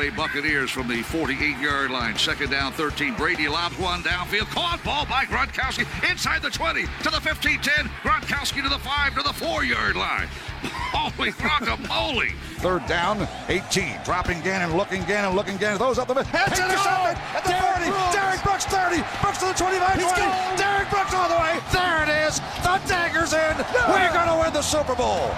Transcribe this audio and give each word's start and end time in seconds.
Bay 0.00 0.08
Buccaneers 0.08 0.70
from 0.70 0.88
the 0.88 1.02
48-yard 1.02 1.90
line. 1.90 2.16
Second 2.16 2.48
down, 2.48 2.72
13. 2.72 3.16
Brady 3.16 3.48
lobs 3.48 3.78
one 3.78 4.02
downfield. 4.02 4.48
Caught 4.48 4.82
ball 4.82 5.04
by 5.04 5.26
Gronkowski 5.26 5.84
inside 6.10 6.40
the 6.40 6.48
20 6.48 6.84
to 7.04 7.10
the 7.10 7.20
15-10. 7.20 7.84
Gronkowski 8.00 8.62
to 8.62 8.70
the 8.70 8.78
5 8.78 9.14
to 9.16 9.22
the 9.22 9.36
4-yard 9.36 9.96
line. 9.96 10.26
Holy 10.96 11.32
guacamole. 11.32 12.32
Third 12.64 12.86
down, 12.86 13.28
18. 13.50 14.00
Dropping 14.02 14.40
Gannon, 14.40 14.74
looking 14.74 15.04
Gannon, 15.04 15.36
looking 15.36 15.58
Gannon. 15.58 15.76
Those 15.76 15.98
up 15.98 16.08
the 16.08 16.14
middle. 16.14 16.32
It's 16.32 16.58
intercepted 16.58 17.20
at 17.36 17.44
the 17.44 17.52
40. 17.52 18.16
Derrick 18.16 18.42
Brooks 18.42 18.64
30. 18.64 19.04
Brooks 19.20 19.36
to 19.44 19.52
the 19.52 19.52
25, 19.52 20.00
20. 20.00 20.56
Derrick 20.56 20.88
Brooks 20.88 21.12
all 21.12 21.28
the 21.28 21.36
way. 21.36 21.60
There 21.76 22.04
it 22.04 22.24
is. 22.24 22.40
The 22.64 22.80
dagger's 22.88 23.34
in. 23.34 23.52
We're 23.84 24.12
going 24.16 24.32
to 24.32 24.40
win 24.40 24.54
the 24.54 24.62
Super 24.62 24.94
Bowl. 24.94 25.28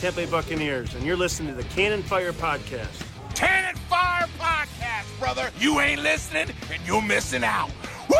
Tampa 0.00 0.16
Bay 0.16 0.24
Buccaneers, 0.24 0.94
and 0.94 1.04
you're 1.04 1.14
listening 1.14 1.54
to 1.54 1.62
the 1.62 1.68
Cannon 1.74 2.02
Fire 2.02 2.32
Podcast. 2.32 3.04
Cannon 3.34 3.76
Fire 3.76 4.26
Podcast, 4.38 5.18
brother. 5.18 5.50
You 5.58 5.78
ain't 5.80 6.00
listening, 6.00 6.48
and 6.72 6.86
you're 6.86 7.02
missing 7.02 7.44
out. 7.44 7.68
Woo! 8.08 8.16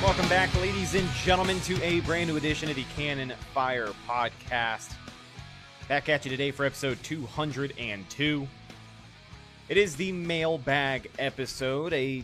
Welcome 0.00 0.28
back, 0.28 0.54
ladies 0.60 0.94
and 0.94 1.10
gentlemen, 1.24 1.58
to 1.62 1.82
a 1.82 1.98
brand 2.02 2.30
new 2.30 2.36
edition 2.36 2.70
of 2.70 2.76
the 2.76 2.84
Cannon 2.94 3.32
Fire 3.52 3.88
Podcast. 4.08 4.94
Back 5.88 6.08
at 6.08 6.24
you 6.24 6.30
today 6.30 6.52
for 6.52 6.64
episode 6.64 7.02
202. 7.02 8.46
It 9.68 9.76
is 9.76 9.96
the 9.96 10.12
mailbag 10.12 11.10
episode, 11.18 11.92
a 11.92 12.22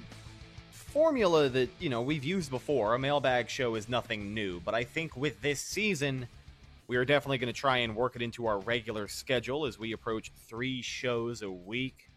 formula 0.96 1.46
that, 1.50 1.68
you 1.78 1.90
know, 1.90 2.00
we've 2.00 2.24
used 2.24 2.50
before. 2.50 2.94
A 2.94 2.98
mailbag 2.98 3.50
show 3.50 3.74
is 3.74 3.86
nothing 3.86 4.32
new, 4.32 4.60
but 4.60 4.74
I 4.74 4.82
think 4.84 5.14
with 5.14 5.42
this 5.42 5.60
season, 5.60 6.26
we 6.88 6.96
are 6.96 7.04
definitely 7.04 7.36
going 7.36 7.52
to 7.52 7.60
try 7.60 7.76
and 7.78 7.94
work 7.94 8.16
it 8.16 8.22
into 8.22 8.46
our 8.46 8.58
regular 8.60 9.06
schedule 9.06 9.66
as 9.66 9.78
we 9.78 9.92
approach 9.92 10.32
three 10.48 10.80
shows 10.80 11.42
a 11.42 11.50
week. 11.50 12.08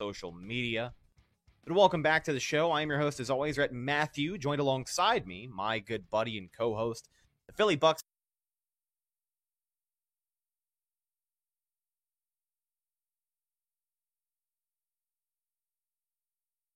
Social 0.00 0.30
media. 0.30 0.94
But 1.64 1.74
welcome 1.74 2.04
back 2.04 2.22
to 2.26 2.32
the 2.32 2.38
show. 2.38 2.70
I'm 2.70 2.88
your 2.88 3.00
host, 3.00 3.18
as 3.18 3.30
always, 3.30 3.58
Rhett 3.58 3.72
Matthew, 3.72 4.38
joined 4.38 4.60
alongside 4.60 5.26
me, 5.26 5.48
my 5.52 5.80
good 5.80 6.08
buddy 6.08 6.38
and 6.38 6.48
co 6.56 6.76
host, 6.76 7.08
the 7.48 7.52
Philly 7.52 7.74
Bucks. 7.74 8.04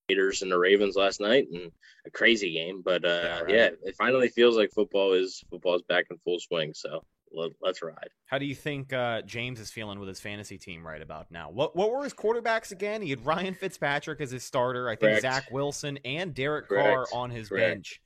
Raiders 0.09 0.43
and 0.43 0.51
the 0.51 0.59
Ravens 0.59 0.97
last 0.97 1.21
night, 1.21 1.47
and 1.53 1.71
a 2.07 2.11
crazy 2.11 2.53
game. 2.53 2.83
But 2.85 3.05
uh, 3.05 3.45
Yeah, 3.49 3.55
yeah, 3.55 3.71
it 3.83 3.97
finally 3.97 4.29
feels 4.29 4.57
like 4.57 4.71
football 4.73 5.13
is 5.13 5.43
football 5.51 5.77
is 5.77 5.83
back 5.83 6.07
in 6.11 6.19
full 6.19 6.39
swing. 6.39 6.73
So 6.75 7.05
let, 7.33 7.53
let's 7.63 7.83
ride. 7.83 8.09
How 8.27 8.39
do 8.39 8.45
you 8.45 8.55
think 8.55 8.93
uh, 8.93 9.23
James 9.23 9.61
is 9.61 9.71
feeling 9.71 9.99
with 9.99 10.09
his 10.09 10.21
fantasy 10.21 10.59
team 10.59 10.87
right 10.87 11.01
about 11.01 11.31
now? 11.31 11.51
What 11.51 11.75
what 11.75 11.91
were 11.91 12.05
his 12.05 12.15
quarterbacks 12.15 12.71
again? 12.73 13.03
He 13.03 13.11
had 13.11 13.25
Ryan 13.25 13.55
Fitzpatrick 13.55 14.21
as 14.21 14.31
his 14.31 14.45
starter. 14.45 14.89
I 14.89 14.97
think 14.97 15.21
Correct. 15.21 15.23
Zach 15.23 15.51
Wilson 15.51 15.99
and 16.05 16.35
Derek 16.35 16.69
Correct. 16.69 16.87
Carr 16.87 17.07
on 17.13 17.31
his 17.31 17.49
Correct. 17.49 17.75
bench. 17.75 18.01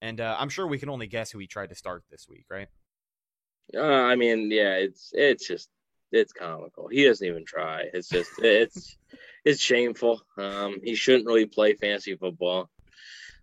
And 0.00 0.20
uh, 0.20 0.36
I'm 0.38 0.48
sure 0.50 0.66
we 0.66 0.78
can 0.78 0.90
only 0.90 1.06
guess 1.06 1.30
who 1.30 1.38
he 1.38 1.46
tried 1.46 1.70
to 1.70 1.74
start 1.74 2.04
this 2.10 2.26
week, 2.28 2.44
right? 2.50 2.68
Uh, 3.74 3.80
I 3.80 4.16
mean, 4.16 4.50
yeah, 4.50 4.74
it's 4.74 5.10
it's 5.14 5.46
just 5.46 5.70
it's 6.12 6.32
comical. 6.32 6.88
He 6.88 7.04
doesn't 7.04 7.26
even 7.26 7.44
try. 7.46 7.84
It's 7.92 8.08
just 8.08 8.30
it's 8.38 8.96
it's 9.44 9.60
shameful. 9.60 10.22
Um, 10.36 10.80
he 10.82 10.94
shouldn't 10.94 11.26
really 11.26 11.46
play 11.46 11.74
fantasy 11.74 12.16
football. 12.16 12.70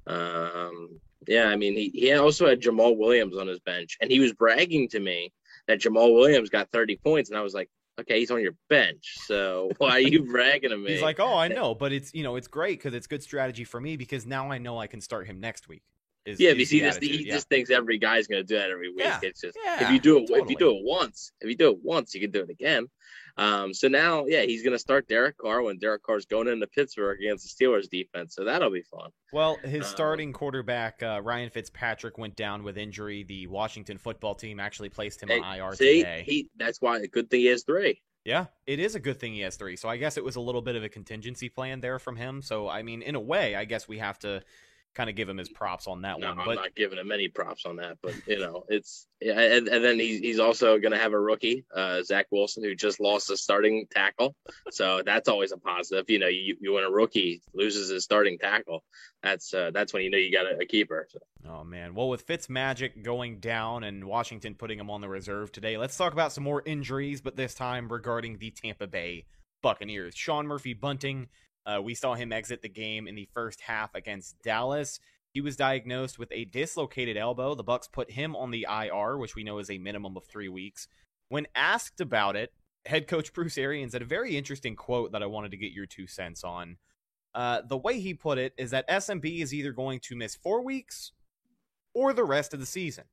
Um, 0.08 1.00
yeah, 1.28 1.46
I 1.46 1.56
mean, 1.56 1.74
he, 1.74 1.90
he 1.94 2.14
also 2.14 2.48
had 2.48 2.62
Jamaal 2.62 2.98
Williams 2.98 3.38
on 3.38 3.48
his 3.48 3.60
bench, 3.60 3.98
and 4.02 4.12
he 4.12 4.20
was 4.20 4.34
bragging 4.34 4.90
to 4.90 5.00
me 5.00 5.32
that 5.68 5.80
Jamaal 5.80 6.14
Williams 6.14 6.50
got 6.50 6.72
30 6.72 6.98
points, 6.98 7.30
and 7.30 7.38
I 7.38 7.42
was 7.42 7.54
like, 7.54 7.70
okay, 8.00 8.20
he's 8.20 8.32
on 8.32 8.42
your 8.42 8.56
bench, 8.70 9.18
so 9.26 9.72
why 9.78 9.92
are 9.92 10.00
you 10.00 10.24
bragging 10.24 10.72
to 10.72 10.78
me? 10.78 10.94
He's 10.94 11.02
like, 11.02 11.20
"Oh, 11.20 11.38
I 11.38 11.48
know, 11.48 11.76
but 11.76 11.92
it's 11.92 12.14
you 12.14 12.24
know 12.24 12.36
it's 12.36 12.48
great 12.48 12.80
because 12.80 12.94
it's 12.94 13.08
good 13.08 13.22
strategy 13.22 13.64
for 13.64 13.80
me 13.80 13.98
because 13.98 14.26
now 14.26 14.52
I 14.52 14.58
know 14.58 14.80
I 14.80 14.88
can 14.88 15.02
start 15.02 15.28
him 15.28 15.40
next 15.40 15.68
week." 15.68 15.84
Is, 16.26 16.40
Yeah, 16.40 16.52
is 16.52 16.58
you 16.60 16.66
see, 16.66 16.80
this 16.82 16.98
he 16.98 17.26
yeah. 17.26 17.34
just 17.34 17.50
thinks 17.50 17.70
every 17.72 17.98
guy's 17.98 18.28
gonna 18.28 18.44
do 18.44 18.56
that 18.58 18.70
every 18.70 18.90
week. 18.90 19.00
Yeah, 19.00 19.20
It's 19.24 19.42
just 19.42 19.58
yeah, 19.64 19.86
if 19.86 19.92
you 19.92 20.00
do 20.00 20.18
it 20.20 20.30
if 20.30 20.50
you 20.50 20.56
do 20.56 20.70
it 20.72 20.84
once, 20.84 21.32
if 21.42 21.50
you 21.50 21.56
do 21.56 21.72
it 21.72 21.80
once, 21.84 22.14
you 22.14 22.22
can 22.22 22.32
do 22.32 22.42
it 22.42 22.50
again. 22.50 22.88
Um, 23.38 23.74
so 23.74 23.88
now, 23.88 24.26
yeah, 24.26 24.42
he's 24.44 24.64
gonna 24.64 24.80
start 24.80 25.08
Derek 25.08 25.38
Carr 25.38 25.62
when 25.62 25.78
Derek 25.78 26.04
Carr's 26.04 26.26
going 26.26 26.48
into 26.48 26.68
Pittsburgh 26.68 27.20
against 27.20 27.58
the 27.58 27.66
Steelers 27.66 27.90
defense. 27.90 28.36
So 28.36 28.44
that'll 28.44 28.70
be 28.72 28.84
fun. 28.84 29.10
Well, 29.34 29.58
his 29.64 29.84
Um, 29.84 29.90
starting 29.90 30.34
quarterback 30.34 31.02
uh, 31.04 31.22
Ryan 31.24 31.50
Fitzpatrick 31.50 32.18
went 32.18 32.36
down 32.36 32.64
with 32.64 32.78
injury. 32.78 33.24
The 33.24 33.48
Washington 33.48 33.98
football 33.98 34.36
team 34.36 34.60
actually 34.60 34.90
placed 34.90 35.22
him 35.24 35.30
Hey, 35.30 35.40
on 35.40 35.56
IR 35.58 35.76
see, 35.76 35.98
today. 36.00 36.24
he 36.26 36.50
that's 36.58 36.82
why 36.82 36.98
a 37.00 37.08
good 37.08 37.30
thing 37.30 37.42
he 37.42 37.46
has 37.48 37.64
three. 37.64 38.02
Yeah, 38.24 38.46
it 38.68 38.80
is 38.80 38.94
a 38.94 39.00
good 39.00 39.20
thing 39.20 39.34
he 39.34 39.40
has 39.42 39.56
three. 39.56 39.76
So 39.76 39.90
I 39.90 39.98
guess 39.98 40.16
it 40.16 40.24
was 40.24 40.36
a 40.36 40.42
little 40.42 40.62
bit 40.62 40.76
of 40.76 40.84
a 40.84 40.90
contingency 40.90 41.50
plan 41.50 41.82
there 41.82 41.98
from 41.98 42.16
him. 42.18 42.42
So 42.44 42.70
I 42.70 42.84
mean, 42.84 43.02
in 43.02 43.16
a 43.16 43.20
way, 43.20 43.56
I 43.56 43.66
guess 43.66 43.88
we 43.88 43.98
have 43.98 44.20
to 44.20 44.44
kind 44.94 45.10
of 45.10 45.16
give 45.16 45.30
him 45.30 45.38
his 45.38 45.50
props 45.50 45.88
on 45.88 46.02
that 46.02 46.20
No, 46.20 46.30
one. 46.30 46.40
I'm 46.40 46.46
But 46.46 46.56
not 46.56 46.76
giving 46.76 46.98
him 46.98 47.12
any 47.12 47.28
props 47.28 47.66
on 47.66 47.78
that, 47.78 47.98
but 48.02 48.14
you 48.28 48.40
know, 48.40 48.64
it's 48.68 49.08
and, 49.22 49.68
and 49.68 49.84
then 49.84 50.00
he's 50.00 50.20
he's 50.20 50.40
also 50.40 50.80
going 50.80 50.92
to 50.92 50.98
have 50.98 51.14
a 51.14 51.20
rookie, 51.20 51.64
uh, 51.76 52.02
Zach 52.04 52.28
Wilson, 52.32 52.64
who 52.64 52.76
just 52.76 53.00
lost 53.00 53.30
his 53.30 53.42
starting 53.42 53.86
tackle, 53.92 54.36
so 54.72 55.02
that's 55.06 55.30
always 55.30 55.52
a 55.52 55.58
positive. 55.58 56.10
You 56.10 56.20
know, 56.20 56.28
you 56.28 56.58
you 56.60 56.74
when 56.74 56.84
a 56.84 56.90
rookie 56.92 57.42
loses 57.54 57.90
his 57.90 58.04
starting 58.04 58.38
tackle, 58.38 58.84
that's 59.24 59.54
uh, 59.54 59.72
that's 59.74 59.94
when 59.94 60.04
you 60.04 60.10
know 60.10 60.18
you 60.18 60.32
got 60.32 60.46
a, 60.46 60.58
a 60.60 60.66
keeper. 60.66 61.08
So. 61.10 61.20
oh 61.50 61.64
man, 61.64 61.94
well 61.94 62.10
with 62.10 62.24
Fitz 62.24 62.50
Magic 62.50 63.04
going 63.04 63.40
down 63.40 63.84
and 63.84 64.06
Washington 64.06 64.56
putting 64.56 64.80
him 64.80 64.90
on 64.90 65.02
the 65.02 65.10
reserve 65.10 65.52
today, 65.52 65.78
let's 65.78 65.98
talk 65.98 66.14
about 66.14 66.34
some 66.34 66.44
more 66.44 66.62
injuries, 66.66 67.22
but 67.22 67.36
this 67.36 67.54
time 67.54 67.92
regarding 67.92 68.38
the 68.40 68.52
Tampa 68.52 68.88
Bay 68.88 69.26
Buccaneers. 69.62 70.16
Sean 70.16 70.48
Murphy 70.48 70.74
Bunting, 70.74 71.28
uh, 71.66 71.82
we 71.82 71.94
saw 71.94 72.16
him 72.16 72.32
exit 72.32 72.62
the 72.62 72.70
game 72.70 73.08
in 73.08 73.16
the 73.16 73.30
first 73.34 73.62
half 73.62 73.94
against 73.96 74.42
Dallas. 74.44 75.00
He 75.34 75.42
was 75.42 75.56
diagnosed 75.56 76.20
with 76.20 76.32
a 76.32 76.46
dislocated 76.46 77.18
elbow. 77.18 77.56
The 77.56 77.64
Bucks 77.64 77.88
put 77.88 78.12
him 78.12 78.36
on 78.36 78.52
the 78.52 78.68
IR, 78.70 79.18
which 79.18 79.36
we 79.36 79.44
know 79.44 79.60
is 79.60 79.70
a 79.70 79.78
minimum 79.78 80.18
of 80.18 80.26
three 80.26 80.50
weeks. 80.50 80.88
When 81.30 81.48
asked 81.56 82.02
about 82.02 82.36
it, 82.36 82.52
head 82.86 83.08
coach 83.08 83.34
Bruce 83.34 83.58
Arians 83.58 83.94
had 83.94 84.02
a 84.02 84.06
very 84.06 84.36
interesting 84.36 84.76
quote 84.76 85.12
that 85.14 85.24
I 85.24 85.28
wanted 85.28 85.52
to 85.52 85.58
get 85.58 85.72
your 85.72 85.86
two 85.86 86.08
cents 86.08 86.44
on. 86.44 86.78
Uh, 87.34 87.62
the 87.66 87.78
way 87.78 88.00
he 88.00 88.14
put 88.14 88.38
it 88.38 88.54
is 88.58 88.72
that 88.72 88.90
SMB 88.90 89.42
is 89.42 89.54
either 89.54 89.72
going 89.72 90.02
to 90.02 90.16
miss 90.16 90.36
four 90.36 90.62
weeks 90.64 91.14
or 91.94 92.14
the 92.14 92.26
rest 92.26 92.54
of 92.54 92.60
the 92.60 92.66
season. 92.66 93.06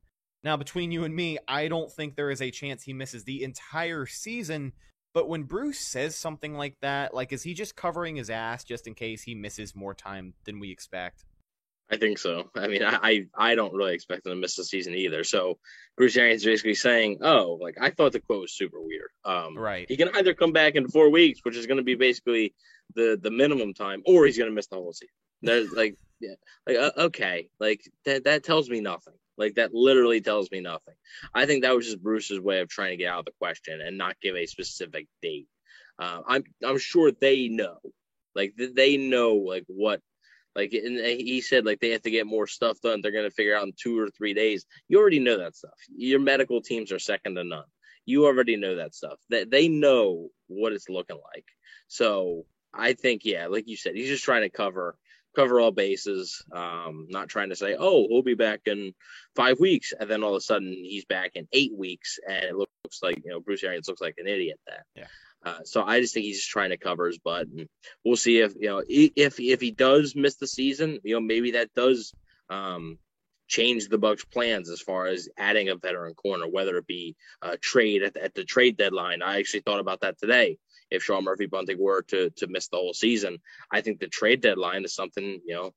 Now, 0.43 0.57
between 0.57 0.93
you 0.93 1.05
and 1.05 1.15
me, 1.15 1.39
I 1.47 1.69
don't 1.69 1.91
think 1.91 2.15
there 2.15 2.31
is 2.31 2.43
a 2.43 2.51
chance 2.51 2.83
he 2.83 2.93
misses 2.93 3.25
the 3.25 3.43
entire 3.43 4.07
season. 4.07 4.73
But 5.19 5.29
when 5.29 5.43
Bruce 5.43 5.81
says 5.81 6.15
something 6.15 6.55
like 6.55 6.77
that, 6.81 7.13
like, 7.13 7.33
is 7.33 7.43
he 7.43 7.53
just 7.53 7.75
covering 7.75 8.15
his 8.15 8.31
ass 8.31 8.63
just 8.63 8.87
in 8.87 8.95
case 8.95 9.21
he 9.21 9.35
misses 9.35 9.75
more 9.75 9.93
time 9.93 10.35
than 10.45 10.61
we 10.61 10.71
expect? 10.71 11.25
I 11.91 11.97
think 11.97 12.19
so. 12.19 12.53
I 12.55 12.69
mean, 12.69 12.85
I, 12.85 12.99
I 13.03 13.27
I 13.51 13.55
don't 13.57 13.75
really 13.75 13.95
expect 13.95 14.25
him 14.25 14.31
to 14.31 14.37
miss 14.37 14.55
the 14.55 14.63
season 14.63 14.95
either. 14.95 15.25
So 15.25 15.59
Bruce 15.97 16.17
Arians 16.17 16.43
is 16.43 16.47
basically 16.47 16.77
saying, 16.77 17.19
"Oh, 17.21 17.59
like 17.61 17.79
I 17.81 17.91
thought 17.91 18.13
the 18.13 18.21
quote 18.21 18.43
was 18.43 18.53
super 18.53 18.81
weird. 18.81 19.09
Um, 19.25 19.59
Right. 19.59 19.87
He 19.89 19.97
can 19.97 20.09
either 20.15 20.35
come 20.35 20.53
back 20.53 20.77
in 20.77 20.87
four 20.87 21.11
weeks, 21.11 21.41
which 21.43 21.57
is 21.57 21.67
going 21.67 21.79
to 21.79 21.83
be 21.83 21.97
basically 21.97 22.55
the 22.95 23.19
the 23.21 23.33
minimum 23.33 23.75
time, 23.75 24.05
or 24.07 24.25
he's 24.25 24.39
going 24.39 24.51
to 24.51 24.55
miss 24.55 24.69
the 24.69 24.77
whole 24.77 24.93
season. 24.93 25.15
There's 25.43 25.73
like, 25.73 25.97
yeah, 26.21 26.35
like 26.65 26.77
uh, 26.77 26.93
okay, 26.97 27.51
like 27.59 27.81
that 28.05 28.23
that 28.23 28.45
tells 28.45 28.71
me 28.71 28.81
nothing. 28.81 29.15
Like 29.39 29.55
that 29.55 29.73
literally 29.73 30.21
tells 30.21 30.51
me 30.51 30.61
nothing. 30.61 30.95
I 31.33 31.47
think 31.47 31.63
that 31.63 31.75
was 31.75 31.87
just 31.87 32.03
Bruce's 32.03 32.41
way 32.41 32.61
of 32.61 32.69
trying 32.69 32.91
to 32.91 32.97
get 32.97 33.13
out 33.13 33.21
of 33.21 33.25
the 33.27 33.33
question 33.39 33.81
and 33.81 33.97
not 33.97 34.21
give 34.21 34.37
a 34.37 34.47
specific 34.47 35.07
date. 35.23 35.47
Uh, 35.99 36.21
I'm 36.27 36.45
I'm 36.65 36.79
sure 36.79 37.13
they 37.13 37.49
know, 37.49 37.79
like 38.35 38.55
they 38.57 38.97
know 38.97 39.35
like 39.35 39.65
what, 39.69 40.01
like 40.55 40.73
and 40.73 40.99
he 40.99 41.41
said 41.41 41.65
like 41.65 41.81
they 41.81 41.91
have 41.91 42.03
to 42.03 42.11
get 42.11 42.27
more 42.27 42.47
stuff 42.47 42.81
done. 42.81 43.01
They're 43.01 43.13
gonna 43.13 43.31
figure 43.31 43.57
out 43.57 43.65
in 43.65 43.73
two 43.81 43.99
or 43.99 44.09
three 44.11 44.35
days. 44.35 44.67
You 44.89 44.99
already 44.99 45.21
know 45.21 45.39
that 45.39 45.57
stuff. 45.57 45.79
Your 45.97 46.21
medical 46.21 46.61
teams 46.61 46.93
are 46.93 46.99
second 46.99 47.37
to 47.37 47.45
none. 47.45 47.65
You 48.07 48.27
already 48.27 48.57
know 48.57 48.77
that 48.77 48.95
stuff. 48.95 49.19
That 49.31 49.51
they 49.51 49.69
know 49.69 50.29
what 50.49 50.73
it's 50.73 50.89
looking 50.89 51.21
like. 51.35 51.45
So 51.87 52.45
I 52.75 52.93
think 52.95 53.25
yeah, 53.25 53.47
like 53.47 53.69
you 53.69 53.77
said, 53.77 53.95
he's 53.95 54.09
just 54.09 54.25
trying 54.25 54.43
to 54.43 54.51
cover 54.51 54.97
cover 55.39 55.61
all 55.61 55.71
bases. 55.71 56.43
Um, 56.53 57.07
not 57.09 57.29
trying 57.29 57.51
to 57.51 57.57
say, 57.57 57.77
oh, 57.79 58.07
we'll 58.11 58.23
be 58.23 58.35
back 58.35 58.63
in 58.67 58.93
five 59.37 59.61
weeks, 59.61 59.93
and 59.99 60.11
then 60.11 60.25
all 60.25 60.35
of 60.35 60.39
a 60.39 60.41
sudden 60.41 60.73
he's 60.73 61.05
back 61.05 61.33
in 61.35 61.47
eight 61.53 61.73
weeks, 61.77 62.19
and 62.29 62.45
it 62.45 62.57
looks 62.57 63.03
like 63.03 63.23
you 63.25 63.31
know 63.31 63.41
Bruce 63.41 63.63
Arians 63.63 63.89
looks 63.89 64.01
like 64.01 64.17
an 64.19 64.27
idiot 64.27 64.59
then. 64.67 64.83
Yeah. 64.97 65.07
Uh, 65.45 65.63
so 65.65 65.85
I 65.85 66.01
just 66.01 66.15
think 66.15 66.27
he's 66.27 66.39
just 66.39 66.51
trying 66.51 66.71
to 66.71 66.77
cover 66.77 67.07
his 67.07 67.19
butt, 67.19 67.47
and 67.47 67.69
we'll 68.05 68.17
see 68.17 68.41
if 68.41 68.55
you 68.59 68.69
know 68.69 68.83
if 68.89 69.39
if 69.39 69.61
he 69.61 69.71
does 69.71 70.17
miss 70.17 70.37
the 70.37 70.49
season, 70.49 70.99
you 71.05 71.15
know 71.15 71.21
maybe 71.21 71.53
that 71.53 71.73
does 71.75 72.13
um, 72.51 72.99
change 73.47 73.89
the 73.89 73.99
Bucks' 73.99 74.25
plans 74.25 74.69
as 74.69 74.81
far 74.81 75.07
as 75.07 75.29
adding 75.39 75.69
a 75.69 75.77
veteran 75.77 76.15
corner, 76.15 76.49
whether 76.49 76.77
it 76.77 76.87
be 76.87 77.15
a 77.43 77.57
trade 77.57 78.03
at 78.03 78.15
the, 78.15 78.25
at 78.25 78.35
the 78.35 78.45
trade 78.45 78.77
deadline. 78.77 79.23
I 79.23 79.39
actually 79.39 79.61
thought 79.61 79.81
about 79.81 80.01
that 80.01 80.19
today 80.19 80.59
if 80.91 81.03
Sean 81.03 81.25
Murphy 81.25 81.47
Bunting 81.47 81.79
were 81.79 82.03
to 82.03 82.31
to 82.31 82.47
miss 82.47 82.69
the 82.69 82.77
whole 82.77 82.95
season. 82.95 83.39
I 83.71 83.81
think 83.81 84.01
the 84.01 84.09
trade 84.09 84.41
deadline 84.41 84.85
is 84.85 84.95
something 84.95 85.41
you 85.45 85.55
know 85.55 85.75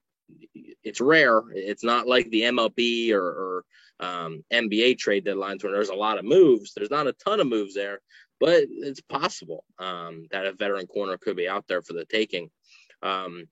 it's 0.83 1.01
rare. 1.01 1.41
It's 1.53 1.83
not 1.83 2.07
like 2.07 2.29
the 2.29 2.43
MLB 2.43 3.11
or, 3.11 3.23
or 3.23 3.65
um, 3.99 4.43
NBA 4.51 4.97
trade 4.97 5.25
deadlines 5.25 5.63
where 5.63 5.73
there's 5.73 5.89
a 5.89 5.95
lot 5.95 6.17
of 6.17 6.25
moves. 6.25 6.73
There's 6.73 6.91
not 6.91 7.07
a 7.07 7.13
ton 7.13 7.39
of 7.39 7.47
moves 7.47 7.75
there, 7.75 7.99
but 8.39 8.63
it's 8.69 9.01
possible 9.01 9.65
um, 9.79 10.27
that 10.31 10.45
a 10.45 10.53
veteran 10.53 10.87
corner 10.87 11.17
could 11.17 11.35
be 11.35 11.47
out 11.47 11.65
there 11.67 11.81
for 11.81 11.93
the 11.93 12.05
taking. 12.05 12.49
Um, 13.03 13.47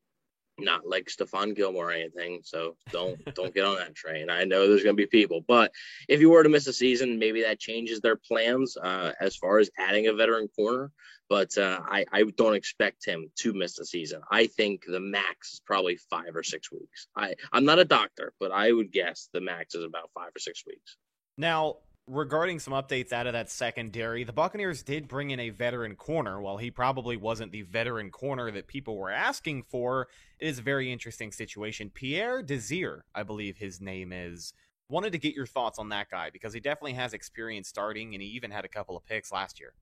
not 0.61 0.81
like 0.85 1.07
Stephon 1.07 1.55
Gilmore 1.55 1.89
or 1.89 1.91
anything. 1.91 2.41
So 2.43 2.75
don't 2.91 3.23
don't 3.35 3.53
get 3.53 3.65
on 3.65 3.77
that 3.77 3.95
train. 3.95 4.29
I 4.29 4.43
know 4.43 4.67
there's 4.67 4.83
going 4.83 4.95
to 4.95 5.01
be 5.01 5.07
people, 5.07 5.43
but 5.47 5.71
if 6.07 6.19
you 6.19 6.29
were 6.29 6.43
to 6.43 6.49
miss 6.49 6.67
a 6.67 6.73
season, 6.73 7.19
maybe 7.19 7.43
that 7.43 7.59
changes 7.59 8.01
their 8.01 8.17
plans 8.17 8.77
uh, 8.77 9.13
as 9.19 9.35
far 9.35 9.59
as 9.59 9.69
adding 9.77 10.07
a 10.07 10.13
veteran 10.13 10.47
corner. 10.49 10.91
But 11.29 11.57
uh, 11.57 11.79
I 11.85 12.05
I 12.11 12.23
don't 12.35 12.55
expect 12.55 13.05
him 13.05 13.31
to 13.37 13.53
miss 13.53 13.75
the 13.75 13.85
season. 13.85 14.21
I 14.31 14.47
think 14.47 14.83
the 14.87 14.99
max 14.99 15.53
is 15.53 15.61
probably 15.65 15.97
five 16.09 16.35
or 16.35 16.43
six 16.43 16.71
weeks. 16.71 17.07
I 17.15 17.35
I'm 17.53 17.65
not 17.65 17.79
a 17.79 17.85
doctor, 17.85 18.33
but 18.39 18.51
I 18.51 18.71
would 18.71 18.91
guess 18.91 19.29
the 19.31 19.41
max 19.41 19.75
is 19.75 19.83
about 19.83 20.09
five 20.13 20.31
or 20.35 20.39
six 20.39 20.65
weeks. 20.65 20.97
Now 21.37 21.77
regarding 22.09 22.59
some 22.59 22.73
updates 22.73 23.13
out 23.13 23.27
of 23.27 23.33
that 23.33 23.49
secondary, 23.49 24.23
the 24.23 24.33
Buccaneers 24.33 24.83
did 24.83 25.07
bring 25.07 25.29
in 25.29 25.39
a 25.39 25.49
veteran 25.49 25.95
corner. 25.95 26.41
While 26.41 26.57
he 26.57 26.71
probably 26.71 27.15
wasn't 27.15 27.51
the 27.51 27.61
veteran 27.61 28.09
corner 28.09 28.51
that 28.51 28.67
people 28.67 28.97
were 28.97 29.11
asking 29.11 29.63
for, 29.69 30.07
it 30.39 30.47
is 30.47 30.59
a 30.59 30.63
very 30.63 30.91
interesting 30.91 31.31
situation. 31.31 31.91
Pierre 31.93 32.41
Desir, 32.41 33.05
I 33.13 33.23
believe 33.23 33.57
his 33.57 33.79
name 33.79 34.11
is. 34.11 34.53
Wanted 34.89 35.11
to 35.11 35.19
get 35.19 35.35
your 35.35 35.45
thoughts 35.45 35.77
on 35.77 35.89
that 35.89 36.09
guy 36.09 36.31
because 36.31 36.51
he 36.51 36.59
definitely 36.59 36.93
has 36.93 37.13
experience 37.13 37.69
starting 37.69 38.15
and 38.15 38.23
he 38.23 38.29
even 38.29 38.49
had 38.49 38.65
a 38.65 38.69
couple 38.69 38.97
of 38.97 39.05
picks 39.05 39.31
last 39.31 39.59
year. 39.59 39.73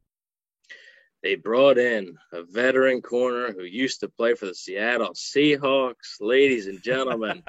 They 1.27 1.35
brought 1.35 1.77
in 1.77 2.17
a 2.31 2.41
veteran 2.41 3.01
corner 3.01 3.51
who 3.51 3.63
used 3.63 3.99
to 3.99 4.07
play 4.07 4.33
for 4.33 4.45
the 4.45 4.55
Seattle 4.55 5.09
Seahawks, 5.09 6.21
ladies 6.21 6.67
and 6.67 6.81
gentlemen. 6.81 7.43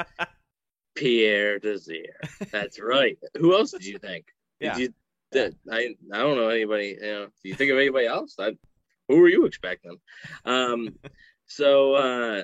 Pierre 0.96 1.60
Desir. 1.60 2.16
That's 2.50 2.80
right. 2.80 3.16
Who 3.36 3.54
else 3.54 3.70
did 3.70 3.84
you 3.84 3.98
think? 3.98 4.24
Yeah. 4.58 4.78
You, 4.78 4.92
I 5.32 5.94
I 6.12 6.18
don't 6.18 6.38
know 6.38 6.48
anybody. 6.48 6.98
You 7.00 7.06
know, 7.06 7.26
do 7.26 7.48
you 7.48 7.54
think 7.54 7.70
of 7.70 7.78
anybody 7.78 8.06
else? 8.06 8.34
I, 8.40 8.56
who 9.06 9.20
were 9.20 9.28
you 9.28 9.44
expecting? 9.44 9.98
Um, 10.44 10.96
so 11.46 11.94
uh, 11.94 12.42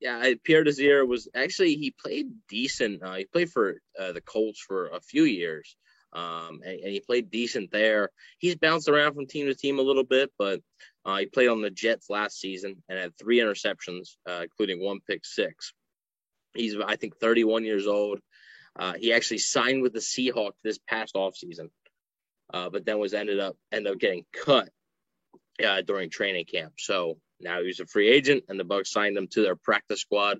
yeah, 0.00 0.20
I, 0.22 0.36
Pierre 0.42 0.64
Desir 0.64 1.04
was 1.04 1.28
actually 1.34 1.74
he 1.74 1.90
played 1.90 2.28
decent. 2.48 3.02
Uh, 3.02 3.16
he 3.16 3.26
played 3.26 3.50
for 3.50 3.82
uh, 4.00 4.12
the 4.12 4.22
Colts 4.22 4.58
for 4.66 4.86
a 4.86 5.02
few 5.02 5.24
years, 5.24 5.76
um, 6.12 6.60
and, 6.64 6.80
and, 6.80 6.92
he 6.92 7.00
played 7.00 7.30
decent 7.30 7.70
there. 7.70 8.10
He's 8.38 8.56
bounced 8.56 8.88
around 8.88 9.14
from 9.14 9.26
team 9.26 9.46
to 9.46 9.54
team 9.54 9.78
a 9.78 9.82
little 9.82 10.04
bit, 10.04 10.30
but 10.38 10.60
uh, 11.04 11.16
he 11.16 11.26
played 11.26 11.48
on 11.48 11.62
the 11.62 11.70
Jets 11.70 12.10
last 12.10 12.38
season 12.38 12.82
and 12.88 12.98
had 12.98 13.16
three 13.16 13.38
interceptions, 13.38 14.16
uh, 14.28 14.40
including 14.42 14.82
one 14.82 15.00
pick 15.06 15.24
six. 15.24 15.72
He's 16.54 16.76
I 16.76 16.96
think 16.96 17.16
31 17.18 17.64
years 17.64 17.86
old. 17.86 18.20
Uh, 18.78 18.94
he 18.94 19.12
actually 19.12 19.38
signed 19.38 19.82
with 19.82 19.92
the 19.92 20.00
Seahawks 20.00 20.52
this 20.62 20.78
past 20.86 21.14
offseason, 21.14 21.70
uh, 22.52 22.68
but 22.68 22.84
then 22.84 22.98
was 22.98 23.14
ended 23.14 23.40
up 23.40 23.56
ended 23.70 23.92
up 23.92 23.98
getting 23.98 24.24
cut 24.32 24.68
uh, 25.64 25.82
during 25.82 26.10
training 26.10 26.44
camp. 26.44 26.74
So 26.78 27.18
now 27.40 27.62
he's 27.62 27.80
a 27.80 27.86
free 27.86 28.08
agent, 28.08 28.44
and 28.48 28.60
the 28.60 28.64
Bucks 28.64 28.90
signed 28.90 29.16
him 29.16 29.28
to 29.28 29.42
their 29.42 29.56
practice 29.56 30.00
squad. 30.00 30.38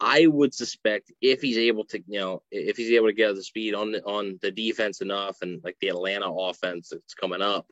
I 0.00 0.26
would 0.26 0.54
suspect 0.54 1.12
if 1.20 1.42
he's 1.42 1.58
able 1.58 1.84
to, 1.86 2.02
you 2.06 2.18
know, 2.18 2.42
if 2.50 2.76
he's 2.76 2.92
able 2.92 3.08
to 3.08 3.12
get 3.12 3.34
the 3.34 3.42
speed 3.42 3.74
on 3.74 3.92
the, 3.92 4.02
on 4.04 4.38
the 4.40 4.50
defense 4.50 5.02
enough, 5.02 5.38
and 5.42 5.60
like 5.62 5.76
the 5.80 5.88
Atlanta 5.88 6.32
offense 6.32 6.88
that's 6.90 7.14
coming 7.14 7.42
up, 7.42 7.66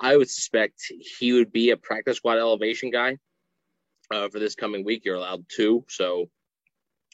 I 0.00 0.16
would 0.16 0.30
suspect 0.30 0.80
he 1.18 1.32
would 1.32 1.52
be 1.52 1.70
a 1.70 1.76
practice 1.76 2.16
squad 2.16 2.38
elevation 2.38 2.90
guy 2.90 3.18
uh, 4.10 4.28
for 4.30 4.38
this 4.38 4.54
coming 4.54 4.84
week. 4.84 5.04
You're 5.04 5.16
allowed 5.16 5.44
two, 5.54 5.84
so 5.88 6.30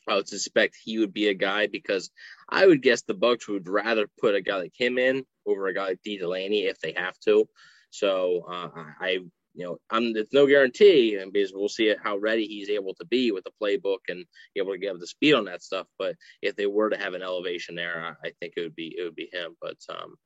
I 0.09 0.15
would 0.15 0.29
suspect 0.29 0.77
he 0.83 0.99
would 0.99 1.13
be 1.13 1.29
a 1.29 1.35
guy 1.35 1.67
because 1.67 2.11
I 2.49 2.67
would 2.67 2.83
guess 2.83 3.03
the 3.03 3.15
Bucks 3.15 3.49
would 3.49 3.69
rather 3.69 4.07
put 4.21 4.37
a 4.37 4.41
guy 4.41 4.57
like 4.59 4.75
him 4.77 4.99
in 4.99 5.25
over 5.45 5.67
a 5.67 5.75
guy 5.75 5.89
like 5.89 6.03
Dee 6.05 6.19
Delaney 6.19 6.67
if 6.67 6.79
they 6.79 6.93
have 6.97 7.19
to. 7.21 7.49
So 7.91 8.47
uh, 8.49 8.69
I, 9.01 9.19
you 9.57 9.65
know, 9.65 9.79
I'm 9.89 10.15
it's 10.15 10.35
no 10.35 10.47
guarantee, 10.47 11.17
and 11.17 11.33
because 11.33 11.53
we'll 11.55 11.71
see 11.71 11.95
how 12.03 12.19
ready 12.19 12.47
he's 12.47 12.69
able 12.69 12.95
to 12.95 13.07
be 13.07 13.33
with 13.33 13.45
the 13.45 13.53
playbook 13.61 14.01
and 14.09 14.27
able 14.55 14.73
to 14.73 14.79
get 14.79 14.99
the 15.01 15.07
speed 15.07 15.33
on 15.33 15.47
that 15.47 15.63
stuff. 15.63 15.87
But 15.99 16.15
if 16.43 16.57
they 16.57 16.67
were 16.67 16.91
to 16.91 16.99
have 16.99 17.15
an 17.15 17.23
elevation 17.23 17.75
there, 17.75 18.19
I, 18.23 18.33
think 18.39 18.53
it 18.57 18.61
would 18.61 18.77
be 18.77 18.95
it 18.99 19.03
would 19.03 19.17
be 19.17 19.31
him. 19.33 19.57
But 19.61 19.79
um, 19.89 20.17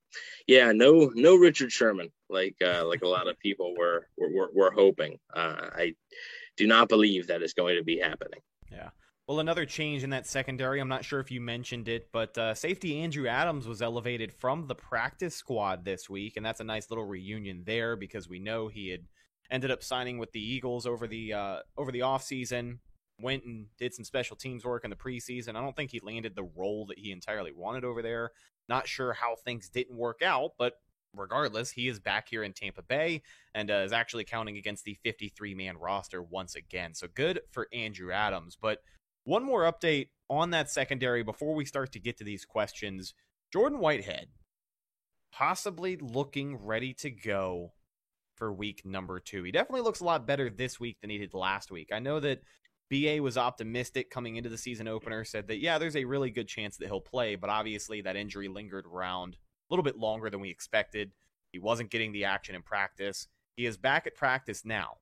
yeah, 0.48 0.72
no 0.72 1.12
no 1.14 1.36
Richard 1.36 1.70
Sherman 1.70 2.10
like 2.28 2.56
uh, 2.64 2.84
like 2.86 3.02
a 3.02 3.08
lot 3.08 3.28
of 3.28 3.38
people 3.38 3.74
were 3.78 4.08
were, 4.18 4.30
were, 4.34 4.50
were 4.52 4.72
hoping. 4.72 5.18
Uh, 5.32 5.68
I 5.76 5.94
do 6.56 6.66
not 6.66 6.88
believe 6.88 7.28
that 7.28 7.42
is 7.42 7.54
going 7.54 7.76
to 7.76 7.84
be 7.84 7.98
happening. 7.98 8.40
Yeah. 8.72 8.90
Well, 9.30 9.38
another 9.38 9.64
change 9.64 10.02
in 10.02 10.10
that 10.10 10.26
secondary, 10.26 10.80
I'm 10.80 10.88
not 10.88 11.04
sure 11.04 11.20
if 11.20 11.30
you 11.30 11.40
mentioned 11.40 11.86
it, 11.86 12.08
but 12.10 12.36
uh, 12.36 12.52
safety 12.52 12.98
Andrew 12.98 13.28
Adams 13.28 13.68
was 13.68 13.80
elevated 13.80 14.32
from 14.32 14.66
the 14.66 14.74
practice 14.74 15.36
squad 15.36 15.84
this 15.84 16.10
week, 16.10 16.36
and 16.36 16.44
that's 16.44 16.58
a 16.58 16.64
nice 16.64 16.90
little 16.90 17.04
reunion 17.04 17.62
there 17.64 17.94
because 17.94 18.28
we 18.28 18.40
know 18.40 18.66
he 18.66 18.88
had 18.88 19.02
ended 19.50 19.70
up 19.70 19.82
signing 19.82 20.18
with 20.18 20.32
the 20.32 20.40
Eagles 20.40 20.86
over 20.86 21.06
the 21.06 21.32
uh, 21.32 21.56
over 21.76 21.92
the 21.92 22.00
offseason, 22.00 22.78
went 23.20 23.44
and 23.44 23.66
did 23.78 23.94
some 23.94 24.04
special 24.04 24.36
teams 24.36 24.64
work 24.64 24.84
in 24.84 24.90
the 24.90 24.96
preseason. 24.96 25.56
I 25.56 25.60
don't 25.60 25.76
think 25.76 25.90
he 25.90 26.00
landed 26.00 26.34
the 26.34 26.48
role 26.56 26.86
that 26.86 26.98
he 26.98 27.12
entirely 27.12 27.52
wanted 27.52 27.84
over 27.84 28.02
there. 28.02 28.32
Not 28.68 28.88
sure 28.88 29.12
how 29.12 29.36
things 29.36 29.68
didn't 29.68 29.96
work 29.96 30.22
out, 30.22 30.52
but 30.58 30.74
regardless, 31.14 31.72
he 31.72 31.88
is 31.88 31.98
back 31.98 32.28
here 32.28 32.42
in 32.42 32.52
Tampa 32.52 32.82
Bay 32.82 33.22
and 33.54 33.70
uh, 33.70 33.74
is 33.74 33.92
actually 33.92 34.24
counting 34.24 34.56
against 34.56 34.84
the 34.84 34.96
53 35.02 35.54
man 35.54 35.76
roster 35.76 36.22
once 36.22 36.54
again. 36.54 36.94
So 36.94 37.08
good 37.12 37.40
for 37.50 37.68
Andrew 37.72 38.12
Adams. 38.12 38.56
But 38.60 38.78
one 39.24 39.44
more 39.44 39.70
update 39.70 40.08
on 40.28 40.50
that 40.50 40.70
secondary 40.70 41.22
before 41.22 41.54
we 41.54 41.64
start 41.64 41.92
to 41.92 42.00
get 42.00 42.16
to 42.18 42.24
these 42.24 42.44
questions. 42.44 43.14
Jordan 43.52 43.80
Whitehead 43.80 44.28
possibly 45.32 45.96
looking 45.96 46.56
ready 46.56 46.92
to 46.94 47.10
go 47.10 47.72
for 48.40 48.52
week 48.54 48.86
number 48.86 49.20
two. 49.20 49.44
He 49.44 49.52
definitely 49.52 49.82
looks 49.82 50.00
a 50.00 50.04
lot 50.04 50.26
better 50.26 50.48
this 50.48 50.80
week 50.80 50.96
than 51.02 51.10
he 51.10 51.18
did 51.18 51.34
last 51.34 51.70
week. 51.70 51.90
I 51.92 51.98
know 51.98 52.20
that 52.20 52.40
BA 52.90 53.22
was 53.22 53.36
optimistic 53.36 54.10
coming 54.10 54.36
into 54.36 54.48
the 54.48 54.56
season 54.56 54.88
opener, 54.88 55.24
said 55.24 55.46
that, 55.48 55.60
yeah, 55.60 55.76
there's 55.76 55.94
a 55.94 56.06
really 56.06 56.30
good 56.30 56.48
chance 56.48 56.78
that 56.78 56.86
he'll 56.86 57.02
play, 57.02 57.36
but 57.36 57.50
obviously 57.50 58.00
that 58.00 58.16
injury 58.16 58.48
lingered 58.48 58.86
around 58.86 59.34
a 59.34 59.74
little 59.74 59.82
bit 59.82 59.98
longer 59.98 60.30
than 60.30 60.40
we 60.40 60.48
expected. 60.48 61.12
He 61.52 61.58
wasn't 61.58 61.90
getting 61.90 62.12
the 62.12 62.24
action 62.24 62.54
in 62.54 62.62
practice. 62.62 63.28
He 63.56 63.66
is 63.66 63.76
back 63.76 64.06
at 64.06 64.16
practice 64.16 64.64
now. 64.64 64.96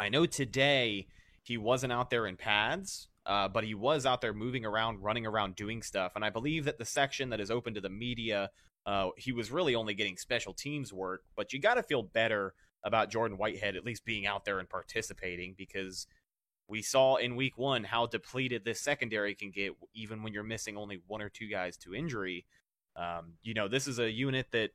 I 0.00 0.08
know 0.08 0.24
today 0.24 1.08
he 1.42 1.58
wasn't 1.58 1.92
out 1.92 2.08
there 2.08 2.26
in 2.26 2.36
pads, 2.36 3.08
uh, 3.26 3.48
but 3.48 3.64
he 3.64 3.74
was 3.74 4.06
out 4.06 4.22
there 4.22 4.32
moving 4.32 4.64
around, 4.64 5.02
running 5.02 5.26
around, 5.26 5.56
doing 5.56 5.82
stuff. 5.82 6.12
And 6.16 6.24
I 6.24 6.30
believe 6.30 6.64
that 6.64 6.78
the 6.78 6.86
section 6.86 7.28
that 7.30 7.40
is 7.40 7.50
open 7.50 7.74
to 7.74 7.82
the 7.82 7.90
media, 7.90 8.48
uh, 8.86 9.10
he 9.16 9.32
was 9.32 9.50
really 9.50 9.74
only 9.74 9.94
getting 9.94 10.16
special 10.16 10.54
teams 10.54 10.92
work. 10.92 11.24
But 11.36 11.52
you 11.52 11.60
got 11.60 11.74
to 11.74 11.82
feel 11.82 12.02
better 12.02 12.54
about 12.84 13.10
Jordan 13.10 13.36
Whitehead 13.36 13.76
at 13.76 13.84
least 13.84 14.04
being 14.04 14.26
out 14.26 14.44
there 14.44 14.60
and 14.60 14.68
participating 14.68 15.54
because 15.58 16.06
we 16.68 16.82
saw 16.82 17.16
in 17.16 17.36
week 17.36 17.58
one 17.58 17.84
how 17.84 18.06
depleted 18.06 18.64
this 18.64 18.80
secondary 18.80 19.34
can 19.34 19.50
get, 19.50 19.72
even 19.94 20.22
when 20.22 20.32
you're 20.32 20.44
missing 20.44 20.76
only 20.76 21.00
one 21.06 21.20
or 21.20 21.28
two 21.28 21.48
guys 21.48 21.76
to 21.78 21.94
injury. 21.94 22.46
Um, 22.94 23.34
you 23.42 23.54
know, 23.54 23.68
this 23.68 23.86
is 23.86 23.98
a 23.98 24.10
unit 24.10 24.46
that 24.52 24.70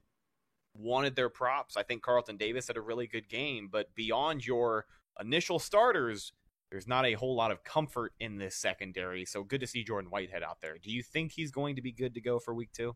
wanted 0.75 1.15
their 1.15 1.29
props. 1.29 1.77
I 1.77 1.83
think 1.83 2.01
Carlton 2.01 2.37
Davis 2.37 2.67
had 2.67 2.77
a 2.77 2.81
really 2.81 3.07
good 3.07 3.29
game, 3.29 3.69
but 3.71 3.93
beyond 3.95 4.45
your 4.45 4.85
initial 5.19 5.59
starters, 5.59 6.33
there's 6.69 6.87
not 6.87 7.05
a 7.05 7.13
whole 7.13 7.35
lot 7.35 7.51
of 7.51 7.63
comfort 7.63 8.13
in 8.19 8.37
this 8.37 8.55
secondary. 8.55 9.25
So 9.25 9.43
good 9.43 9.61
to 9.61 9.67
see 9.67 9.83
Jordan 9.83 10.09
Whitehead 10.09 10.43
out 10.43 10.61
there. 10.61 10.77
Do 10.81 10.91
you 10.91 11.03
think 11.03 11.31
he's 11.31 11.51
going 11.51 11.75
to 11.75 11.81
be 11.81 11.91
good 11.91 12.13
to 12.13 12.21
go 12.21 12.39
for 12.39 12.53
week 12.53 12.71
two? 12.71 12.95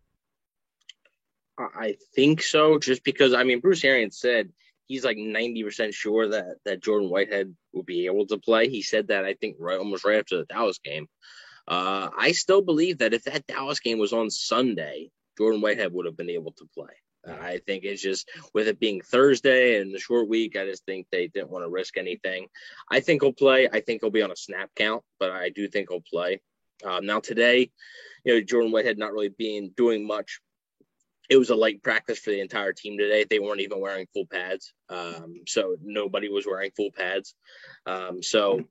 I 1.57 1.95
think 2.15 2.41
so, 2.41 2.79
just 2.79 3.03
because 3.03 3.33
I 3.33 3.43
mean 3.43 3.59
Bruce 3.61 3.83
Arians 3.83 4.19
said 4.19 4.49
he's 4.87 5.05
like 5.05 5.17
ninety 5.17 5.63
percent 5.63 5.93
sure 5.93 6.27
that 6.29 6.57
that 6.65 6.83
Jordan 6.83 7.09
Whitehead 7.09 7.55
will 7.73 7.83
be 7.83 8.05
able 8.07 8.27
to 8.27 8.37
play. 8.37 8.67
He 8.69 8.81
said 8.81 9.07
that 9.07 9.25
I 9.25 9.33
think 9.35 9.57
right 9.59 9.77
almost 9.77 10.05
right 10.05 10.19
after 10.19 10.37
the 10.37 10.45
Dallas 10.45 10.79
game. 10.79 11.07
Uh, 11.67 12.09
I 12.15 12.33
still 12.33 12.61
believe 12.61 12.99
that 12.99 13.13
if 13.13 13.23
that 13.23 13.47
Dallas 13.47 13.79
game 13.79 13.97
was 13.97 14.13
on 14.13 14.29
Sunday, 14.29 15.09
Jordan 15.37 15.61
Whitehead 15.61 15.93
would 15.93 16.05
have 16.05 16.17
been 16.17 16.29
able 16.29 16.51
to 16.53 16.65
play. 16.73 16.93
I 17.27 17.59
think 17.65 17.85
it's 17.85 18.01
just 18.01 18.29
with 18.53 18.67
it 18.67 18.79
being 18.79 19.01
Thursday 19.01 19.81
and 19.81 19.93
the 19.93 19.99
short 19.99 20.27
week, 20.27 20.55
I 20.55 20.65
just 20.65 20.85
think 20.85 21.07
they 21.11 21.27
didn't 21.27 21.49
want 21.49 21.65
to 21.65 21.69
risk 21.69 21.97
anything. 21.97 22.47
I 22.91 22.99
think 22.99 23.23
he'll 23.23 23.33
play. 23.33 23.67
I 23.71 23.79
think 23.79 24.01
he'll 24.01 24.11
be 24.11 24.21
on 24.21 24.31
a 24.31 24.35
snap 24.35 24.69
count, 24.75 25.03
but 25.19 25.31
I 25.31 25.49
do 25.49 25.67
think 25.67 25.89
he'll 25.89 26.01
play. 26.01 26.41
Um, 26.83 27.05
now 27.05 27.19
today, 27.19 27.71
you 28.23 28.33
know, 28.33 28.41
Jordan 28.41 28.71
Whitehead 28.71 28.97
not 28.97 29.13
really 29.13 29.29
being 29.29 29.71
doing 29.75 30.05
much. 30.05 30.39
It 31.29 31.37
was 31.37 31.49
a 31.49 31.55
light 31.55 31.81
practice 31.83 32.19
for 32.19 32.29
the 32.29 32.41
entire 32.41 32.73
team 32.73 32.97
today. 32.97 33.25
They 33.27 33.39
weren't 33.39 33.61
even 33.61 33.79
wearing 33.79 34.07
full 34.13 34.25
pads, 34.25 34.73
um, 34.89 35.41
so 35.47 35.77
nobody 35.81 36.29
was 36.29 36.45
wearing 36.45 36.71
full 36.75 36.91
pads. 36.91 37.35
Um, 37.85 38.21
so 38.21 38.65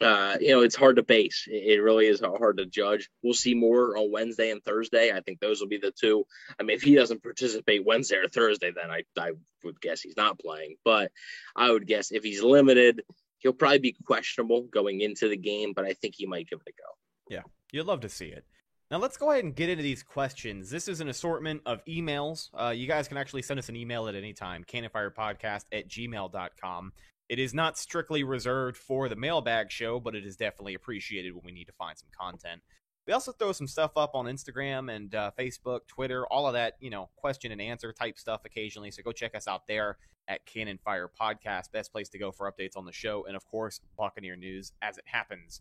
uh, 0.00 0.38
you 0.40 0.48
know, 0.48 0.62
it's 0.62 0.76
hard 0.76 0.96
to 0.96 1.02
base. 1.02 1.46
It 1.46 1.82
really 1.82 2.06
is 2.06 2.20
hard 2.20 2.56
to 2.56 2.66
judge. 2.66 3.10
We'll 3.22 3.34
see 3.34 3.54
more 3.54 3.96
on 3.98 4.10
Wednesday 4.10 4.50
and 4.50 4.64
Thursday. 4.64 5.12
I 5.12 5.20
think 5.20 5.40
those 5.40 5.60
will 5.60 5.68
be 5.68 5.78
the 5.78 5.92
two. 5.92 6.24
I 6.58 6.62
mean, 6.62 6.74
if 6.74 6.82
he 6.82 6.94
doesn't 6.94 7.22
participate 7.22 7.84
Wednesday 7.84 8.16
or 8.16 8.28
Thursday, 8.28 8.72
then 8.74 8.90
I, 8.90 9.02
I 9.18 9.32
would 9.62 9.80
guess 9.80 10.00
he's 10.00 10.16
not 10.16 10.38
playing. 10.38 10.76
But 10.84 11.12
I 11.54 11.70
would 11.70 11.86
guess 11.86 12.12
if 12.12 12.22
he's 12.22 12.42
limited, 12.42 13.02
he'll 13.38 13.52
probably 13.52 13.78
be 13.78 13.96
questionable 14.06 14.62
going 14.62 15.02
into 15.02 15.28
the 15.28 15.36
game, 15.36 15.74
but 15.74 15.84
I 15.84 15.92
think 15.92 16.14
he 16.16 16.26
might 16.26 16.48
give 16.48 16.60
it 16.66 16.72
a 16.72 16.80
go. 16.80 17.34
Yeah, 17.34 17.42
you'd 17.70 17.86
love 17.86 18.00
to 18.00 18.08
see 18.08 18.26
it. 18.26 18.44
Now 18.90 18.98
let's 18.98 19.16
go 19.16 19.30
ahead 19.30 19.44
and 19.44 19.54
get 19.54 19.68
into 19.68 19.84
these 19.84 20.02
questions. 20.02 20.68
This 20.68 20.88
is 20.88 21.00
an 21.00 21.08
assortment 21.08 21.62
of 21.64 21.84
emails. 21.84 22.48
Uh, 22.52 22.70
you 22.70 22.88
guys 22.88 23.06
can 23.06 23.18
actually 23.18 23.42
send 23.42 23.60
us 23.60 23.68
an 23.68 23.76
email 23.76 24.08
at 24.08 24.16
any 24.16 24.32
time, 24.32 24.64
cannonfirepodcast 24.64 25.66
at 25.70 25.88
gmail.com. 25.88 26.92
It 27.28 27.38
is 27.38 27.54
not 27.54 27.78
strictly 27.78 28.24
reserved 28.24 28.76
for 28.76 29.08
the 29.08 29.14
mailbag 29.14 29.70
show, 29.70 30.00
but 30.00 30.16
it 30.16 30.26
is 30.26 30.36
definitely 30.36 30.74
appreciated 30.74 31.32
when 31.32 31.44
we 31.44 31.52
need 31.52 31.66
to 31.66 31.72
find 31.74 31.96
some 31.96 32.08
content. 32.10 32.62
We 33.06 33.12
also 33.12 33.30
throw 33.30 33.52
some 33.52 33.68
stuff 33.68 33.92
up 33.96 34.16
on 34.16 34.26
Instagram 34.26 34.92
and 34.92 35.14
uh, 35.14 35.30
Facebook, 35.38 35.86
Twitter, 35.86 36.26
all 36.26 36.48
of 36.48 36.54
that, 36.54 36.74
you 36.80 36.90
know, 36.90 37.10
question 37.14 37.52
and 37.52 37.60
answer 37.60 37.92
type 37.92 38.18
stuff 38.18 38.40
occasionally. 38.44 38.90
So 38.90 39.04
go 39.04 39.12
check 39.12 39.36
us 39.36 39.46
out 39.46 39.68
there 39.68 39.98
at 40.26 40.44
Cannon 40.46 40.80
Fire 40.84 41.08
Podcast. 41.08 41.70
Best 41.70 41.92
place 41.92 42.08
to 42.08 42.18
go 42.18 42.32
for 42.32 42.50
updates 42.50 42.76
on 42.76 42.86
the 42.86 42.92
show. 42.92 43.24
And 43.24 43.36
of 43.36 43.46
course, 43.46 43.80
Buccaneer 43.96 44.34
news 44.34 44.72
as 44.82 44.98
it 44.98 45.04
happens. 45.06 45.60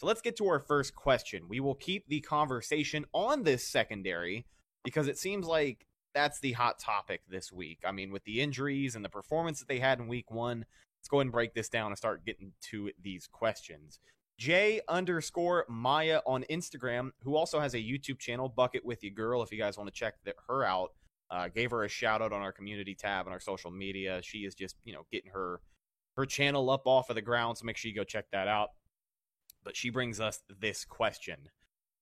So 0.00 0.06
let's 0.06 0.22
get 0.22 0.34
to 0.38 0.46
our 0.46 0.60
first 0.60 0.94
question. 0.94 1.42
We 1.46 1.60
will 1.60 1.74
keep 1.74 2.08
the 2.08 2.22
conversation 2.22 3.04
on 3.12 3.42
this 3.42 3.68
secondary 3.68 4.46
because 4.82 5.08
it 5.08 5.18
seems 5.18 5.46
like 5.46 5.84
that's 6.14 6.40
the 6.40 6.52
hot 6.52 6.78
topic 6.78 7.20
this 7.28 7.52
week. 7.52 7.80
I 7.84 7.92
mean, 7.92 8.10
with 8.10 8.24
the 8.24 8.40
injuries 8.40 8.96
and 8.96 9.04
the 9.04 9.10
performance 9.10 9.58
that 9.58 9.68
they 9.68 9.78
had 9.78 9.98
in 9.98 10.08
week 10.08 10.30
one, 10.30 10.64
let's 10.98 11.08
go 11.10 11.18
ahead 11.18 11.26
and 11.26 11.32
break 11.32 11.52
this 11.52 11.68
down 11.68 11.88
and 11.88 11.98
start 11.98 12.24
getting 12.24 12.52
to 12.70 12.90
these 12.98 13.28
questions. 13.30 13.98
J 14.38 14.80
underscore 14.88 15.66
Maya 15.68 16.20
on 16.24 16.46
Instagram, 16.50 17.10
who 17.22 17.36
also 17.36 17.60
has 17.60 17.74
a 17.74 17.78
YouTube 17.78 18.18
channel, 18.18 18.48
Bucket 18.48 18.82
with 18.86 19.04
You 19.04 19.10
Girl, 19.10 19.42
if 19.42 19.52
you 19.52 19.58
guys 19.58 19.76
want 19.76 19.88
to 19.88 19.94
check 19.94 20.14
the, 20.24 20.32
her 20.48 20.64
out. 20.64 20.92
Uh, 21.30 21.48
gave 21.48 21.72
her 21.72 21.84
a 21.84 21.88
shout 21.90 22.22
out 22.22 22.32
on 22.32 22.40
our 22.40 22.52
community 22.52 22.94
tab 22.94 23.26
on 23.26 23.34
our 23.34 23.38
social 23.38 23.70
media. 23.70 24.20
She 24.22 24.46
is 24.46 24.54
just, 24.54 24.76
you 24.82 24.94
know, 24.94 25.04
getting 25.12 25.30
her 25.32 25.60
her 26.16 26.24
channel 26.24 26.70
up 26.70 26.86
off 26.86 27.10
of 27.10 27.16
the 27.16 27.22
ground, 27.22 27.58
so 27.58 27.66
make 27.66 27.76
sure 27.76 27.90
you 27.90 27.94
go 27.94 28.02
check 28.02 28.24
that 28.32 28.48
out. 28.48 28.70
But 29.64 29.76
she 29.76 29.90
brings 29.90 30.20
us 30.20 30.40
this 30.60 30.84
question. 30.84 31.50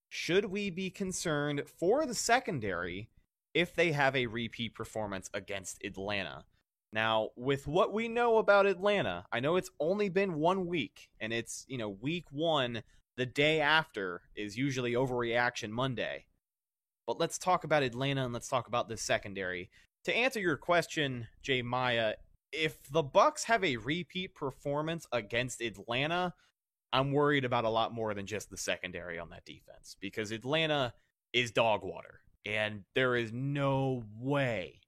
Should 0.09 0.47
we 0.47 0.71
be 0.71 0.91
concerned 0.91 1.63
for 1.79 2.07
the 2.07 2.15
secondary 2.15 3.11
if 3.55 3.75
they 3.75 3.93
have 3.93 4.17
a 4.17 4.27
repeat 4.27 4.75
performance 4.75 5.29
against 5.35 5.83
Atlanta? 5.85 6.45
Now, 6.93 7.31
with 7.37 7.67
what 7.67 7.93
we 7.93 8.09
know 8.09 8.39
about 8.39 8.67
Atlanta, 8.67 9.27
I 9.31 9.41
know 9.41 9.57
it's 9.57 9.71
only 9.79 10.09
been 10.09 10.35
one 10.35 10.67
week, 10.67 11.11
and 11.21 11.33
it's, 11.33 11.67
you 11.69 11.77
know, 11.77 11.91
week 11.91 12.25
one, 12.31 12.83
the 13.19 13.27
day 13.27 13.61
after 13.61 14.23
is 14.35 14.57
usually 14.57 14.93
overreaction 14.93 15.71
Monday. 15.71 16.25
But 17.07 17.19
let's 17.19 17.37
talk 17.37 17.65
about 17.65 17.83
Atlanta 17.83 18.25
and 18.25 18.33
let's 18.33 18.49
talk 18.49 18.69
about 18.69 18.89
the 18.89 18.97
secondary. 18.97 19.71
To 20.05 20.17
answer 20.17 20.41
your 20.41 20.57
question, 20.57 21.27
Jay 21.43 21.61
Maya, 21.61 22.15
if 22.53 22.79
the 22.91 23.03
Bucks 23.03 23.45
have 23.45 23.65
a 23.65 23.77
repeat 23.77 24.35
performance 24.35 25.07
against 25.13 25.61
Atlanta, 25.61 26.33
I'm 26.93 27.13
worried 27.13 27.45
about 27.45 27.65
a 27.65 27.71
lot 27.71 27.93
more 27.93 28.15
than 28.15 28.27
just 28.27 28.51
the 28.51 28.57
secondary 28.57 29.19
on 29.19 29.31
that 29.31 29.45
defense 29.45 29.97
because 30.01 30.31
Atlanta 30.31 30.95
is 31.33 31.51
dog 31.51 31.83
water. 31.83 32.21
And 32.47 32.85
there 32.95 33.17
is 33.17 33.33
no 33.33 34.05
way, 34.19 34.81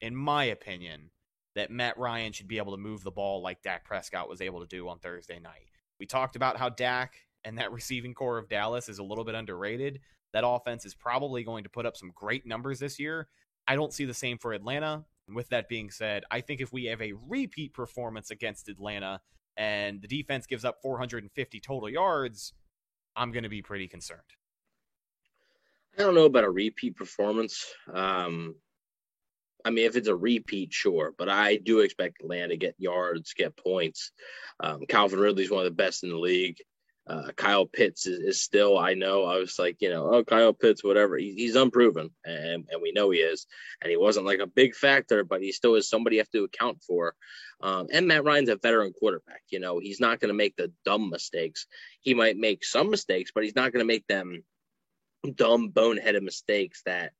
in 0.00 0.14
my 0.14 0.44
opinion, 0.44 1.10
that 1.54 1.70
Matt 1.70 1.96
Ryan 1.98 2.32
should 2.32 2.48
be 2.48 2.58
able 2.58 2.72
to 2.72 2.82
move 2.82 3.02
the 3.02 3.10
ball 3.10 3.40
like 3.40 3.62
Dak 3.62 3.84
Prescott 3.84 4.28
was 4.28 4.42
able 4.42 4.60
to 4.60 4.66
do 4.66 4.88
on 4.88 4.98
Thursday 4.98 5.38
night. 5.38 5.70
We 5.98 6.04
talked 6.04 6.36
about 6.36 6.58
how 6.58 6.68
Dak 6.68 7.14
and 7.44 7.56
that 7.56 7.72
receiving 7.72 8.12
corps 8.12 8.38
of 8.38 8.48
Dallas 8.48 8.90
is 8.90 8.98
a 8.98 9.04
little 9.04 9.24
bit 9.24 9.34
underrated. 9.34 10.00
That 10.34 10.46
offense 10.46 10.84
is 10.84 10.94
probably 10.94 11.44
going 11.44 11.64
to 11.64 11.70
put 11.70 11.86
up 11.86 11.96
some 11.96 12.12
great 12.14 12.44
numbers 12.44 12.78
this 12.78 12.98
year. 12.98 13.28
I 13.66 13.76
don't 13.76 13.94
see 13.94 14.04
the 14.04 14.12
same 14.12 14.36
for 14.36 14.52
Atlanta. 14.52 15.04
With 15.32 15.48
that 15.48 15.68
being 15.68 15.90
said, 15.90 16.24
I 16.30 16.40
think 16.40 16.60
if 16.60 16.72
we 16.72 16.84
have 16.84 17.00
a 17.00 17.14
repeat 17.26 17.72
performance 17.72 18.30
against 18.30 18.68
Atlanta 18.68 19.20
and 19.56 20.00
the 20.02 20.08
defense 20.08 20.46
gives 20.46 20.64
up 20.64 20.80
450 20.82 21.60
total 21.60 21.88
yards, 21.88 22.52
I'm 23.14 23.32
going 23.32 23.44
to 23.44 23.48
be 23.48 23.62
pretty 23.62 23.88
concerned. 23.88 24.20
I 25.98 26.02
don't 26.02 26.14
know 26.14 26.26
about 26.26 26.44
a 26.44 26.50
repeat 26.50 26.96
performance. 26.96 27.64
Um, 27.92 28.56
I 29.64 29.70
mean, 29.70 29.86
if 29.86 29.96
it's 29.96 30.08
a 30.08 30.14
repeat, 30.14 30.72
sure, 30.72 31.12
but 31.16 31.28
I 31.28 31.56
do 31.56 31.80
expect 31.80 32.20
Atlanta 32.22 32.48
to 32.48 32.56
get 32.56 32.74
yards, 32.78 33.32
get 33.32 33.56
points. 33.56 34.12
Um, 34.60 34.82
Calvin 34.88 35.18
Ridley's 35.18 35.50
one 35.50 35.60
of 35.60 35.64
the 35.64 35.70
best 35.82 36.04
in 36.04 36.10
the 36.10 36.18
league. 36.18 36.58
Uh, 37.08 37.30
Kyle 37.36 37.66
Pitts 37.66 38.06
is, 38.06 38.18
is, 38.18 38.40
still, 38.40 38.76
I 38.76 38.94
know, 38.94 39.24
I 39.24 39.38
was 39.38 39.60
like, 39.60 39.76
you 39.80 39.90
know, 39.90 40.12
oh, 40.12 40.24
Kyle 40.24 40.52
Pitts, 40.52 40.82
whatever. 40.82 41.16
He, 41.16 41.34
he's 41.34 41.54
unproven, 41.54 42.10
and, 42.24 42.66
and 42.68 42.82
we 42.82 42.90
know 42.90 43.10
he 43.10 43.20
is. 43.20 43.46
And 43.80 43.90
he 43.90 43.96
wasn't 43.96 44.26
like 44.26 44.40
a 44.40 44.46
big 44.46 44.74
factor, 44.74 45.22
but 45.22 45.40
he 45.40 45.52
still 45.52 45.76
is 45.76 45.88
somebody 45.88 46.16
you 46.16 46.20
have 46.20 46.30
to 46.30 46.42
account 46.42 46.82
for. 46.82 47.14
Um, 47.60 47.86
and 47.92 48.08
Matt 48.08 48.24
Ryan's 48.24 48.48
a 48.48 48.56
veteran 48.56 48.92
quarterback. 48.92 49.42
You 49.50 49.60
know, 49.60 49.78
he's 49.78 50.00
not 50.00 50.18
going 50.18 50.30
to 50.30 50.34
make 50.34 50.56
the 50.56 50.72
dumb 50.84 51.08
mistakes. 51.08 51.66
He 52.00 52.12
might 52.12 52.36
make 52.36 52.64
some 52.64 52.90
mistakes, 52.90 53.30
but 53.32 53.44
he's 53.44 53.56
not 53.56 53.72
going 53.72 53.84
to 53.84 53.86
make 53.86 54.06
them 54.08 54.42
dumb, 55.34 55.70
boneheaded 55.70 56.22
mistakes 56.22 56.82
that 56.86 57.12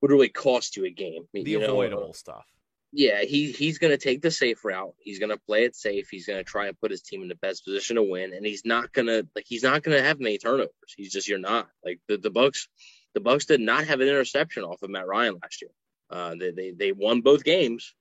would 0.00 0.10
really 0.10 0.28
cost 0.28 0.76
you 0.76 0.84
a 0.86 0.90
game. 0.90 1.28
The 1.32 1.42
you 1.42 1.62
avoidable 1.62 2.06
know? 2.06 2.12
stuff. 2.12 2.46
Yeah, 2.90 3.22
he 3.22 3.52
he's 3.52 3.78
going 3.78 3.90
to 3.90 3.98
take 3.98 4.22
the 4.22 4.30
safe 4.30 4.64
route. 4.64 4.94
He's 4.98 5.18
going 5.18 5.30
to 5.30 5.36
play 5.36 5.64
it 5.64 5.76
safe. 5.76 6.08
He's 6.10 6.26
going 6.26 6.38
to 6.38 6.44
try 6.44 6.68
and 6.68 6.80
put 6.80 6.90
his 6.90 7.02
team 7.02 7.22
in 7.22 7.28
the 7.28 7.34
best 7.34 7.64
position 7.64 7.96
to 7.96 8.02
win, 8.02 8.32
and 8.32 8.46
he's 8.46 8.64
not 8.64 8.92
going 8.92 9.06
to 9.08 9.26
like 9.36 9.44
he's 9.46 9.62
not 9.62 9.82
going 9.82 9.96
to 9.96 10.02
have 10.02 10.20
many 10.20 10.38
turnovers. 10.38 10.70
He's 10.96 11.12
just 11.12 11.28
you're 11.28 11.38
not 11.38 11.68
like 11.84 12.00
the 12.08 12.16
the 12.16 12.30
Bucks. 12.30 12.68
The 13.14 13.20
Bucks 13.20 13.46
did 13.46 13.60
not 13.60 13.86
have 13.86 14.00
an 14.00 14.08
interception 14.08 14.64
off 14.64 14.82
of 14.82 14.90
Matt 14.90 15.06
Ryan 15.06 15.38
last 15.42 15.60
year. 15.60 15.70
Uh, 16.10 16.34
they, 16.38 16.50
they 16.50 16.70
they 16.70 16.92
won 16.92 17.20
both 17.20 17.44
games, 17.44 17.94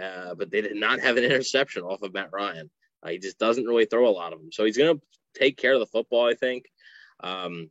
uh, 0.00 0.34
but 0.34 0.50
they 0.50 0.60
did 0.60 0.76
not 0.76 1.00
have 1.00 1.16
an 1.16 1.24
interception 1.30 1.82
off 1.82 2.02
of 2.02 2.12
Matt 2.12 2.30
Ryan. 2.32 2.70
Uh, 3.02 3.10
he 3.10 3.18
just 3.18 3.38
doesn't 3.38 3.66
really 3.66 3.86
throw 3.86 4.08
a 4.08 4.10
lot 4.10 4.34
of 4.34 4.40
them, 4.40 4.52
so 4.52 4.64
he's 4.64 4.76
going 4.76 4.96
to 4.96 5.02
take 5.34 5.56
care 5.56 5.72
of 5.72 5.80
the 5.80 5.86
football, 5.86 6.28
I 6.28 6.34
think. 6.34 6.66
Um, 7.20 7.70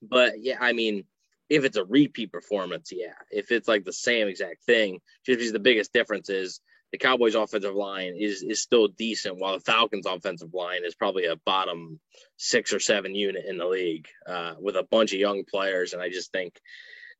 but 0.00 0.42
yeah, 0.42 0.56
I 0.60 0.72
mean, 0.72 1.04
if 1.54 1.64
it's 1.64 1.76
a 1.76 1.84
repeat 1.84 2.32
performance, 2.32 2.90
yeah. 2.92 3.14
If 3.30 3.52
it's 3.52 3.68
like 3.68 3.84
the 3.84 3.92
same 3.92 4.26
exact 4.28 4.64
thing, 4.64 5.00
just 5.24 5.38
because 5.38 5.52
the 5.52 5.60
biggest 5.60 5.92
difference 5.92 6.28
is 6.28 6.60
the 6.90 6.98
Cowboys' 6.98 7.34
offensive 7.34 7.74
line 7.74 8.14
is 8.18 8.42
is 8.42 8.60
still 8.60 8.88
decent, 8.88 9.38
while 9.38 9.54
the 9.54 9.64
Falcons' 9.64 10.06
offensive 10.06 10.52
line 10.52 10.84
is 10.84 10.94
probably 10.94 11.26
a 11.26 11.36
bottom 11.36 12.00
six 12.36 12.72
or 12.72 12.80
seven 12.80 13.14
unit 13.14 13.44
in 13.46 13.58
the 13.58 13.66
league 13.66 14.08
uh, 14.26 14.54
with 14.60 14.76
a 14.76 14.86
bunch 14.90 15.12
of 15.12 15.20
young 15.20 15.44
players. 15.44 15.92
And 15.92 16.02
I 16.02 16.08
just 16.08 16.32
think 16.32 16.60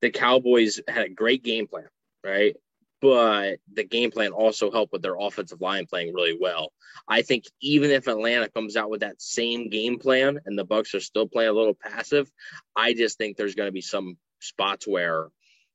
the 0.00 0.10
Cowboys 0.10 0.80
had 0.88 1.06
a 1.06 1.08
great 1.08 1.44
game 1.44 1.66
plan, 1.66 1.88
right? 2.24 2.56
But 3.04 3.58
the 3.70 3.84
game 3.84 4.10
plan 4.10 4.32
also 4.32 4.70
helped 4.70 4.94
with 4.94 5.02
their 5.02 5.18
offensive 5.18 5.60
line 5.60 5.84
playing 5.84 6.14
really 6.14 6.38
well. 6.40 6.72
I 7.06 7.20
think 7.20 7.44
even 7.60 7.90
if 7.90 8.06
Atlanta 8.06 8.48
comes 8.48 8.76
out 8.76 8.88
with 8.88 9.00
that 9.00 9.20
same 9.20 9.68
game 9.68 9.98
plan 9.98 10.40
and 10.46 10.58
the 10.58 10.64
Bucks 10.64 10.94
are 10.94 11.00
still 11.00 11.28
playing 11.28 11.50
a 11.50 11.52
little 11.52 11.74
passive, 11.74 12.32
I 12.74 12.94
just 12.94 13.18
think 13.18 13.36
there's 13.36 13.56
going 13.56 13.68
to 13.68 13.72
be 13.72 13.82
some 13.82 14.16
spots 14.40 14.88
where 14.88 15.28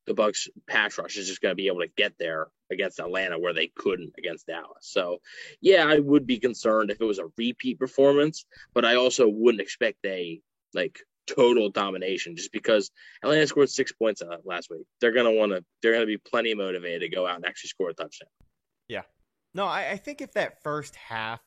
the 0.08 0.14
Bucks 0.14 0.48
pass 0.66 0.98
rush 0.98 1.16
is 1.18 1.28
just 1.28 1.40
going 1.40 1.52
to 1.52 1.56
be 1.56 1.68
able 1.68 1.82
to 1.82 1.90
get 1.96 2.14
there 2.18 2.48
against 2.68 2.98
Atlanta 2.98 3.38
where 3.38 3.54
they 3.54 3.70
couldn't 3.76 4.14
against 4.18 4.48
Dallas. 4.48 4.80
So, 4.80 5.18
yeah, 5.60 5.86
I 5.86 6.00
would 6.00 6.26
be 6.26 6.40
concerned 6.40 6.90
if 6.90 7.00
it 7.00 7.04
was 7.04 7.20
a 7.20 7.30
repeat 7.38 7.78
performance, 7.78 8.44
but 8.74 8.84
I 8.84 8.96
also 8.96 9.28
wouldn't 9.28 9.62
expect 9.62 10.04
a 10.04 10.40
like 10.74 10.98
total 11.26 11.70
domination 11.70 12.36
just 12.36 12.52
because 12.52 12.90
Atlanta 13.22 13.46
scored 13.46 13.70
six 13.70 13.92
points 13.92 14.22
uh, 14.22 14.36
last 14.44 14.70
week. 14.70 14.86
They're 15.00 15.12
going 15.12 15.32
to 15.32 15.38
want 15.38 15.52
to. 15.52 15.64
They're 15.82 15.92
going 15.92 16.02
to 16.02 16.06
be 16.06 16.18
plenty 16.18 16.54
motivated 16.54 17.02
to 17.02 17.08
go 17.08 17.26
out 17.26 17.36
and 17.36 17.46
actually 17.46 17.68
score 17.68 17.90
a 17.90 17.94
touchdown. 17.94 18.28
Yeah. 18.88 19.02
No, 19.54 19.64
I, 19.66 19.90
I 19.92 19.96
think 19.96 20.20
if 20.20 20.32
that 20.34 20.62
first 20.62 20.96
half 20.96 21.40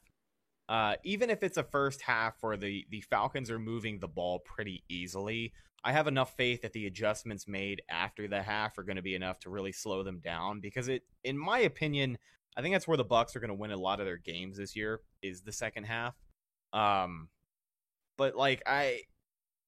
Uh, 0.69 0.95
even 1.03 1.29
if 1.29 1.43
it's 1.43 1.57
a 1.57 1.63
first 1.63 2.01
half 2.01 2.35
where 2.41 2.55
the 2.57 2.85
the 2.89 3.01
Falcons 3.01 3.51
are 3.51 3.59
moving 3.59 3.99
the 3.99 4.07
ball 4.07 4.39
pretty 4.39 4.83
easily, 4.87 5.51
I 5.83 5.91
have 5.91 6.07
enough 6.07 6.37
faith 6.37 6.61
that 6.61 6.71
the 6.71 6.87
adjustments 6.87 7.47
made 7.47 7.81
after 7.89 8.29
the 8.29 8.41
half 8.41 8.77
are 8.77 8.83
going 8.83 8.95
to 8.95 9.01
be 9.01 9.13
enough 9.15 9.39
to 9.39 9.49
really 9.49 9.73
slow 9.73 10.03
them 10.03 10.19
down 10.19 10.61
because 10.61 10.87
it 10.87 11.03
in 11.23 11.37
my 11.37 11.59
opinion, 11.59 12.17
I 12.55 12.61
think 12.61 12.73
that's 12.73 12.87
where 12.87 12.97
the 12.97 13.03
Bucks 13.03 13.35
are 13.35 13.41
going 13.41 13.49
to 13.49 13.55
win 13.55 13.71
a 13.71 13.77
lot 13.77 13.99
of 13.99 14.05
their 14.05 14.17
games 14.17 14.57
this 14.57 14.73
year 14.75 15.01
is 15.21 15.41
the 15.41 15.51
second 15.51 15.83
half. 15.83 16.15
Um 16.71 17.27
but 18.17 18.35
like 18.35 18.63
I 18.65 19.01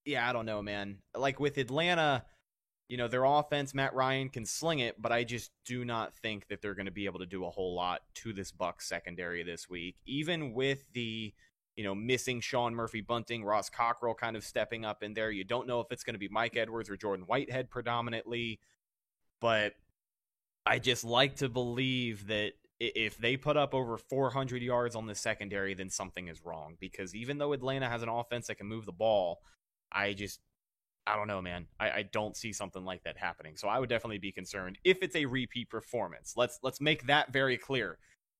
yeah, 0.06 0.28
I 0.28 0.32
don't 0.32 0.46
know, 0.46 0.62
man. 0.62 0.98
Like 1.14 1.38
with 1.38 1.58
Atlanta, 1.58 2.24
you 2.88 2.96
know, 2.96 3.08
their 3.08 3.24
offense, 3.24 3.74
Matt 3.74 3.94
Ryan 3.94 4.28
can 4.28 4.46
sling 4.46 4.78
it, 4.78 5.00
but 5.00 5.12
I 5.12 5.24
just 5.24 5.50
do 5.64 5.84
not 5.84 6.14
think 6.14 6.48
that 6.48 6.62
they're 6.62 6.74
going 6.74 6.86
to 6.86 6.92
be 6.92 7.06
able 7.06 7.18
to 7.18 7.26
do 7.26 7.44
a 7.44 7.50
whole 7.50 7.74
lot 7.74 8.00
to 8.16 8.32
this 8.32 8.52
Bucs 8.52 8.82
secondary 8.82 9.42
this 9.42 9.68
week. 9.68 9.96
Even 10.06 10.54
with 10.54 10.84
the 10.92 11.34
you 11.76 11.84
know, 11.84 11.94
missing 11.94 12.40
Sean 12.40 12.74
Murphy 12.74 13.02
Bunting, 13.02 13.44
Ross 13.44 13.68
Cockrell 13.68 14.14
kind 14.14 14.34
of 14.34 14.42
stepping 14.42 14.84
up 14.84 15.02
in 15.02 15.12
there. 15.12 15.30
You 15.30 15.44
don't 15.44 15.66
know 15.66 15.80
if 15.80 15.88
it's 15.90 16.04
going 16.04 16.14
to 16.14 16.18
be 16.18 16.28
Mike 16.28 16.56
Edwards 16.56 16.88
or 16.88 16.96
Jordan 16.96 17.26
Whitehead 17.26 17.70
predominantly, 17.70 18.60
but 19.40 19.74
I 20.64 20.78
just 20.78 21.04
like 21.04 21.36
to 21.36 21.50
believe 21.50 22.28
that 22.28 22.52
if 22.80 23.18
they 23.18 23.36
put 23.36 23.58
up 23.58 23.74
over 23.74 23.98
400 23.98 24.62
yards 24.62 24.96
on 24.96 25.06
the 25.06 25.14
secondary, 25.14 25.74
then 25.74 25.90
something 25.90 26.28
is 26.28 26.44
wrong. 26.44 26.76
Because 26.80 27.14
even 27.14 27.36
though 27.36 27.52
Atlanta 27.52 27.88
has 27.88 28.02
an 28.02 28.08
offense 28.08 28.46
that 28.46 28.56
can 28.56 28.66
move 28.66 28.86
the 28.86 28.92
ball, 28.92 29.40
I 29.96 30.12
just, 30.12 30.40
I 31.06 31.16
don't 31.16 31.26
know, 31.26 31.40
man. 31.40 31.66
I, 31.80 31.90
I 31.90 32.02
don't 32.02 32.36
see 32.36 32.52
something 32.52 32.84
like 32.84 33.04
that 33.04 33.16
happening. 33.16 33.56
So 33.56 33.68
I 33.68 33.78
would 33.78 33.88
definitely 33.88 34.18
be 34.18 34.32
concerned 34.32 34.78
if 34.84 34.98
it's 35.02 35.16
a 35.16 35.24
repeat 35.24 35.70
performance. 35.70 36.34
Let's 36.36 36.58
let's 36.62 36.80
make 36.80 37.06
that 37.06 37.32
very 37.32 37.56
clear. 37.56 37.98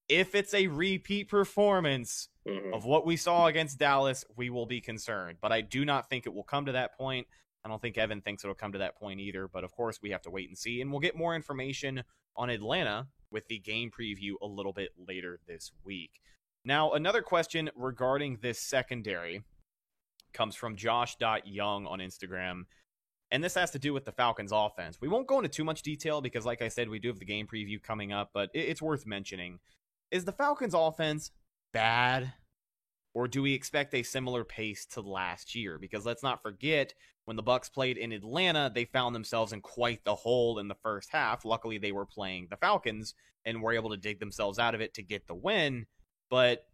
If 0.08 0.34
it's 0.34 0.54
a 0.54 0.68
repeat 0.68 1.28
performance 1.28 2.28
mm-hmm. 2.46 2.74
of 2.74 2.84
what 2.84 3.06
we 3.06 3.16
saw 3.16 3.46
against 3.46 3.78
Dallas, 3.78 4.24
we 4.36 4.50
will 4.50 4.66
be 4.66 4.80
concerned. 4.80 5.38
But 5.40 5.50
I 5.50 5.62
do 5.62 5.84
not 5.84 6.08
think 6.08 6.26
it 6.26 6.34
will 6.34 6.44
come 6.44 6.66
to 6.66 6.72
that 6.72 6.96
point. 6.96 7.26
I 7.64 7.68
don't 7.68 7.82
think 7.82 7.98
Evan 7.98 8.20
thinks 8.20 8.44
it'll 8.44 8.54
come 8.54 8.72
to 8.72 8.78
that 8.78 8.96
point 8.96 9.18
either. 9.18 9.48
But 9.48 9.64
of 9.64 9.72
course, 9.72 10.00
we 10.02 10.10
have 10.10 10.22
to 10.22 10.30
wait 10.30 10.48
and 10.48 10.56
see. 10.56 10.80
And 10.80 10.90
we'll 10.90 11.00
get 11.00 11.16
more 11.16 11.34
information 11.34 12.04
on 12.36 12.50
Atlanta 12.50 13.08
with 13.30 13.48
the 13.48 13.58
game 13.58 13.90
preview 13.90 14.34
a 14.40 14.46
little 14.46 14.72
bit 14.72 14.90
later 14.96 15.40
this 15.48 15.72
week. 15.84 16.20
Now, 16.64 16.92
another 16.92 17.22
question 17.22 17.70
regarding 17.74 18.38
this 18.42 18.60
secondary 18.60 19.42
comes 20.32 20.54
from 20.54 20.76
Josh.Young 20.76 21.86
on 21.86 21.98
Instagram. 21.98 22.62
And 23.30 23.42
this 23.42 23.54
has 23.54 23.72
to 23.72 23.78
do 23.78 23.92
with 23.92 24.04
the 24.04 24.12
Falcons 24.12 24.52
offense. 24.54 25.00
We 25.00 25.08
won't 25.08 25.26
go 25.26 25.38
into 25.38 25.48
too 25.48 25.64
much 25.64 25.82
detail 25.82 26.20
because, 26.20 26.46
like 26.46 26.62
I 26.62 26.68
said, 26.68 26.88
we 26.88 27.00
do 27.00 27.08
have 27.08 27.18
the 27.18 27.24
game 27.24 27.46
preview 27.46 27.82
coming 27.82 28.12
up, 28.12 28.30
but 28.32 28.50
it's 28.54 28.80
worth 28.80 29.04
mentioning. 29.04 29.58
Is 30.10 30.24
the 30.24 30.32
Falcons 30.32 30.74
offense 30.74 31.32
bad? 31.72 32.32
Or 33.14 33.26
do 33.26 33.42
we 33.42 33.54
expect 33.54 33.94
a 33.94 34.02
similar 34.02 34.44
pace 34.44 34.84
to 34.92 35.00
last 35.00 35.54
year? 35.54 35.78
Because 35.78 36.04
let's 36.04 36.22
not 36.22 36.42
forget, 36.42 36.92
when 37.24 37.36
the 37.36 37.42
Bucks 37.42 37.68
played 37.68 37.96
in 37.96 38.12
Atlanta, 38.12 38.70
they 38.72 38.84
found 38.84 39.14
themselves 39.14 39.52
in 39.52 39.62
quite 39.62 40.04
the 40.04 40.14
hole 40.14 40.58
in 40.58 40.68
the 40.68 40.76
first 40.82 41.08
half. 41.10 41.44
Luckily, 41.44 41.78
they 41.78 41.92
were 41.92 42.06
playing 42.06 42.46
the 42.50 42.58
Falcons 42.58 43.14
and 43.44 43.62
were 43.62 43.72
able 43.72 43.90
to 43.90 43.96
dig 43.96 44.20
themselves 44.20 44.58
out 44.58 44.74
of 44.74 44.80
it 44.80 44.94
to 44.94 45.02
get 45.02 45.26
the 45.26 45.34
win. 45.34 45.86
But 46.28 46.66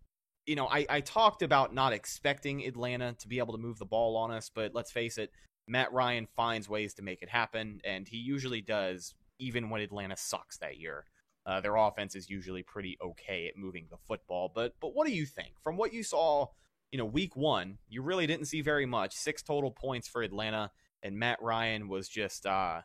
you 0.46 0.56
know, 0.56 0.66
I, 0.66 0.86
I 0.88 1.00
talked 1.00 1.42
about 1.42 1.74
not 1.74 1.92
expecting 1.92 2.64
Atlanta 2.64 3.14
to 3.20 3.28
be 3.28 3.38
able 3.38 3.52
to 3.54 3.60
move 3.60 3.78
the 3.78 3.86
ball 3.86 4.16
on 4.16 4.30
us, 4.30 4.50
but 4.52 4.74
let's 4.74 4.90
face 4.90 5.18
it, 5.18 5.30
Matt 5.68 5.92
Ryan 5.92 6.26
finds 6.36 6.68
ways 6.68 6.94
to 6.94 7.02
make 7.02 7.22
it 7.22 7.28
happen, 7.28 7.80
and 7.84 8.08
he 8.08 8.16
usually 8.16 8.60
does, 8.60 9.14
even 9.38 9.70
when 9.70 9.80
Atlanta 9.80 10.16
sucks 10.16 10.58
that 10.58 10.78
year. 10.78 11.04
Uh, 11.44 11.60
their 11.60 11.76
offense 11.76 12.14
is 12.14 12.30
usually 12.30 12.62
pretty 12.62 12.96
okay 13.02 13.48
at 13.48 13.56
moving 13.56 13.86
the 13.90 13.96
football. 14.06 14.50
But 14.54 14.74
but 14.80 14.94
what 14.94 15.06
do 15.06 15.12
you 15.12 15.26
think 15.26 15.54
from 15.62 15.76
what 15.76 15.92
you 15.92 16.02
saw? 16.02 16.46
You 16.92 16.98
know, 16.98 17.04
week 17.04 17.34
one, 17.36 17.78
you 17.88 18.02
really 18.02 18.26
didn't 18.26 18.46
see 18.46 18.60
very 18.60 18.86
much. 18.86 19.14
Six 19.14 19.42
total 19.42 19.70
points 19.70 20.06
for 20.06 20.22
Atlanta, 20.22 20.70
and 21.02 21.18
Matt 21.18 21.42
Ryan 21.42 21.88
was 21.88 22.08
just. 22.08 22.46
Uh, 22.46 22.82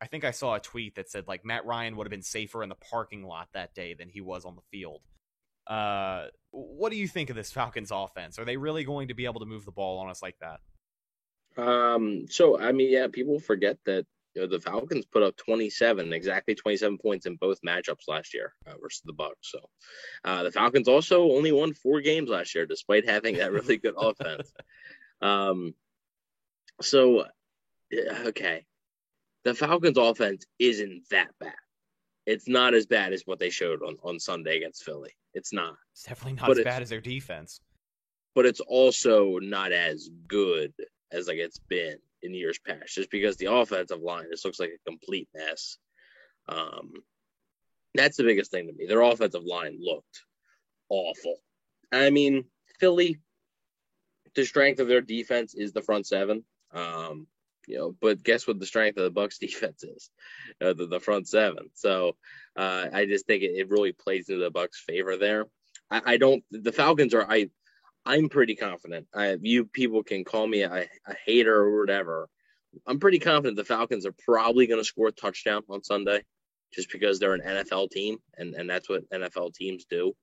I 0.00 0.06
think 0.06 0.24
I 0.24 0.30
saw 0.32 0.54
a 0.54 0.60
tweet 0.60 0.96
that 0.96 1.10
said 1.10 1.28
like 1.28 1.44
Matt 1.44 1.66
Ryan 1.66 1.96
would 1.96 2.06
have 2.06 2.10
been 2.10 2.22
safer 2.22 2.62
in 2.62 2.68
the 2.68 2.74
parking 2.74 3.24
lot 3.24 3.48
that 3.52 3.74
day 3.74 3.94
than 3.94 4.08
he 4.08 4.20
was 4.20 4.44
on 4.44 4.56
the 4.56 4.62
field. 4.70 5.02
Uh, 5.66 6.26
what 6.50 6.90
do 6.90 6.98
you 6.98 7.08
think 7.08 7.30
of 7.30 7.36
this 7.36 7.50
Falcons 7.50 7.90
offense? 7.92 8.38
Are 8.38 8.44
they 8.44 8.56
really 8.56 8.84
going 8.84 9.08
to 9.08 9.14
be 9.14 9.24
able 9.24 9.40
to 9.40 9.46
move 9.46 9.64
the 9.64 9.72
ball 9.72 9.98
on 9.98 10.10
us 10.10 10.22
like 10.22 10.36
that? 10.40 10.60
Um, 11.56 12.26
so 12.28 12.58
I 12.58 12.72
mean, 12.72 12.90
yeah, 12.90 13.06
people 13.10 13.38
forget 13.38 13.78
that 13.86 14.06
you 14.34 14.42
know, 14.42 14.48
the 14.48 14.60
Falcons 14.60 15.04
put 15.04 15.22
up 15.22 15.36
27, 15.36 16.12
exactly 16.12 16.54
27 16.54 16.98
points 16.98 17.26
in 17.26 17.36
both 17.36 17.60
matchups 17.66 18.08
last 18.08 18.32
year 18.32 18.54
uh, 18.66 18.74
versus 18.80 19.02
the 19.04 19.12
Bucks. 19.12 19.52
So 19.52 19.58
uh, 20.24 20.42
the 20.42 20.50
Falcons 20.50 20.88
also 20.88 21.30
only 21.32 21.52
won 21.52 21.74
four 21.74 22.00
games 22.00 22.30
last 22.30 22.54
year, 22.54 22.64
despite 22.64 23.08
having 23.08 23.36
that 23.36 23.52
really 23.52 23.76
good 23.76 23.94
offense. 23.98 24.52
Um, 25.20 25.74
so 26.80 27.26
okay, 28.26 28.64
the 29.44 29.54
Falcons' 29.54 29.98
offense 29.98 30.46
isn't 30.58 31.08
that 31.10 31.28
bad. 31.38 31.52
It's 32.26 32.48
not 32.48 32.74
as 32.74 32.86
bad 32.86 33.12
as 33.12 33.22
what 33.26 33.38
they 33.38 33.50
showed 33.50 33.82
on, 33.82 33.96
on 34.02 34.18
Sunday 34.18 34.56
against 34.56 34.84
Philly. 34.84 35.10
It's 35.34 35.52
not. 35.52 35.74
It's 35.92 36.04
definitely 36.04 36.34
not 36.34 36.48
but 36.48 36.58
as 36.58 36.64
bad 36.64 36.82
as 36.82 36.90
their 36.90 37.00
defense. 37.00 37.60
But 38.34 38.46
it's 38.46 38.60
also 38.60 39.38
not 39.38 39.72
as 39.72 40.08
good 40.28 40.72
as 41.10 41.28
like 41.28 41.36
it's 41.36 41.58
been 41.58 41.96
in 42.22 42.34
years 42.34 42.58
past, 42.58 42.94
just 42.94 43.10
because 43.10 43.36
the 43.36 43.52
offensive 43.52 44.00
line 44.00 44.26
just 44.30 44.44
looks 44.44 44.60
like 44.60 44.70
a 44.70 44.90
complete 44.90 45.28
mess. 45.34 45.76
Um, 46.48 46.92
that's 47.94 48.16
the 48.16 48.24
biggest 48.24 48.50
thing 48.50 48.68
to 48.68 48.72
me. 48.72 48.86
Their 48.86 49.02
offensive 49.02 49.44
line 49.44 49.78
looked 49.80 50.22
awful. 50.88 51.36
I 51.90 52.10
mean, 52.10 52.44
Philly, 52.80 53.18
the 54.34 54.44
strength 54.44 54.80
of 54.80 54.88
their 54.88 55.00
defense 55.02 55.54
is 55.54 55.72
the 55.72 55.82
front 55.82 56.06
seven. 56.06 56.44
Um, 56.72 57.26
you 57.66 57.78
know, 57.78 57.94
but 58.00 58.22
guess 58.22 58.46
what 58.46 58.58
the 58.58 58.66
strength 58.66 58.98
of 58.98 59.04
the 59.04 59.10
Bucks 59.10 59.38
defense 59.40 59.82
is? 59.84 60.10
Uh, 60.60 60.72
the, 60.72 60.86
the 60.86 61.00
front 61.00 61.28
seven. 61.28 61.70
So 61.74 62.16
uh, 62.56 62.86
I 62.92 63.06
just 63.06 63.26
think 63.26 63.42
it, 63.42 63.52
it 63.56 63.70
really 63.70 63.92
plays 63.92 64.28
into 64.28 64.42
the 64.42 64.50
Bucks' 64.50 64.82
favor 64.86 65.16
there. 65.16 65.46
I, 65.90 66.02
I 66.04 66.16
don't. 66.16 66.44
The 66.50 66.72
Falcons 66.72 67.14
are. 67.14 67.26
I 67.28 67.50
I'm 68.04 68.28
pretty 68.28 68.56
confident. 68.56 69.06
I, 69.14 69.36
you 69.40 69.64
people 69.64 70.02
can 70.02 70.24
call 70.24 70.46
me 70.46 70.62
a, 70.62 70.88
a 71.06 71.14
hater 71.24 71.54
or 71.54 71.80
whatever. 71.80 72.28
I'm 72.86 72.98
pretty 72.98 73.18
confident 73.18 73.56
the 73.56 73.64
Falcons 73.64 74.06
are 74.06 74.14
probably 74.24 74.66
going 74.66 74.80
to 74.80 74.84
score 74.84 75.08
a 75.08 75.12
touchdown 75.12 75.62
on 75.68 75.84
Sunday, 75.84 76.22
just 76.72 76.90
because 76.90 77.18
they're 77.18 77.34
an 77.34 77.42
NFL 77.42 77.90
team, 77.90 78.18
and 78.36 78.54
and 78.54 78.68
that's 78.68 78.88
what 78.88 79.08
NFL 79.10 79.54
teams 79.54 79.84
do. 79.88 80.14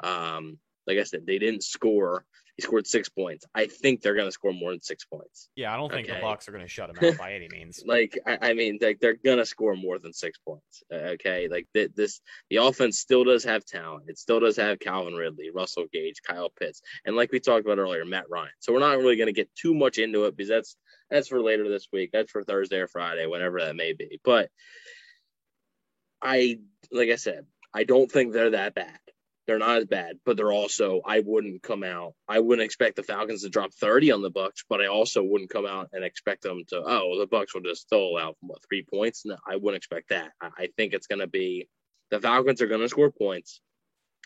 Um, 0.00 0.58
like 0.88 0.98
I 0.98 1.04
said, 1.04 1.26
they 1.26 1.38
didn't 1.38 1.62
score 1.62 2.24
he 2.58 2.62
scored 2.62 2.88
six 2.88 3.08
points. 3.08 3.46
I 3.54 3.66
think 3.68 4.02
they're 4.02 4.16
going 4.16 4.26
to 4.26 4.32
score 4.32 4.52
more 4.52 4.72
than 4.72 4.82
six 4.82 5.04
points. 5.04 5.48
Yeah, 5.54 5.72
I 5.72 5.76
don't 5.76 5.92
think 5.92 6.08
okay. 6.08 6.18
the 6.18 6.26
Bucs 6.26 6.48
are 6.48 6.50
going 6.50 6.64
to 6.64 6.68
shut 6.68 6.90
him 6.90 6.96
out 7.00 7.16
by 7.16 7.34
any 7.34 7.46
means. 7.48 7.84
like, 7.86 8.18
I, 8.26 8.50
I, 8.50 8.52
mean, 8.54 8.80
like 8.82 8.98
they're 8.98 9.14
going 9.14 9.38
to 9.38 9.46
score 9.46 9.76
more 9.76 10.00
than 10.00 10.12
six 10.12 10.40
points. 10.40 10.82
Uh, 10.92 11.14
okay, 11.14 11.46
like 11.48 11.68
th- 11.72 11.92
this, 11.94 12.20
the 12.50 12.56
offense 12.56 12.98
still 12.98 13.22
does 13.22 13.44
have 13.44 13.64
talent. 13.64 14.06
It 14.08 14.18
still 14.18 14.40
does 14.40 14.56
have 14.56 14.80
Calvin 14.80 15.14
Ridley, 15.14 15.50
Russell 15.54 15.84
Gage, 15.92 16.20
Kyle 16.26 16.50
Pitts, 16.50 16.82
and 17.04 17.14
like 17.14 17.30
we 17.30 17.38
talked 17.38 17.64
about 17.64 17.78
earlier, 17.78 18.04
Matt 18.04 18.28
Ryan. 18.28 18.50
So 18.58 18.72
we're 18.72 18.80
not 18.80 18.98
really 18.98 19.16
going 19.16 19.28
to 19.28 19.32
get 19.32 19.54
too 19.54 19.72
much 19.72 19.98
into 19.98 20.24
it 20.24 20.36
because 20.36 20.50
that's 20.50 20.76
that's 21.10 21.28
for 21.28 21.40
later 21.40 21.68
this 21.68 21.86
week. 21.92 22.10
That's 22.12 22.32
for 22.32 22.42
Thursday 22.42 22.78
or 22.78 22.88
Friday, 22.88 23.26
whenever 23.26 23.60
that 23.60 23.76
may 23.76 23.92
be. 23.92 24.18
But 24.24 24.50
I, 26.20 26.58
like 26.90 27.10
I 27.10 27.16
said, 27.16 27.46
I 27.72 27.84
don't 27.84 28.10
think 28.10 28.32
they're 28.32 28.50
that 28.50 28.74
bad. 28.74 28.98
They're 29.48 29.58
not 29.58 29.78
as 29.78 29.86
bad, 29.86 30.18
but 30.26 30.36
they're 30.36 30.52
also 30.52 31.00
I 31.06 31.20
wouldn't 31.24 31.62
come 31.62 31.82
out. 31.82 32.12
I 32.28 32.38
wouldn't 32.38 32.66
expect 32.66 32.96
the 32.96 33.02
Falcons 33.02 33.42
to 33.42 33.48
drop 33.48 33.72
30 33.72 34.12
on 34.12 34.20
the 34.20 34.28
Bucks, 34.28 34.62
but 34.68 34.82
I 34.82 34.88
also 34.88 35.22
wouldn't 35.22 35.48
come 35.48 35.64
out 35.64 35.88
and 35.94 36.04
expect 36.04 36.42
them 36.42 36.64
to 36.68 36.82
oh 36.84 37.18
the 37.18 37.26
Bucks 37.26 37.54
will 37.54 37.62
just 37.62 37.80
still 37.80 38.18
out 38.18 38.36
what, 38.40 38.58
three 38.68 38.84
points. 38.92 39.24
No, 39.24 39.38
I 39.46 39.56
wouldn't 39.56 39.78
expect 39.78 40.10
that. 40.10 40.32
I, 40.38 40.50
I 40.58 40.68
think 40.76 40.92
it's 40.92 41.06
going 41.06 41.20
to 41.20 41.26
be 41.26 41.66
the 42.10 42.20
Falcons 42.20 42.60
are 42.60 42.66
going 42.66 42.82
to 42.82 42.90
score 42.90 43.10
points. 43.10 43.62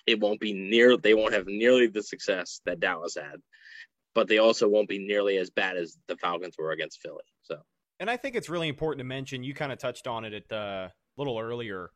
It 0.09 0.19
won't 0.19 0.41
be 0.41 0.55
near. 0.55 0.97
They 0.97 1.15
won't 1.15 1.35
have 1.35 1.47
nearly 1.47 1.87
the 1.87 2.03
success 2.03 2.61
that 2.67 2.81
Dallas 2.81 3.15
had, 3.15 3.37
but 4.17 4.27
they 4.27 4.39
also 4.39 4.69
won't 4.69 4.89
be 4.89 4.99
nearly 4.99 5.37
as 5.37 5.51
bad 5.51 5.77
as 5.77 5.97
the 6.09 6.17
Falcons 6.17 6.57
were 6.59 6.73
against 6.73 7.01
Philly. 7.01 7.23
So, 7.45 7.59
and 8.01 8.11
I 8.11 8.17
think 8.17 8.35
it's 8.35 8.49
really 8.49 8.69
important 8.69 8.99
to 8.99 9.05
mention. 9.05 9.45
You 9.45 9.55
kind 9.55 9.71
of 9.71 9.79
touched 9.79 10.09
on 10.09 10.25
it 10.25 10.33
at 10.33 10.49
the 10.49 10.91
little 11.17 11.39
earlier 11.39 11.91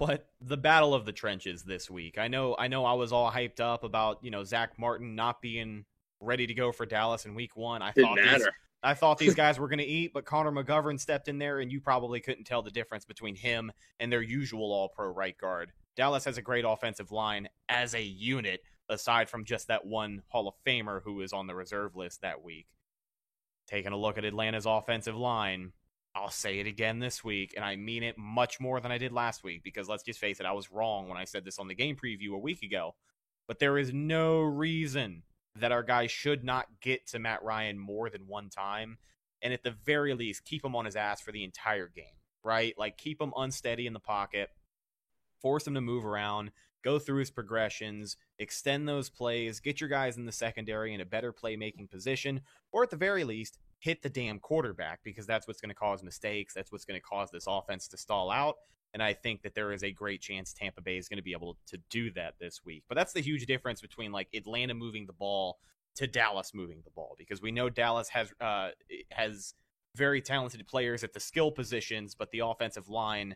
but 0.00 0.30
the 0.40 0.56
battle 0.56 0.94
of 0.94 1.04
the 1.04 1.12
trenches 1.12 1.62
this 1.62 1.90
week. 1.90 2.16
I 2.16 2.26
know 2.26 2.56
I 2.58 2.68
know 2.68 2.86
I 2.86 2.94
was 2.94 3.12
all 3.12 3.30
hyped 3.30 3.60
up 3.60 3.84
about, 3.84 4.18
you 4.22 4.30
know, 4.30 4.42
Zack 4.44 4.78
Martin 4.78 5.14
not 5.14 5.42
being 5.42 5.84
ready 6.20 6.46
to 6.46 6.54
go 6.54 6.72
for 6.72 6.86
Dallas 6.86 7.26
in 7.26 7.34
week 7.34 7.54
one. 7.54 7.82
I 7.82 7.92
Didn't 7.92 8.08
thought 8.08 8.16
matter. 8.16 8.38
These, 8.38 8.48
I 8.82 8.94
thought 8.94 9.18
these 9.18 9.34
guys 9.36 9.58
were 9.58 9.68
gonna 9.68 9.82
eat, 9.82 10.14
but 10.14 10.24
Connor 10.24 10.52
McGovern 10.52 10.98
stepped 10.98 11.28
in 11.28 11.38
there 11.38 11.60
and 11.60 11.70
you 11.70 11.82
probably 11.82 12.18
couldn't 12.18 12.44
tell 12.44 12.62
the 12.62 12.70
difference 12.70 13.04
between 13.04 13.36
him 13.36 13.70
and 14.00 14.10
their 14.10 14.22
usual 14.22 14.72
all 14.72 14.88
pro 14.88 15.08
right 15.08 15.36
guard. 15.36 15.70
Dallas 15.96 16.24
has 16.24 16.38
a 16.38 16.42
great 16.42 16.64
offensive 16.66 17.12
line 17.12 17.50
as 17.68 17.94
a 17.94 18.02
unit, 18.02 18.62
aside 18.88 19.28
from 19.28 19.44
just 19.44 19.68
that 19.68 19.84
one 19.84 20.22
Hall 20.28 20.48
of 20.48 20.54
Famer 20.66 21.02
who 21.04 21.20
is 21.20 21.34
on 21.34 21.46
the 21.46 21.54
reserve 21.54 21.94
list 21.94 22.22
that 22.22 22.42
week. 22.42 22.68
Taking 23.66 23.92
a 23.92 23.98
look 23.98 24.16
at 24.16 24.24
Atlanta's 24.24 24.64
offensive 24.66 25.16
line, 25.16 25.72
I'll 26.14 26.30
say 26.30 26.58
it 26.58 26.66
again 26.66 26.98
this 26.98 27.22
week, 27.22 27.54
and 27.56 27.64
I 27.64 27.76
mean 27.76 28.02
it 28.02 28.18
much 28.18 28.58
more 28.60 28.80
than 28.80 28.90
I 28.90 28.98
did 28.98 29.12
last 29.12 29.44
week 29.44 29.62
because 29.62 29.88
let's 29.88 30.02
just 30.02 30.18
face 30.18 30.40
it, 30.40 30.46
I 30.46 30.52
was 30.52 30.70
wrong 30.72 31.08
when 31.08 31.18
I 31.18 31.24
said 31.24 31.44
this 31.44 31.58
on 31.58 31.68
the 31.68 31.74
game 31.74 31.96
preview 31.96 32.32
a 32.32 32.38
week 32.38 32.62
ago. 32.62 32.94
but 33.50 33.58
there 33.58 33.78
is 33.78 33.92
no 33.92 34.42
reason 34.42 35.24
that 35.56 35.72
our 35.72 35.82
guy 35.82 36.06
should 36.06 36.44
not 36.44 36.66
get 36.80 37.08
to 37.08 37.18
Matt 37.18 37.42
Ryan 37.42 37.80
more 37.80 38.08
than 38.08 38.28
one 38.28 38.48
time. 38.48 38.98
And 39.42 39.52
at 39.52 39.64
the 39.64 39.74
very 39.84 40.14
least, 40.14 40.44
keep 40.44 40.64
him 40.64 40.76
on 40.76 40.84
his 40.84 40.94
ass 40.94 41.20
for 41.20 41.32
the 41.32 41.42
entire 41.42 41.88
game, 41.88 42.14
right? 42.44 42.74
Like, 42.78 42.96
keep 42.96 43.20
him 43.20 43.32
unsteady 43.36 43.88
in 43.88 43.92
the 43.92 43.98
pocket, 43.98 44.50
force 45.42 45.66
him 45.66 45.74
to 45.74 45.80
move 45.80 46.06
around, 46.06 46.52
go 46.84 47.00
through 47.00 47.18
his 47.18 47.32
progressions, 47.32 48.16
extend 48.38 48.88
those 48.88 49.10
plays, 49.10 49.58
get 49.58 49.80
your 49.80 49.90
guys 49.90 50.16
in 50.16 50.26
the 50.26 50.32
secondary 50.32 50.94
in 50.94 51.00
a 51.00 51.04
better 51.04 51.32
playmaking 51.32 51.90
position, 51.90 52.42
or 52.70 52.84
at 52.84 52.90
the 52.90 52.96
very 52.96 53.24
least, 53.24 53.58
hit 53.80 54.02
the 54.02 54.08
damn 54.08 54.38
quarterback 54.38 55.00
because 55.02 55.26
that's 55.26 55.48
what's 55.48 55.60
going 55.60 55.70
to 55.70 55.74
cause 55.74 56.02
mistakes. 56.02 56.54
That's 56.54 56.70
what's 56.70 56.84
going 56.84 57.00
to 57.00 57.04
cause 57.04 57.30
this 57.30 57.44
offense 57.48 57.88
to 57.88 57.96
stall 57.96 58.30
out. 58.30 58.56
And 58.92 59.02
I 59.02 59.12
think 59.12 59.42
that 59.42 59.54
there 59.54 59.72
is 59.72 59.82
a 59.82 59.90
great 59.90 60.20
chance 60.20 60.52
Tampa 60.52 60.80
Bay 60.80 60.96
is 60.96 61.08
going 61.08 61.18
to 61.18 61.22
be 61.22 61.32
able 61.32 61.56
to 61.68 61.78
do 61.90 62.10
that 62.12 62.34
this 62.40 62.60
week. 62.64 62.84
But 62.88 62.96
that's 62.96 63.12
the 63.12 63.20
huge 63.20 63.46
difference 63.46 63.80
between 63.80 64.12
like 64.12 64.28
Atlanta 64.34 64.74
moving 64.74 65.06
the 65.06 65.12
ball 65.12 65.58
to 65.96 66.06
Dallas 66.06 66.52
moving 66.54 66.82
the 66.84 66.90
ball 66.90 67.14
because 67.18 67.42
we 67.42 67.50
know 67.50 67.68
Dallas 67.68 68.08
has 68.10 68.32
uh, 68.40 68.70
has 69.10 69.54
very 69.96 70.20
talented 70.20 70.66
players 70.66 71.02
at 71.02 71.12
the 71.12 71.20
skill 71.20 71.50
positions, 71.50 72.14
but 72.14 72.30
the 72.30 72.40
offensive 72.40 72.88
line 72.88 73.34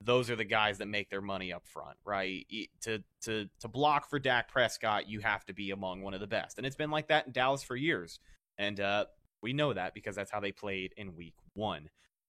those 0.00 0.30
are 0.30 0.36
the 0.36 0.44
guys 0.44 0.78
that 0.78 0.86
make 0.86 1.10
their 1.10 1.20
money 1.20 1.52
up 1.52 1.66
front, 1.66 1.96
right? 2.04 2.46
To 2.82 3.02
to 3.22 3.48
to 3.60 3.68
block 3.68 4.08
for 4.08 4.18
Dak 4.18 4.48
Prescott, 4.48 5.08
you 5.08 5.20
have 5.20 5.44
to 5.46 5.52
be 5.52 5.70
among 5.70 6.02
one 6.02 6.14
of 6.14 6.20
the 6.20 6.26
best, 6.26 6.58
and 6.58 6.66
it's 6.66 6.76
been 6.76 6.90
like 6.90 7.08
that 7.08 7.26
in 7.26 7.32
Dallas 7.32 7.62
for 7.62 7.76
years, 7.76 8.20
and 8.58 8.78
uh, 8.78 9.06
we 9.42 9.52
know 9.52 9.72
that 9.72 9.94
because 9.94 10.16
that's 10.16 10.30
how 10.30 10.40
they 10.40 10.52
played 10.52 10.92
in 10.96 11.14
Week 11.14 11.34
One. 11.54 11.88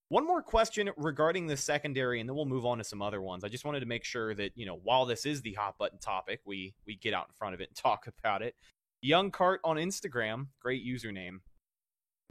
One 0.09 0.25
more 0.25 0.41
question 0.41 0.89
regarding 0.97 1.45
the 1.45 1.55
secondary, 1.55 2.19
and 2.19 2.27
then 2.27 2.35
we'll 2.35 2.45
move 2.45 2.65
on 2.65 2.79
to 2.79 2.83
some 2.83 3.01
other 3.01 3.21
ones. 3.21 3.43
I 3.43 3.47
just 3.47 3.63
wanted 3.63 3.81
to 3.81 3.85
make 3.85 4.03
sure 4.03 4.33
that 4.35 4.51
you 4.55 4.65
know 4.65 4.79
while 4.83 5.05
this 5.05 5.25
is 5.25 5.41
the 5.41 5.53
hot 5.53 5.77
button 5.77 5.99
topic, 5.99 6.41
we 6.45 6.73
we 6.85 6.95
get 6.95 7.13
out 7.13 7.27
in 7.27 7.33
front 7.35 7.53
of 7.53 7.61
it 7.61 7.69
and 7.69 7.75
talk 7.75 8.07
about 8.07 8.41
it. 8.41 8.55
Young 9.01 9.31
Cart 9.31 9.61
on 9.63 9.77
Instagram, 9.77 10.47
great 10.59 10.85
username, 10.85 11.39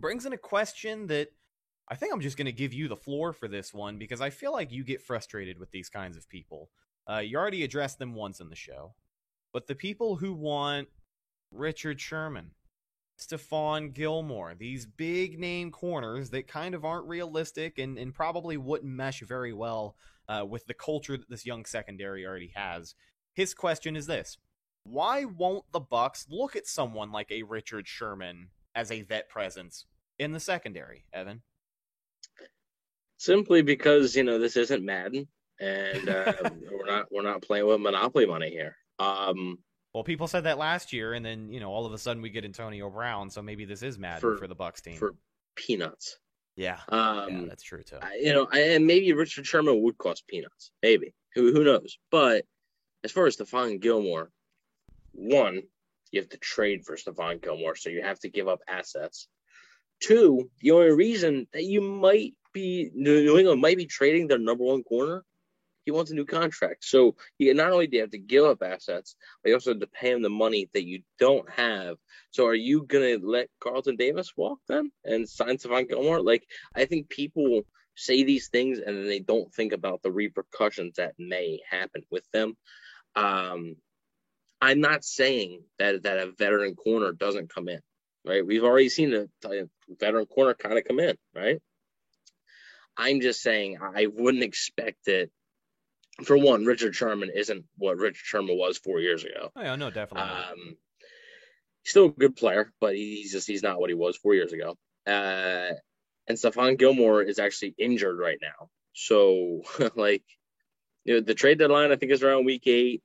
brings 0.00 0.26
in 0.26 0.32
a 0.32 0.38
question 0.38 1.06
that 1.06 1.28
I 1.88 1.94
think 1.94 2.12
I'm 2.12 2.20
just 2.20 2.36
going 2.36 2.46
to 2.46 2.52
give 2.52 2.74
you 2.74 2.88
the 2.88 2.96
floor 2.96 3.32
for 3.32 3.48
this 3.48 3.72
one 3.72 3.96
because 3.96 4.20
I 4.20 4.30
feel 4.30 4.52
like 4.52 4.70
you 4.70 4.84
get 4.84 5.00
frustrated 5.00 5.58
with 5.58 5.70
these 5.70 5.88
kinds 5.88 6.16
of 6.16 6.28
people. 6.28 6.68
Uh, 7.10 7.18
you 7.18 7.38
already 7.38 7.64
addressed 7.64 7.98
them 7.98 8.14
once 8.14 8.40
in 8.40 8.50
the 8.50 8.56
show, 8.56 8.94
but 9.52 9.66
the 9.66 9.74
people 9.74 10.16
who 10.16 10.34
want 10.34 10.88
Richard 11.50 12.00
Sherman, 12.00 12.50
Stephon 13.18 13.92
Gilmore, 13.92 14.54
these 14.54 14.86
big 14.86 15.38
name 15.38 15.70
corners 15.70 16.30
that 16.30 16.46
kind 16.46 16.74
of 16.74 16.84
aren't 16.84 17.08
realistic 17.08 17.78
and, 17.78 17.98
and 17.98 18.14
probably 18.14 18.56
wouldn't 18.56 18.92
mesh 18.92 19.20
very 19.20 19.52
well 19.52 19.96
uh, 20.28 20.44
with 20.48 20.66
the 20.66 20.74
culture 20.74 21.16
that 21.16 21.28
this 21.28 21.46
young 21.46 21.64
secondary 21.64 22.24
already 22.24 22.52
has. 22.54 22.94
His 23.34 23.54
question 23.54 23.96
is 23.96 24.06
this 24.06 24.38
why 24.84 25.24
won't 25.24 25.64
the 25.72 25.80
Bucks 25.80 26.26
look 26.30 26.56
at 26.56 26.66
someone 26.66 27.12
like 27.12 27.30
a 27.30 27.42
Richard 27.42 27.86
Sherman 27.86 28.48
as 28.74 28.90
a 28.90 29.02
vet 29.02 29.28
presence 29.28 29.84
in 30.18 30.32
the 30.32 30.40
secondary, 30.40 31.04
Evan? 31.12 31.42
Simply 33.18 33.62
because 33.62 34.14
you 34.14 34.22
know 34.22 34.38
this 34.38 34.56
isn't 34.56 34.84
Madden, 34.84 35.26
and 35.60 36.08
uh, 36.08 36.32
we're 36.70 36.86
not 36.86 37.06
we're 37.10 37.22
not 37.22 37.42
playing 37.42 37.66
with 37.66 37.80
monopoly 37.80 38.26
money 38.26 38.50
here. 38.50 38.76
Um, 38.98 39.58
well, 39.94 40.04
people 40.04 40.28
said 40.28 40.44
that 40.44 40.58
last 40.58 40.92
year, 40.92 41.14
and 41.14 41.24
then 41.24 41.50
you 41.50 41.60
know 41.60 41.70
all 41.70 41.86
of 41.86 41.92
a 41.92 41.98
sudden 41.98 42.22
we 42.22 42.30
get 42.30 42.44
Antonio 42.44 42.90
Brown, 42.90 43.30
so 43.30 43.42
maybe 43.42 43.64
this 43.64 43.82
is 43.82 43.98
Madden 43.98 44.20
for, 44.20 44.36
for 44.36 44.46
the 44.46 44.56
Bucs 44.56 44.82
team 44.82 44.96
for 44.96 45.14
peanuts. 45.54 46.18
Yeah, 46.56 46.78
um, 46.88 47.30
yeah, 47.30 47.42
that's 47.48 47.62
true 47.62 47.82
too. 47.82 47.98
You 48.20 48.32
know, 48.32 48.46
and 48.46 48.86
maybe 48.86 49.12
Richard 49.12 49.46
Sherman 49.46 49.82
would 49.82 49.96
cost 49.96 50.26
peanuts, 50.26 50.70
maybe. 50.82 51.14
Who 51.34 51.52
who 51.52 51.64
knows? 51.64 51.98
But 52.10 52.44
as 53.04 53.12
far 53.12 53.26
as 53.26 53.36
Stephon 53.36 53.80
Gilmore, 53.80 54.30
one, 55.12 55.62
you 56.10 56.20
have 56.20 56.30
to 56.30 56.38
trade 56.38 56.84
for 56.84 56.96
Stephon 56.96 57.42
Gilmore, 57.42 57.76
so 57.76 57.90
you 57.90 58.02
have 58.02 58.18
to 58.20 58.28
give 58.28 58.48
up 58.48 58.60
assets. 58.68 59.28
Two, 60.00 60.50
the 60.60 60.72
only 60.72 60.92
reason 60.92 61.46
that 61.52 61.64
you 61.64 61.80
might 61.80 62.34
be 62.52 62.90
New 62.94 63.38
England 63.38 63.60
might 63.60 63.76
be 63.76 63.86
trading 63.86 64.26
their 64.26 64.38
number 64.38 64.64
one 64.64 64.82
corner. 64.82 65.24
He 65.88 65.92
wants 65.92 66.10
a 66.10 66.14
new 66.14 66.26
contract. 66.26 66.84
So 66.84 67.16
you 67.38 67.54
not 67.54 67.72
only 67.72 67.86
do 67.86 67.96
you 67.96 68.02
have 68.02 68.10
to 68.10 68.18
give 68.18 68.44
up 68.44 68.62
assets, 68.62 69.16
but 69.42 69.48
you 69.48 69.54
also 69.54 69.70
have 69.70 69.80
to 69.80 69.86
pay 69.86 70.12
him 70.12 70.20
the 70.20 70.28
money 70.28 70.68
that 70.74 70.84
you 70.84 71.00
don't 71.18 71.48
have. 71.48 71.96
So 72.30 72.44
are 72.44 72.54
you 72.54 72.82
gonna 72.82 73.16
let 73.22 73.48
Carlton 73.58 73.96
Davis 73.96 74.34
walk 74.36 74.58
then 74.68 74.92
and 75.02 75.26
sign 75.26 75.56
Stephon 75.56 75.88
Gilmore? 75.88 76.20
Like 76.20 76.46
I 76.74 76.84
think 76.84 77.08
people 77.08 77.62
say 77.94 78.22
these 78.22 78.48
things 78.48 78.80
and 78.80 78.98
then 78.98 79.06
they 79.06 79.20
don't 79.20 79.50
think 79.54 79.72
about 79.72 80.02
the 80.02 80.12
repercussions 80.12 80.96
that 80.98 81.14
may 81.18 81.60
happen 81.70 82.02
with 82.10 82.30
them. 82.34 82.54
Um, 83.16 83.76
I'm 84.60 84.82
not 84.82 85.04
saying 85.04 85.62
that 85.78 86.02
that 86.02 86.18
a 86.18 86.32
veteran 86.32 86.74
corner 86.74 87.12
doesn't 87.12 87.48
come 87.54 87.70
in, 87.70 87.80
right? 88.26 88.46
We've 88.46 88.64
already 88.64 88.90
seen 88.90 89.14
a, 89.14 89.26
a 89.48 89.70
veteran 89.98 90.26
corner 90.26 90.52
kind 90.52 90.76
of 90.76 90.84
come 90.84 91.00
in, 91.00 91.16
right? 91.34 91.62
I'm 92.94 93.22
just 93.22 93.40
saying 93.40 93.78
I 93.80 94.06
wouldn't 94.06 94.44
expect 94.44 95.08
it. 95.08 95.30
For 96.24 96.36
one, 96.36 96.64
Richard 96.64 96.96
Sherman 96.96 97.30
isn't 97.34 97.64
what 97.76 97.96
Richard 97.96 98.16
Sherman 98.16 98.58
was 98.58 98.78
four 98.78 99.00
years 99.00 99.24
ago. 99.24 99.52
Oh 99.54 99.62
yeah, 99.62 99.76
no, 99.76 99.90
definitely. 99.90 100.30
Um, 100.30 100.76
still 101.84 102.06
a 102.06 102.10
good 102.10 102.36
player, 102.36 102.72
but 102.80 102.96
he's 102.96 103.32
just 103.32 103.46
he's 103.46 103.62
not 103.62 103.80
what 103.80 103.90
he 103.90 103.94
was 103.94 104.16
four 104.16 104.34
years 104.34 104.52
ago. 104.52 104.76
Uh, 105.06 105.74
and 106.26 106.36
Stephon 106.36 106.78
Gilmore 106.78 107.22
is 107.22 107.38
actually 107.38 107.74
injured 107.78 108.18
right 108.18 108.38
now. 108.42 108.68
So 108.92 109.62
like, 109.96 110.24
you 111.04 111.14
know, 111.14 111.20
the 111.20 111.34
trade 111.34 111.58
deadline 111.58 111.92
I 111.92 111.96
think 111.96 112.12
is 112.12 112.22
around 112.22 112.44
week 112.44 112.66
eight. 112.66 113.02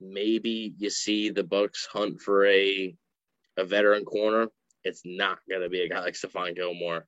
Maybe 0.00 0.74
you 0.78 0.90
see 0.90 1.30
the 1.30 1.44
Bucks 1.44 1.86
hunt 1.90 2.20
for 2.20 2.46
a 2.46 2.94
a 3.56 3.64
veteran 3.64 4.04
corner. 4.04 4.48
It's 4.82 5.02
not 5.04 5.38
gonna 5.48 5.68
be 5.68 5.82
a 5.82 5.88
guy 5.88 6.00
like 6.00 6.14
Stephon 6.14 6.56
Gilmore. 6.56 7.06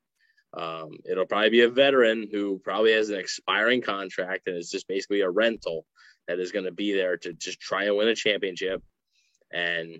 Um, 0.54 0.98
it'll 1.08 1.26
probably 1.26 1.50
be 1.50 1.62
a 1.62 1.68
veteran 1.68 2.28
who 2.30 2.58
probably 2.58 2.92
has 2.92 3.08
an 3.08 3.18
expiring 3.18 3.80
contract 3.80 4.48
and 4.48 4.56
is 4.56 4.70
just 4.70 4.86
basically 4.86 5.22
a 5.22 5.30
rental 5.30 5.86
that 6.28 6.38
is 6.38 6.52
going 6.52 6.66
to 6.66 6.72
be 6.72 6.92
there 6.92 7.16
to 7.18 7.32
just 7.32 7.60
try 7.60 7.84
and 7.84 7.96
win 7.96 8.08
a 8.08 8.14
championship 8.14 8.82
and 9.50 9.98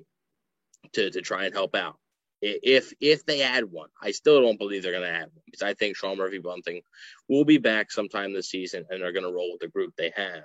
to, 0.92 1.10
to 1.10 1.20
try 1.22 1.44
and 1.44 1.54
help 1.54 1.74
out. 1.74 1.96
If 2.44 2.92
if 3.00 3.24
they 3.24 3.42
add 3.42 3.64
one, 3.70 3.90
I 4.02 4.10
still 4.10 4.42
don't 4.42 4.58
believe 4.58 4.82
they're 4.82 4.90
going 4.90 5.04
to 5.04 5.08
add 5.08 5.30
one 5.32 5.44
because 5.46 5.62
I 5.62 5.74
think 5.74 5.96
Sean 5.96 6.18
Murphy 6.18 6.38
Bunting 6.38 6.82
will 7.28 7.44
be 7.44 7.58
back 7.58 7.92
sometime 7.92 8.32
this 8.32 8.50
season 8.50 8.84
and 8.90 9.00
they're 9.00 9.12
going 9.12 9.24
to 9.24 9.32
roll 9.32 9.52
with 9.52 9.60
the 9.60 9.68
group 9.68 9.94
they 9.96 10.12
have. 10.16 10.42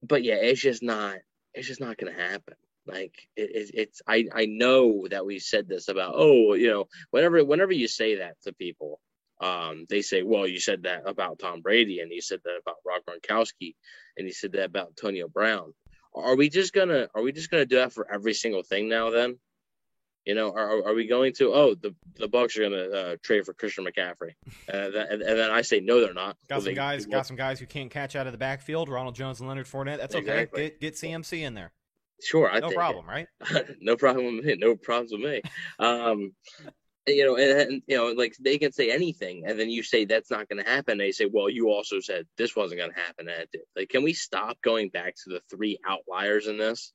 But 0.00 0.22
yeah, 0.22 0.36
it's 0.36 0.60
just 0.60 0.80
not 0.80 1.16
it's 1.54 1.66
just 1.66 1.80
not 1.80 1.98
going 1.98 2.14
to 2.14 2.20
happen. 2.20 2.54
Like 2.86 3.14
it, 3.36 3.50
it, 3.54 3.70
it's 3.74 4.02
I 4.06 4.26
I 4.34 4.46
know 4.46 5.06
that 5.08 5.24
we 5.24 5.38
said 5.38 5.68
this 5.68 5.88
about 5.88 6.14
oh 6.16 6.54
you 6.54 6.68
know 6.68 6.86
whenever 7.10 7.44
whenever 7.44 7.72
you 7.72 7.86
say 7.86 8.16
that 8.16 8.40
to 8.42 8.52
people, 8.52 9.00
um 9.40 9.86
they 9.88 10.02
say 10.02 10.22
well 10.22 10.46
you 10.46 10.58
said 10.58 10.82
that 10.82 11.02
about 11.06 11.38
Tom 11.38 11.60
Brady 11.60 12.00
and 12.00 12.10
you 12.10 12.20
said 12.20 12.40
that 12.44 12.58
about 12.60 12.76
Rob 12.84 13.02
Gronkowski 13.04 13.76
and 14.16 14.26
you 14.26 14.32
said 14.32 14.52
that 14.52 14.64
about 14.66 14.88
Antonio 14.88 15.28
Brown. 15.28 15.74
Are 16.14 16.34
we 16.34 16.48
just 16.48 16.72
gonna 16.72 17.08
are 17.14 17.22
we 17.22 17.32
just 17.32 17.50
gonna 17.50 17.66
do 17.66 17.76
that 17.76 17.92
for 17.92 18.12
every 18.12 18.34
single 18.34 18.62
thing 18.62 18.88
now 18.88 19.10
then? 19.10 19.38
You 20.24 20.36
know, 20.36 20.52
are, 20.52 20.86
are 20.86 20.94
we 20.94 21.08
going 21.08 21.32
to? 21.34 21.52
Oh, 21.52 21.74
the 21.74 21.94
the 22.14 22.28
Bucs 22.28 22.56
are 22.56 22.60
going 22.60 22.72
to 22.72 22.92
uh, 22.92 23.16
trade 23.24 23.44
for 23.44 23.54
Christian 23.54 23.84
McCaffrey, 23.84 24.34
and, 24.68 24.94
then, 24.94 25.06
and, 25.10 25.22
then 25.22 25.50
I 25.50 25.62
say 25.62 25.80
no, 25.80 26.00
they're 26.00 26.14
not. 26.14 26.36
Got 26.48 26.56
well, 26.56 26.60
some 26.60 26.64
they, 26.66 26.74
guys, 26.74 27.06
got 27.06 27.26
some 27.26 27.36
guys 27.36 27.58
who 27.58 27.66
can't 27.66 27.90
catch 27.90 28.14
out 28.14 28.26
of 28.26 28.32
the 28.32 28.38
backfield. 28.38 28.88
Ronald 28.88 29.16
Jones 29.16 29.40
and 29.40 29.48
Leonard 29.48 29.66
Fournette. 29.66 29.98
That's 29.98 30.14
okay. 30.14 30.42
Exactly. 30.42 30.62
Get 30.62 30.80
get 30.80 30.94
CMC 30.94 31.40
in 31.40 31.54
there. 31.54 31.72
Sure, 32.22 32.50
I 32.50 32.60
no 32.60 32.70
problem, 32.70 33.06
it. 33.08 33.28
right? 33.50 33.66
no 33.80 33.96
problem 33.96 34.36
with 34.36 34.44
me. 34.44 34.56
No 34.58 34.76
problems 34.76 35.12
with 35.12 35.20
me. 35.20 35.42
Um, 35.78 36.32
you 37.06 37.26
know, 37.26 37.36
and, 37.36 37.60
and, 37.60 37.82
you 37.86 37.96
know, 37.96 38.12
like 38.12 38.34
they 38.40 38.58
can 38.58 38.72
say 38.72 38.90
anything, 38.90 39.44
and 39.46 39.58
then 39.58 39.70
you 39.70 39.82
say 39.82 40.04
that's 40.04 40.30
not 40.30 40.48
going 40.48 40.62
to 40.62 40.70
happen. 40.70 40.98
They 40.98 41.12
say, 41.12 41.26
well, 41.30 41.48
you 41.48 41.70
also 41.70 42.00
said 42.00 42.26
this 42.38 42.54
wasn't 42.54 42.80
going 42.80 42.92
to 42.92 43.00
happen, 43.00 43.28
and 43.28 43.42
it 43.42 43.48
did. 43.52 43.62
Like, 43.74 43.88
can 43.88 44.04
we 44.04 44.12
stop 44.12 44.60
going 44.62 44.90
back 44.90 45.14
to 45.16 45.30
the 45.30 45.40
three 45.50 45.78
outliers 45.86 46.46
in 46.46 46.58
this? 46.58 46.92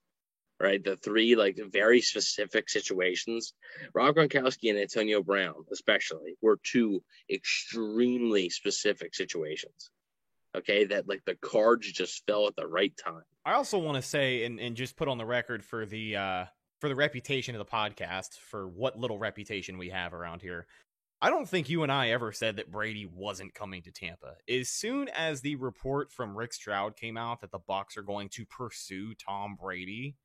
Right, 0.59 0.83
the 0.83 0.95
three 0.95 1.35
like 1.35 1.59
very 1.71 2.01
specific 2.01 2.67
situations. 2.67 3.53
Rob 3.93 4.15
Gronkowski 4.15 4.71
and 4.71 4.79
Antonio 4.79 5.21
Brown, 5.21 5.65
especially, 5.71 6.35
were 6.41 6.57
two 6.63 7.03
extremely 7.29 8.49
specific 8.49 9.13
situations 9.13 9.91
okay 10.55 10.85
that 10.85 11.07
like 11.07 11.21
the 11.25 11.35
cards 11.35 11.91
just 11.91 12.25
fell 12.25 12.47
at 12.47 12.55
the 12.55 12.67
right 12.67 12.93
time. 12.97 13.23
I 13.45 13.53
also 13.53 13.77
want 13.77 13.95
to 13.95 14.01
say 14.01 14.45
and, 14.45 14.59
and 14.59 14.75
just 14.75 14.95
put 14.95 15.07
on 15.07 15.17
the 15.17 15.25
record 15.25 15.63
for 15.63 15.85
the 15.85 16.15
uh 16.15 16.45
for 16.79 16.89
the 16.89 16.95
reputation 16.95 17.55
of 17.55 17.59
the 17.59 17.71
podcast 17.71 18.37
for 18.39 18.67
what 18.67 18.99
little 18.99 19.17
reputation 19.17 19.77
we 19.77 19.89
have 19.89 20.13
around 20.13 20.41
here. 20.41 20.67
I 21.19 21.31
don't 21.31 21.49
think 21.49 21.67
you 21.67 21.81
and 21.81 21.91
i 21.91 22.09
ever 22.09 22.31
said 22.31 22.57
that 22.57 22.71
brady 22.71 23.05
wasn't 23.05 23.53
coming 23.53 23.81
to 23.83 23.91
tampa. 23.91 24.35
As 24.47 24.69
soon 24.69 25.09
as 25.09 25.41
the 25.41 25.55
report 25.55 26.11
from 26.11 26.37
rick 26.37 26.53
stroud 26.53 26.95
came 26.95 27.17
out 27.17 27.41
that 27.41 27.51
the 27.51 27.59
bucks 27.59 27.97
are 27.97 28.03
going 28.03 28.29
to 28.29 28.45
pursue 28.45 29.15
tom 29.15 29.57
brady 29.59 30.15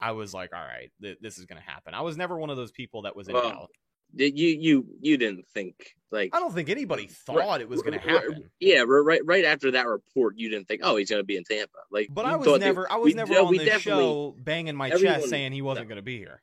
i 0.00 0.12
was 0.12 0.32
like 0.32 0.54
all 0.54 0.62
right 0.62 0.92
th- 1.02 1.18
this 1.20 1.38
is 1.38 1.46
going 1.46 1.60
to 1.60 1.68
happen. 1.68 1.94
I 1.94 2.02
was 2.02 2.16
never 2.16 2.38
one 2.38 2.50
of 2.50 2.56
those 2.56 2.70
people 2.70 3.02
that 3.02 3.16
was 3.16 3.26
in 3.28 3.34
well, 3.34 3.50
Did 3.50 3.68
you 4.14 4.28
you 4.48 4.86
you 5.00 5.16
didn't 5.16 5.46
think 5.48 5.74
like 6.10 6.30
I 6.34 6.40
don't 6.40 6.54
think 6.54 6.68
anybody 6.68 7.06
thought 7.06 7.36
Right, 7.36 7.60
it 7.60 7.68
was 7.68 7.82
going 7.82 7.98
to 7.98 8.06
right, 8.06 8.22
happen. 8.22 8.50
Yeah, 8.60 8.84
right, 8.86 9.20
right. 9.24 9.44
After 9.44 9.72
that 9.72 9.86
report, 9.86 10.34
you 10.38 10.48
didn't 10.48 10.68
think, 10.68 10.80
oh, 10.84 10.96
he's 10.96 11.10
going 11.10 11.20
to 11.20 11.24
be 11.26 11.36
in 11.36 11.42
Tampa. 11.44 11.72
Like, 11.90 12.08
But 12.12 12.24
I 12.26 12.36
was 12.36 12.46
thought 12.46 12.60
they- 12.60 12.66
never, 12.66 12.90
I 12.90 12.96
was 12.96 13.06
we- 13.06 13.14
never 13.14 13.34
on 13.34 13.56
this 13.56 13.82
show 13.82 14.34
banging 14.38 14.76
my 14.76 14.88
everyone- 14.90 15.16
chest 15.16 15.28
saying 15.30 15.52
he 15.52 15.62
wasn't 15.62 15.88
going 15.88 15.96
to 15.96 16.02
be 16.02 16.18
here. 16.18 16.42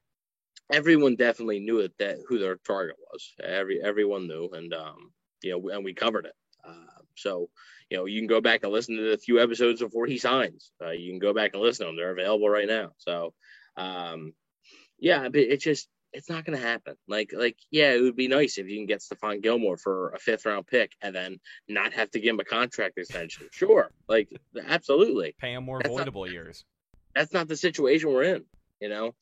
Everyone 0.72 1.16
definitely 1.16 1.60
knew 1.60 1.80
it 1.80 1.94
that 2.00 2.18
who 2.28 2.40
their 2.40 2.56
target 2.58 2.96
was. 3.12 3.34
Every 3.42 3.82
everyone 3.82 4.28
knew, 4.28 4.50
and 4.54 4.74
um, 4.74 5.12
you 5.42 5.52
know, 5.52 5.70
and 5.70 5.84
we 5.84 5.94
covered 5.94 6.26
it. 6.26 6.34
Uh, 6.68 7.02
so 7.16 7.50
you 7.90 7.98
know, 7.98 8.06
you 8.06 8.20
can 8.20 8.28
go 8.28 8.42
back 8.42 8.64
and 8.64 8.72
listen 8.72 8.96
to 8.98 9.12
the 9.12 9.18
few 9.18 9.42
episodes 9.42 9.82
before 9.82 10.06
he 10.08 10.18
signs. 10.18 10.72
Uh, 10.84 10.92
you 10.92 11.12
can 11.12 11.20
go 11.20 11.34
back 11.34 11.52
and 11.54 11.62
listen 11.62 11.86
to 11.86 11.90
them; 11.90 11.96
they're 11.98 12.12
available 12.12 12.50
right 12.50 12.68
now. 12.68 12.92
So, 12.98 13.34
um, 13.78 14.34
yeah, 15.00 15.30
but 15.30 15.42
it 15.42 15.62
just 15.62 15.88
it's 16.14 16.30
not 16.30 16.46
going 16.46 16.58
to 16.58 16.66
happen. 16.66 16.96
Like, 17.08 17.32
like, 17.36 17.58
yeah, 17.72 17.94
it 17.94 18.02
would 18.02 18.16
be 18.16 18.28
nice 18.28 18.58
if 18.58 18.68
you 18.68 18.78
can 18.78 18.86
get 18.86 19.02
Stephon 19.02 19.42
Gilmore 19.42 19.78
for 19.78 20.10
a 20.12 20.20
fifth 20.20 20.46
round 20.46 20.68
pick 20.68 20.92
and 21.02 21.16
then 21.16 21.40
not 21.68 21.94
have 21.94 22.12
to 22.12 22.20
give 22.20 22.36
him 22.36 22.40
a 22.40 22.46
contract 22.46 22.98
extension. 22.98 23.48
Sure, 23.52 23.92
like, 24.08 24.30
absolutely. 24.68 25.36
Pay 25.40 25.54
him 25.54 25.66
more 25.66 25.80
That's 25.82 25.96
not- 25.96 26.30
years. 26.30 26.64
That's 27.16 27.34
not 27.34 27.48
the 27.48 27.56
situation 27.56 28.12
we're 28.12 28.24
in. 28.24 28.46
You 28.80 28.90
know, 28.90 29.16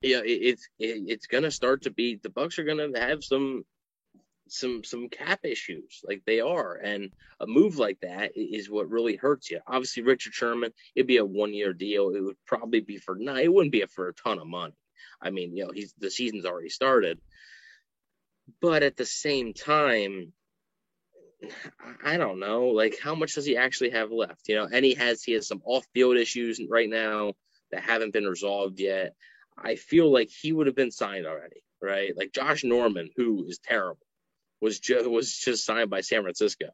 yeah, 0.00 0.18
it, 0.18 0.30
it's 0.30 0.68
it, 0.78 1.04
it's 1.06 1.26
going 1.26 1.44
to 1.44 1.50
start 1.50 1.82
to 1.82 1.90
be 1.90 2.16
the 2.16 2.30
Bucks 2.30 2.58
are 2.58 2.64
going 2.64 2.92
to 2.92 2.98
have 2.98 3.22
some 3.22 3.64
some 4.48 4.84
some 4.84 5.08
cap 5.08 5.40
issues 5.44 6.00
like 6.06 6.22
they 6.26 6.40
are 6.40 6.74
and 6.74 7.10
a 7.40 7.46
move 7.46 7.78
like 7.78 7.98
that 8.00 8.32
is 8.36 8.68
what 8.68 8.90
really 8.90 9.16
hurts 9.16 9.50
you 9.50 9.58
obviously 9.66 10.02
richard 10.02 10.34
sherman 10.34 10.70
it'd 10.94 11.06
be 11.06 11.16
a 11.16 11.24
one 11.24 11.54
year 11.54 11.72
deal 11.72 12.10
it 12.10 12.20
would 12.20 12.36
probably 12.46 12.80
be 12.80 12.98
for 12.98 13.16
no 13.18 13.34
it 13.36 13.52
wouldn't 13.52 13.72
be 13.72 13.82
for 13.86 14.08
a 14.08 14.14
ton 14.14 14.38
of 14.38 14.46
money 14.46 14.74
i 15.20 15.30
mean 15.30 15.56
you 15.56 15.64
know 15.64 15.72
he's 15.72 15.92
the 15.98 16.10
season's 16.10 16.44
already 16.44 16.68
started 16.68 17.18
but 18.60 18.82
at 18.82 18.96
the 18.96 19.06
same 19.06 19.52
time 19.52 20.32
I- 22.02 22.16
don't 22.16 22.40
know 22.40 22.68
like 22.68 22.98
how 23.02 23.14
much 23.14 23.34
does 23.34 23.44
he 23.44 23.56
actually 23.56 23.90
have 23.90 24.10
left 24.10 24.48
you 24.48 24.56
know 24.56 24.68
and 24.70 24.84
he 24.84 24.94
has 24.94 25.22
he 25.22 25.32
has 25.32 25.46
some 25.46 25.62
off 25.64 25.84
field 25.92 26.16
issues 26.16 26.60
right 26.70 26.88
now 26.88 27.32
that 27.70 27.82
haven't 27.82 28.12
been 28.12 28.26
resolved 28.26 28.80
yet 28.80 29.14
i 29.58 29.76
feel 29.76 30.10
like 30.10 30.30
he 30.30 30.52
would 30.52 30.66
have 30.66 30.76
been 30.76 30.90
signed 30.90 31.26
already 31.26 31.62
right 31.82 32.16
like 32.16 32.32
josh 32.32 32.64
norman 32.64 33.10
who 33.16 33.44
is 33.46 33.58
terrible 33.58 34.06
was 34.64 34.80
just 34.80 35.08
was 35.08 35.36
just 35.36 35.64
signed 35.64 35.90
by 35.90 36.00
San 36.00 36.22
Francisco. 36.22 36.70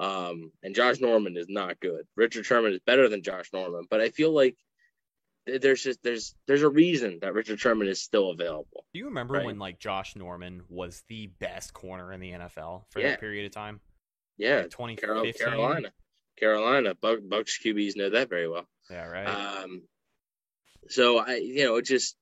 Um, 0.00 0.52
and 0.62 0.74
Josh 0.74 1.00
Norman 1.00 1.36
is 1.36 1.48
not 1.48 1.80
good. 1.80 2.06
Richard 2.16 2.46
Sherman 2.46 2.72
is 2.72 2.80
better 2.86 3.08
than 3.08 3.22
Josh 3.22 3.50
Norman, 3.52 3.86
but 3.90 4.00
I 4.00 4.10
feel 4.10 4.32
like 4.32 4.56
there's 5.60 5.82
just 5.82 6.02
there's 6.02 6.34
there's 6.46 6.62
a 6.62 6.68
reason 6.68 7.18
that 7.22 7.32
Richard 7.34 7.58
Sherman 7.60 7.88
is 7.88 8.02
still 8.02 8.30
available. 8.30 8.84
Do 8.92 8.98
you 8.98 9.06
remember 9.06 9.34
Right. 9.34 9.46
when 9.46 9.58
like 9.58 9.78
Josh 9.78 10.14
Norman 10.16 10.62
was 10.68 11.02
the 11.08 11.28
best 11.38 11.72
corner 11.72 12.12
in 12.12 12.20
the 12.20 12.32
NFL 12.32 12.84
for 12.90 13.00
Yeah. 13.00 13.10
that 13.10 13.20
period 13.20 13.46
of 13.46 13.52
time? 13.52 13.80
Yeah, 14.36 14.62
Like 14.62 14.70
Carol, 14.70 15.24
2015? 15.24 15.46
Carolina, 15.46 15.92
Carolina, 16.38 16.94
Buck, 16.94 17.18
Bucks 17.28 17.58
QBs 17.58 17.96
know 17.96 18.10
that 18.10 18.28
very 18.28 18.48
well. 18.48 18.68
Yeah, 18.90 19.06
right. 19.06 19.26
Um, 19.62 19.82
so 20.88 21.18
I, 21.18 21.36
you 21.36 21.64
know, 21.64 21.76
it 21.76 21.84
just 21.86 22.16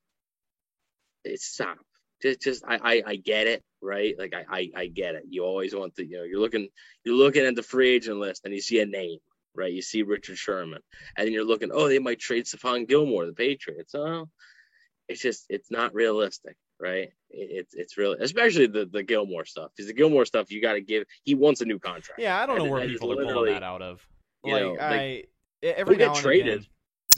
it's 1.25 1.45
stop. 1.47 1.79
Just, 2.23 2.41
just 2.41 2.65
I, 2.67 2.77
I, 2.83 3.03
I 3.07 3.17
get 3.17 3.47
it, 3.47 3.62
right? 3.83 4.15
Like 4.19 4.33
I, 4.35 4.45
I, 4.49 4.71
I 4.75 4.87
get 4.87 5.15
it. 5.17 5.25
You 5.29 5.45
always 5.45 5.75
want 5.75 5.97
to, 5.97 6.07
you 6.07 6.17
know, 6.19 6.23
you're 6.25 6.41
looking, 6.41 6.69
you're 7.05 7.15
looking 7.15 7.45
at 7.45 7.55
the 7.55 7.62
free 7.62 7.91
agent 7.91 8.19
list 8.19 8.43
and 8.45 8.55
you 8.55 8.61
see 8.61 8.81
a 8.81 8.87
name, 8.87 9.19
right? 9.57 9.73
You 9.73 9.83
see 9.83 10.03
Richard 10.03 10.38
Sherman, 10.38 10.81
and 11.16 11.27
then 11.27 11.33
you're 11.33 11.45
looking, 11.45 11.71
oh, 11.73 11.88
they 11.88 11.99
might 11.99 12.19
trade 12.21 12.45
Stephon 12.45 12.88
Gilmore, 12.88 13.27
the 13.27 13.33
Patriots. 13.33 13.95
Oh, 13.95 14.29
it's 15.09 15.21
just, 15.21 15.47
it's 15.49 15.71
not 15.71 15.95
realistic, 15.95 16.57
right? 16.81 17.11
It's, 17.31 17.75
it's 17.75 17.97
really, 17.97 18.16
especially 18.21 18.66
the 18.66 18.87
the 18.87 19.03
Gilmore 19.03 19.45
stuff, 19.45 19.71
because 19.77 19.88
the 19.88 19.95
Gilmore 19.95 20.25
stuff, 20.25 20.51
you 20.51 20.61
got 20.62 20.75
to 20.75 20.81
give. 20.81 21.05
He 21.25 21.35
wants 21.35 21.61
a 21.61 21.64
new 21.64 21.79
contract. 21.79 22.21
yeah, 22.21 22.40
I 22.40 22.47
don't 22.47 22.59
know 22.59 22.64
and- 22.64 22.73
where 22.73 22.87
people 22.87 23.12
are 23.12 23.25
pulling 23.33 23.55
that 23.55 23.62
out 23.62 23.83
of. 23.83 24.07
Like, 24.45 24.62
know, 24.62 24.73
like, 24.73 24.81
I 24.81 25.25
every 25.62 25.97
now 25.97 26.07
get 26.07 26.16
and 26.16 26.16
traded. 26.25 26.55
again. 26.59 26.66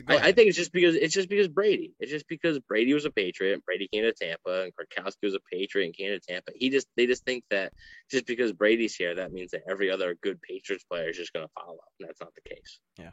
I, 0.07 0.17
I 0.17 0.33
think 0.33 0.49
it's 0.49 0.57
just 0.57 0.73
because 0.73 0.95
it's 0.95 1.15
just 1.15 1.29
because 1.29 1.49
Brady. 1.49 1.95
It's 1.99 2.11
just 2.11 2.29
because 2.29 2.59
Brady 2.61 2.95
was 2.95 3.05
a 3.05 3.11
Patriot. 3.11 3.65
Brady 3.65 3.89
came 3.93 4.03
to 4.03 4.13
Tampa, 4.13 4.65
and 4.65 4.73
Gronkowski 4.73 5.25
was 5.25 5.35
a 5.35 5.41
Patriot 5.53 5.87
and 5.87 5.95
came 5.95 6.11
to 6.11 6.21
Tampa. 6.21 6.53
He 6.55 6.71
just 6.71 6.87
they 6.97 7.07
just 7.07 7.25
think 7.25 7.45
that 7.51 7.73
just 8.11 8.27
because 8.27 8.53
Brady's 8.53 8.95
here, 8.95 9.15
that 9.15 9.33
means 9.33 9.51
that 9.53 9.63
every 9.69 9.91
other 9.91 10.17
good 10.23 10.41
Patriots 10.43 10.85
player 10.85 11.09
is 11.09 11.17
just 11.17 11.33
going 11.33 11.47
to 11.47 11.53
follow. 11.53 11.79
And 11.99 12.09
that's 12.09 12.21
not 12.21 12.35
the 12.35 12.49
case. 12.49 12.81
Yeah. 12.99 13.11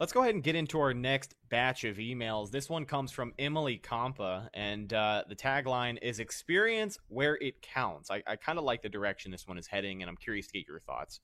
Let's 0.00 0.12
go 0.12 0.22
ahead 0.22 0.34
and 0.34 0.42
get 0.42 0.56
into 0.56 0.80
our 0.80 0.92
next 0.92 1.36
batch 1.50 1.84
of 1.84 1.98
emails. 1.98 2.50
This 2.50 2.68
one 2.68 2.84
comes 2.84 3.12
from 3.12 3.32
Emily 3.38 3.80
Compa, 3.82 4.48
and 4.52 4.92
uh, 4.92 5.22
the 5.28 5.36
tagline 5.36 5.98
is 6.02 6.18
Experience 6.18 6.98
where 7.06 7.36
it 7.36 7.62
counts. 7.62 8.10
I, 8.10 8.20
I 8.26 8.34
kind 8.34 8.58
of 8.58 8.64
like 8.64 8.82
the 8.82 8.88
direction 8.88 9.30
this 9.30 9.46
one 9.46 9.56
is 9.56 9.68
heading, 9.68 10.02
and 10.02 10.10
I'm 10.10 10.16
curious 10.16 10.48
to 10.48 10.52
get 10.54 10.66
your 10.66 10.80
thoughts. 10.80 11.20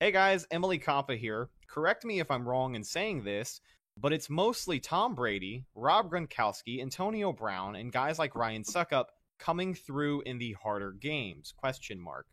Hey 0.00 0.12
guys, 0.12 0.46
Emily 0.50 0.78
Compa 0.78 1.16
here. 1.16 1.50
Correct 1.68 2.04
me 2.04 2.20
if 2.20 2.30
I'm 2.30 2.48
wrong 2.48 2.74
in 2.74 2.84
saying 2.84 3.24
this, 3.24 3.60
but 3.96 4.12
it's 4.12 4.28
mostly 4.28 4.78
Tom 4.78 5.14
Brady, 5.14 5.64
Rob 5.74 6.10
Gronkowski, 6.10 6.82
Antonio 6.82 7.32
Brown, 7.32 7.76
and 7.76 7.92
guys 7.92 8.18
like 8.18 8.34
Ryan 8.34 8.62
Succop 8.62 9.06
coming 9.38 9.74
through 9.74 10.22
in 10.22 10.38
the 10.38 10.52
harder 10.52 10.92
games. 10.92 11.52
Question 11.56 11.98
mark. 11.98 12.26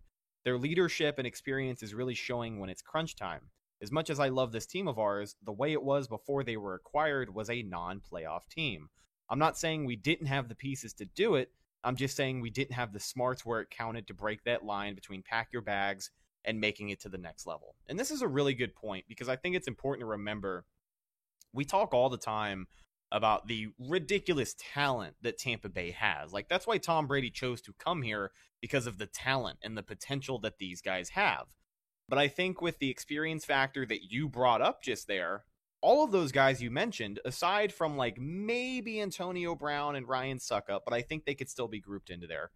Their 0.44 0.58
leadership 0.58 1.16
and 1.18 1.28
experience 1.28 1.82
is 1.82 1.94
really 1.94 2.16
showing 2.16 2.60
when 2.60 2.70
it's 2.70 2.82
crunch 2.82 3.16
time. 3.16 3.50
As 3.82 3.92
much 3.92 4.10
as 4.10 4.20
I 4.20 4.30
love 4.30 4.52
this 4.52 4.66
team 4.66 4.88
of 4.88 5.00
ours, 5.00 5.36
the 5.44 5.52
way 5.52 5.72
it 5.72 5.84
was 5.84 6.08
before 6.08 6.44
they 6.44 6.58
were 6.58 6.76
acquired 6.76 7.34
was 7.34 7.50
a 7.50 7.64
non 7.64 8.02
playoff 8.02 8.48
team. 8.50 8.90
I'm 9.30 9.40
not 9.40 9.58
saying 9.58 9.86
we 9.86 9.96
didn't 9.96 10.28
have 10.28 10.50
the 10.50 10.56
pieces 10.56 10.94
to 10.96 11.06
do 11.06 11.36
it. 11.36 11.52
I'm 11.84 11.96
just 11.96 12.16
saying 12.16 12.40
we 12.40 12.50
didn't 12.50 12.76
have 12.76 12.94
the 12.94 13.00
smarts 13.00 13.46
where 13.46 13.62
it 13.62 13.70
counted 13.70 14.08
to 14.08 14.14
break 14.14 14.44
that 14.44 14.66
line 14.66 14.96
between 14.96 15.22
pack 15.22 15.50
your 15.52 15.62
bags 15.62 16.12
and 16.46 16.60
making 16.60 16.90
it 16.90 17.02
to 17.02 17.10
the 17.10 17.18
next 17.18 17.46
level. 17.46 17.76
And 17.88 17.98
this 17.98 18.12
is 18.12 18.22
a 18.22 18.28
really 18.28 18.54
good 18.54 18.76
point 18.76 19.06
because 19.08 19.30
I 19.30 19.36
think 19.36 19.56
it's 19.56 19.68
important 19.68 20.02
to 20.02 20.12
remember 20.12 20.66
we 21.54 21.66
talk 21.66 21.94
all 21.94 22.10
the 22.10 22.18
time 22.18 22.68
about 23.12 23.48
the 23.48 23.68
ridiculous 23.78 24.56
talent 24.74 25.16
that 25.22 25.38
Tampa 25.38 25.70
Bay 25.70 25.92
has. 25.92 26.34
Like 26.34 26.50
that's 26.50 26.66
why 26.66 26.80
Tom 26.80 27.06
Brady 27.06 27.30
chose 27.30 27.62
to 27.62 27.74
come 27.78 28.02
here 28.02 28.32
because 28.60 28.88
of 28.88 28.98
the 28.98 29.06
talent 29.06 29.60
and 29.64 29.78
the 29.78 29.84
potential 29.84 30.40
that 30.40 30.58
these 30.58 30.82
guys 30.82 31.10
have. 31.10 31.46
But 32.10 32.18
I 32.18 32.28
think 32.28 32.62
with 32.62 32.80
the 32.80 32.90
experience 32.90 33.46
factor 33.46 33.86
that 33.86 34.12
you 34.12 34.28
brought 34.28 34.62
up 34.62 34.82
just 34.82 35.08
there, 35.08 35.46
all 35.82 36.04
of 36.04 36.12
those 36.12 36.32
guys 36.32 36.62
you 36.62 36.72
mentioned, 36.72 37.20
aside 37.26 37.74
from 37.74 37.98
like 37.98 38.18
maybe 38.18 39.02
Antonio 39.02 39.54
Brown 39.54 39.96
and 39.96 40.08
Ryan 40.08 40.40
Succop, 40.40 40.80
but 40.86 40.94
I 40.94 41.02
think 41.02 41.26
they 41.26 41.36
could 41.36 41.50
still 41.50 41.68
be 41.68 41.80
grouped 41.80 42.10
into 42.10 42.26
there. 42.26 42.52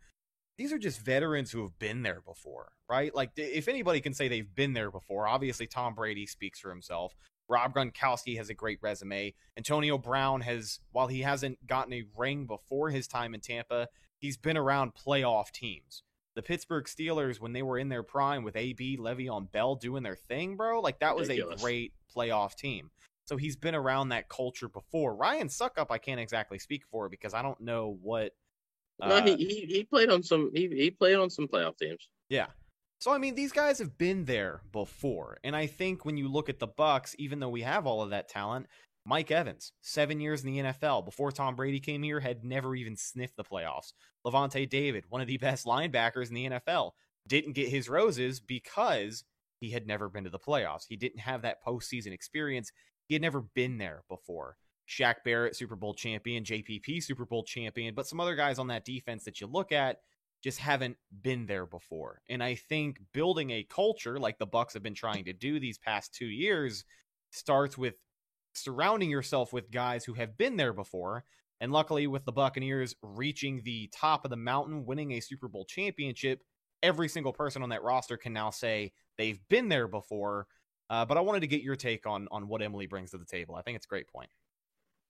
These 0.57 0.73
are 0.73 0.79
just 0.79 1.05
veterans 1.05 1.51
who 1.51 1.62
have 1.62 1.77
been 1.77 2.01
there 2.01 2.21
before, 2.25 2.71
right? 2.89 3.13
Like 3.13 3.31
if 3.36 3.67
anybody 3.67 4.01
can 4.01 4.13
say 4.13 4.27
they've 4.27 4.55
been 4.55 4.73
there 4.73 4.89
before, 4.89 5.27
obviously 5.27 5.67
Tom 5.67 5.93
Brady 5.93 6.25
speaks 6.25 6.60
for 6.60 6.69
himself. 6.69 7.13
Rob 7.49 7.73
Gronkowski 7.73 8.38
has 8.38 8.49
a 8.49 8.53
great 8.53 8.79
resume. 8.81 9.33
Antonio 9.55 9.97
Brown 9.97 10.41
has, 10.41 10.79
while 10.91 11.07
he 11.07 11.21
hasn't 11.21 11.65
gotten 11.65 11.93
a 11.93 12.03
ring 12.17 12.45
before 12.45 12.89
his 12.89 13.07
time 13.07 13.33
in 13.33 13.39
Tampa, 13.41 13.88
he's 14.19 14.38
been 14.38 14.57
around 14.57 14.93
playoff 14.95 15.51
teams. 15.51 16.03
The 16.36 16.41
Pittsburgh 16.43 16.86
Steelers, 16.86 17.39
when 17.39 17.53
they 17.53 17.63
were 17.63 17.79
in 17.79 17.89
their 17.89 18.03
prime 18.03 18.43
with 18.43 18.55
AB, 18.55 18.97
Le'Veon 18.97 19.51
Bell 19.51 19.75
doing 19.75 20.03
their 20.03 20.15
thing, 20.15 20.55
bro, 20.55 20.81
like 20.81 20.99
that 20.99 21.15
was 21.15 21.29
Ridiculous. 21.29 21.62
a 21.62 21.63
great 21.63 21.93
playoff 22.15 22.55
team. 22.55 22.91
So 23.25 23.38
he's 23.38 23.55
been 23.55 23.75
around 23.75 24.10
that 24.10 24.29
culture 24.29 24.69
before. 24.69 25.15
Ryan 25.15 25.47
Succop, 25.47 25.88
I 25.89 25.97
can't 25.97 26.19
exactly 26.19 26.60
speak 26.60 26.83
for 26.89 27.10
because 27.10 27.33
I 27.33 27.41
don't 27.41 27.60
know 27.60 27.97
what. 28.01 28.33
no, 28.99 29.07
uh, 29.07 29.25
he, 29.25 29.36
he 29.36 29.65
he 29.65 29.83
played 29.83 30.10
on 30.10 30.23
some 30.23 30.51
he, 30.53 30.67
he 30.67 30.91
played 30.91 31.15
on 31.15 31.29
some 31.29 31.47
playoff 31.47 31.77
teams. 31.77 32.07
yeah. 32.29 32.47
So 32.99 33.12
I 33.12 33.19
mean, 33.19 33.36
these 33.36 33.51
guys 33.51 33.77
have 33.79 33.97
been 33.97 34.25
there 34.25 34.62
before, 34.71 35.38
and 35.43 35.55
I 35.55 35.67
think 35.67 36.03
when 36.03 36.17
you 36.17 36.27
look 36.27 36.49
at 36.49 36.60
the 36.60 36.67
Bucks, 36.67 37.15
even 37.19 37.39
though 37.39 37.49
we 37.49 37.62
have 37.62 37.86
all 37.86 38.01
of 38.01 38.10
that 38.10 38.27
talent, 38.27 38.67
Mike 39.05 39.31
Evans, 39.31 39.71
seven 39.81 40.19
years 40.19 40.43
in 40.43 40.51
the 40.51 40.60
NFL 40.60 41.05
before 41.05 41.31
Tom 41.31 41.55
Brady 41.55 41.79
came 41.79 42.03
here, 42.03 42.19
had 42.19 42.43
never 42.43 42.75
even 42.75 42.97
sniffed 42.97 43.38
the 43.38 43.43
playoffs. 43.43 43.93
Lavonte 44.25 44.69
David, 44.69 45.05
one 45.10 45.21
of 45.21 45.27
the 45.27 45.38
best 45.38 45.65
linebackers 45.65 46.29
in 46.29 46.36
the 46.36 46.49
NFL, 46.49 46.91
didn't 47.27 47.53
get 47.53 47.69
his 47.69 47.88
roses 47.88 48.39
because 48.39 49.23
he 49.60 49.69
had 49.71 49.88
never 49.88 50.10
been 50.10 50.23
to 50.23 50.29
the 50.29 50.39
playoffs. 50.39 50.86
He 50.89 50.95
didn't 50.95 51.19
have 51.19 51.43
that 51.43 51.63
postseason 51.63 52.12
experience. 52.12 52.71
He 53.07 53.15
had 53.15 53.21
never 53.21 53.41
been 53.41 53.77
there 53.77 54.03
before. 54.10 54.57
Shaq 54.89 55.15
Barrett, 55.23 55.55
Super 55.55 55.75
Bowl 55.75 55.93
champion, 55.93 56.43
JPP, 56.43 57.03
Super 57.03 57.25
Bowl 57.25 57.43
champion, 57.43 57.93
but 57.93 58.07
some 58.07 58.19
other 58.19 58.36
guys 58.36 58.60
on 58.60 58.67
that 58.67 58.86
defense 58.86 59.23
that 59.25 59.39
you 59.39 59.47
look 59.47 59.71
at 59.71 59.99
just 60.43 60.60
haven't 60.60 60.97
been 61.21 61.45
there 61.45 61.65
before. 61.65 62.21
And 62.30 62.43
I 62.43 62.56
think 62.56 63.00
building 63.13 63.52
a 63.52 63.63
culture 63.63 64.19
like 64.19 64.38
the 64.38 64.45
Bucks 64.45 64.73
have 64.73 64.84
been 64.84 64.93
trying 64.93 65.26
to 65.26 65.34
do 65.34 65.60
these 65.60 65.78
past 65.78 66.13
2 66.15 66.26
years 66.26 66.86
starts 67.32 67.78
with 67.78 67.95
surrounding 68.54 69.10
yourself 69.10 69.54
with 69.54 69.71
guys 69.71 70.04
who 70.06 70.13
have 70.13 70.38
been 70.38 70.58
there 70.58 70.73
before. 70.73 71.23
And 71.60 71.71
luckily 71.71 72.06
with 72.08 72.26
the 72.26 72.32
Buccaneers 72.32 72.95
reaching 73.02 73.62
the 73.63 73.89
top 73.93 74.26
of 74.26 74.30
the 74.30 74.38
mountain, 74.38 74.86
winning 74.86 75.13
a 75.13 75.19
Super 75.19 75.47
Bowl 75.47 75.65
championship, 75.65 76.41
every 76.84 77.10
single 77.10 77.34
person 77.34 77.63
on 77.63 77.69
that 77.69 77.84
roster 77.84 78.17
can 78.17 78.34
now 78.34 78.52
say 78.52 78.91
they've 79.17 79.39
been 79.50 79.69
there 79.69 79.88
before. 79.88 80.47
Uh, 80.89 81.06
but 81.06 81.17
I 81.17 81.21
wanted 81.21 81.41
to 81.41 81.47
get 81.47 81.63
your 81.63 81.76
take 81.76 82.06
on 82.06 82.28
on 82.32 82.47
what 82.47 82.62
Emily 82.62 82.88
brings 82.88 83.12
to 83.12 83.17
the 83.17 83.26
table. 83.26 83.56
I 83.56 83.62
think 83.62 83.76
it's 83.76 83.86
a 83.86 83.89
great 83.89 84.08
point. 84.08 84.30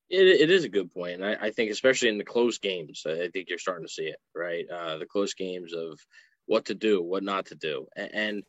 It, 0.09 0.41
it 0.41 0.49
is 0.49 0.63
a 0.63 0.69
good 0.69 0.91
point. 0.93 1.21
And 1.21 1.25
I, 1.25 1.47
I 1.47 1.51
think, 1.51 1.71
especially 1.71 2.09
in 2.09 2.17
the 2.17 2.23
close 2.23 2.59
games, 2.59 3.03
I 3.05 3.29
think 3.29 3.49
you're 3.49 3.57
starting 3.57 3.85
to 3.85 3.91
see 3.91 4.05
it, 4.05 4.17
right? 4.35 4.65
Uh, 4.69 4.97
the 4.97 5.05
close 5.05 5.33
games 5.33 5.73
of 5.73 5.99
what 6.45 6.65
to 6.65 6.75
do, 6.75 7.01
what 7.01 7.23
not 7.23 7.47
to 7.47 7.55
do. 7.55 7.87
And, 7.95 8.43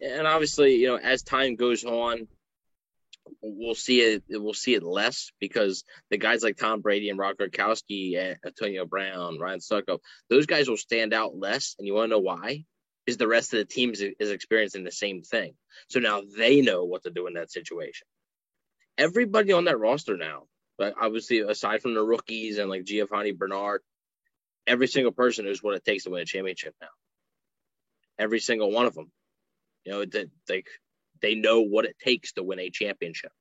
and, 0.00 0.26
obviously, 0.26 0.76
you 0.76 0.88
know, 0.88 0.96
as 0.96 1.22
time 1.22 1.56
goes 1.56 1.84
on, 1.84 2.26
we'll 3.40 3.74
see 3.74 4.00
it 4.00 4.24
we'll 4.28 4.52
see 4.52 4.74
it 4.74 4.82
less 4.82 5.30
because 5.38 5.84
the 6.10 6.18
guys 6.18 6.42
like 6.42 6.56
Tom 6.56 6.80
Brady 6.80 7.08
and 7.08 7.18
Rob 7.18 7.36
Gronkowski 7.36 8.18
and 8.18 8.36
Antonio 8.44 8.84
Brown, 8.84 9.38
Ryan 9.38 9.60
Succop, 9.60 9.98
those 10.28 10.46
guys 10.46 10.68
will 10.68 10.76
stand 10.76 11.14
out 11.14 11.36
less. 11.36 11.76
And 11.78 11.86
you 11.86 11.94
want 11.94 12.06
to 12.06 12.16
know 12.16 12.20
why? 12.20 12.64
Is 13.06 13.18
the 13.18 13.28
rest 13.28 13.52
of 13.52 13.58
the 13.58 13.64
team 13.64 13.92
is 13.92 14.30
experiencing 14.30 14.84
the 14.84 14.92
same 14.92 15.22
thing. 15.22 15.54
So 15.88 16.00
now 16.00 16.22
they 16.36 16.62
know 16.62 16.84
what 16.84 17.02
to 17.02 17.10
do 17.10 17.26
in 17.26 17.34
that 17.34 17.50
situation. 17.50 18.06
Everybody 18.96 19.52
on 19.52 19.64
that 19.64 19.78
roster 19.78 20.16
now 20.16 20.44
but 20.78 20.94
obviously, 21.00 21.40
aside 21.40 21.82
from 21.82 21.94
the 21.94 22.02
rookies 22.02 22.58
and 22.58 22.70
like 22.70 22.84
Giovanni 22.84 23.32
Bernard, 23.32 23.82
every 24.66 24.86
single 24.86 25.12
person 25.12 25.46
is 25.46 25.62
what 25.62 25.74
it 25.74 25.84
takes 25.84 26.04
to 26.04 26.10
win 26.10 26.22
a 26.22 26.24
championship 26.24 26.74
now. 26.80 26.88
Every 28.18 28.40
single 28.40 28.70
one 28.70 28.86
of 28.86 28.94
them, 28.94 29.10
you 29.84 29.92
know, 29.92 30.04
they 30.04 30.26
they, 30.46 30.64
they 31.20 31.34
know 31.34 31.60
what 31.60 31.84
it 31.84 31.96
takes 31.98 32.32
to 32.34 32.42
win 32.42 32.58
a 32.58 32.70
championship 32.70 33.32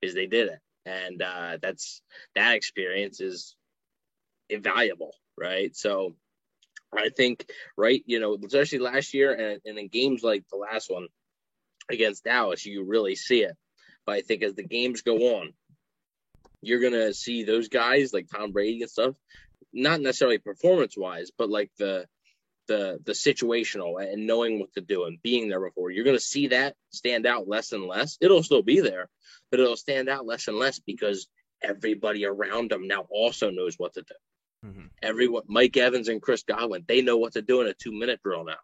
because 0.00 0.14
they 0.14 0.26
did 0.26 0.48
it, 0.48 0.58
and 0.86 1.22
uh, 1.22 1.58
that's 1.60 2.02
that 2.34 2.54
experience 2.54 3.20
is 3.20 3.56
invaluable, 4.48 5.14
right? 5.38 5.74
So. 5.74 6.14
I 6.92 7.10
think, 7.10 7.48
right, 7.76 8.02
you 8.04 8.18
know, 8.18 8.36
especially 8.44 8.80
last 8.80 9.14
year 9.14 9.32
and, 9.32 9.60
and 9.64 9.78
in 9.78 9.86
games 9.86 10.24
like 10.24 10.42
the 10.50 10.56
last 10.56 10.90
one 10.90 11.06
against 11.88 12.24
Dallas, 12.24 12.66
you 12.66 12.82
really 12.84 13.14
see 13.14 13.42
it. 13.42 13.56
But 14.04 14.16
I 14.16 14.20
think 14.22 14.42
as 14.42 14.54
the 14.54 14.64
games 14.64 15.02
go 15.02 15.36
on, 15.36 15.52
you're 16.62 16.80
gonna 16.80 17.12
see 17.12 17.44
those 17.44 17.68
guys 17.68 18.12
like 18.12 18.28
Tom 18.28 18.52
Brady 18.52 18.82
and 18.82 18.90
stuff, 18.90 19.14
not 19.72 20.00
necessarily 20.00 20.38
performance 20.38 20.96
wise, 20.96 21.30
but 21.36 21.50
like 21.50 21.70
the 21.78 22.06
the 22.68 23.00
the 23.04 23.12
situational 23.12 24.00
and 24.00 24.26
knowing 24.26 24.60
what 24.60 24.72
to 24.74 24.80
do 24.80 25.04
and 25.04 25.20
being 25.22 25.48
there 25.48 25.60
before. 25.60 25.90
You're 25.90 26.04
gonna 26.04 26.20
see 26.20 26.48
that 26.48 26.76
stand 26.90 27.26
out 27.26 27.48
less 27.48 27.72
and 27.72 27.86
less. 27.86 28.18
It'll 28.20 28.42
still 28.42 28.62
be 28.62 28.80
there, 28.80 29.08
but 29.50 29.60
it'll 29.60 29.76
stand 29.76 30.08
out 30.08 30.26
less 30.26 30.48
and 30.48 30.58
less 30.58 30.78
because 30.78 31.28
everybody 31.62 32.24
around 32.24 32.70
them 32.70 32.86
now 32.86 33.06
also 33.10 33.50
knows 33.50 33.74
what 33.78 33.94
to 33.94 34.02
do. 34.02 34.68
Mm-hmm. 34.68 34.86
Everyone, 35.02 35.42
Mike 35.46 35.76
Evans 35.76 36.08
and 36.08 36.20
Chris 36.20 36.42
Godwin, 36.42 36.84
they 36.86 37.02
know 37.02 37.16
what 37.16 37.32
to 37.32 37.42
do 37.42 37.60
in 37.60 37.66
a 37.66 37.74
two 37.74 37.92
minute 37.92 38.20
drill 38.22 38.44
now 38.44 38.56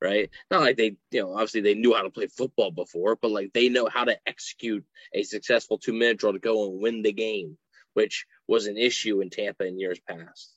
right? 0.00 0.30
Not 0.50 0.60
like 0.60 0.76
they, 0.76 0.96
you 1.10 1.22
know, 1.22 1.32
obviously 1.32 1.62
they 1.62 1.74
knew 1.74 1.94
how 1.94 2.02
to 2.02 2.10
play 2.10 2.26
football 2.26 2.70
before, 2.70 3.16
but 3.16 3.30
like 3.30 3.52
they 3.52 3.68
know 3.68 3.88
how 3.88 4.04
to 4.04 4.18
execute 4.26 4.84
a 5.12 5.22
successful 5.22 5.78
two 5.78 5.92
minute 5.92 6.18
drill 6.18 6.34
to 6.34 6.38
go 6.38 6.70
and 6.70 6.80
win 6.80 7.02
the 7.02 7.12
game, 7.12 7.56
which 7.94 8.26
was 8.46 8.66
an 8.66 8.76
issue 8.76 9.20
in 9.20 9.30
Tampa 9.30 9.64
in 9.64 9.78
years 9.78 10.00
past, 10.08 10.52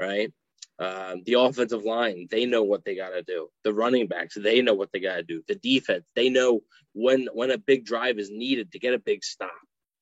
right? 0.00 0.32
Um, 0.78 1.22
the 1.24 1.34
offensive 1.34 1.84
line, 1.84 2.26
they 2.30 2.46
know 2.46 2.64
what 2.64 2.84
they 2.84 2.96
got 2.96 3.10
to 3.10 3.22
do. 3.22 3.48
The 3.62 3.72
running 3.72 4.08
backs, 4.08 4.34
they 4.34 4.60
know 4.60 4.74
what 4.74 4.90
they 4.92 5.00
got 5.00 5.16
to 5.16 5.22
do. 5.22 5.42
The 5.46 5.54
defense, 5.54 6.08
they 6.16 6.30
know 6.30 6.62
when 6.94 7.28
when 7.32 7.50
a 7.50 7.58
big 7.58 7.84
drive 7.84 8.18
is 8.18 8.30
needed 8.30 8.72
to 8.72 8.80
get 8.80 8.94
a 8.94 8.98
big 8.98 9.22
stop, 9.22 9.52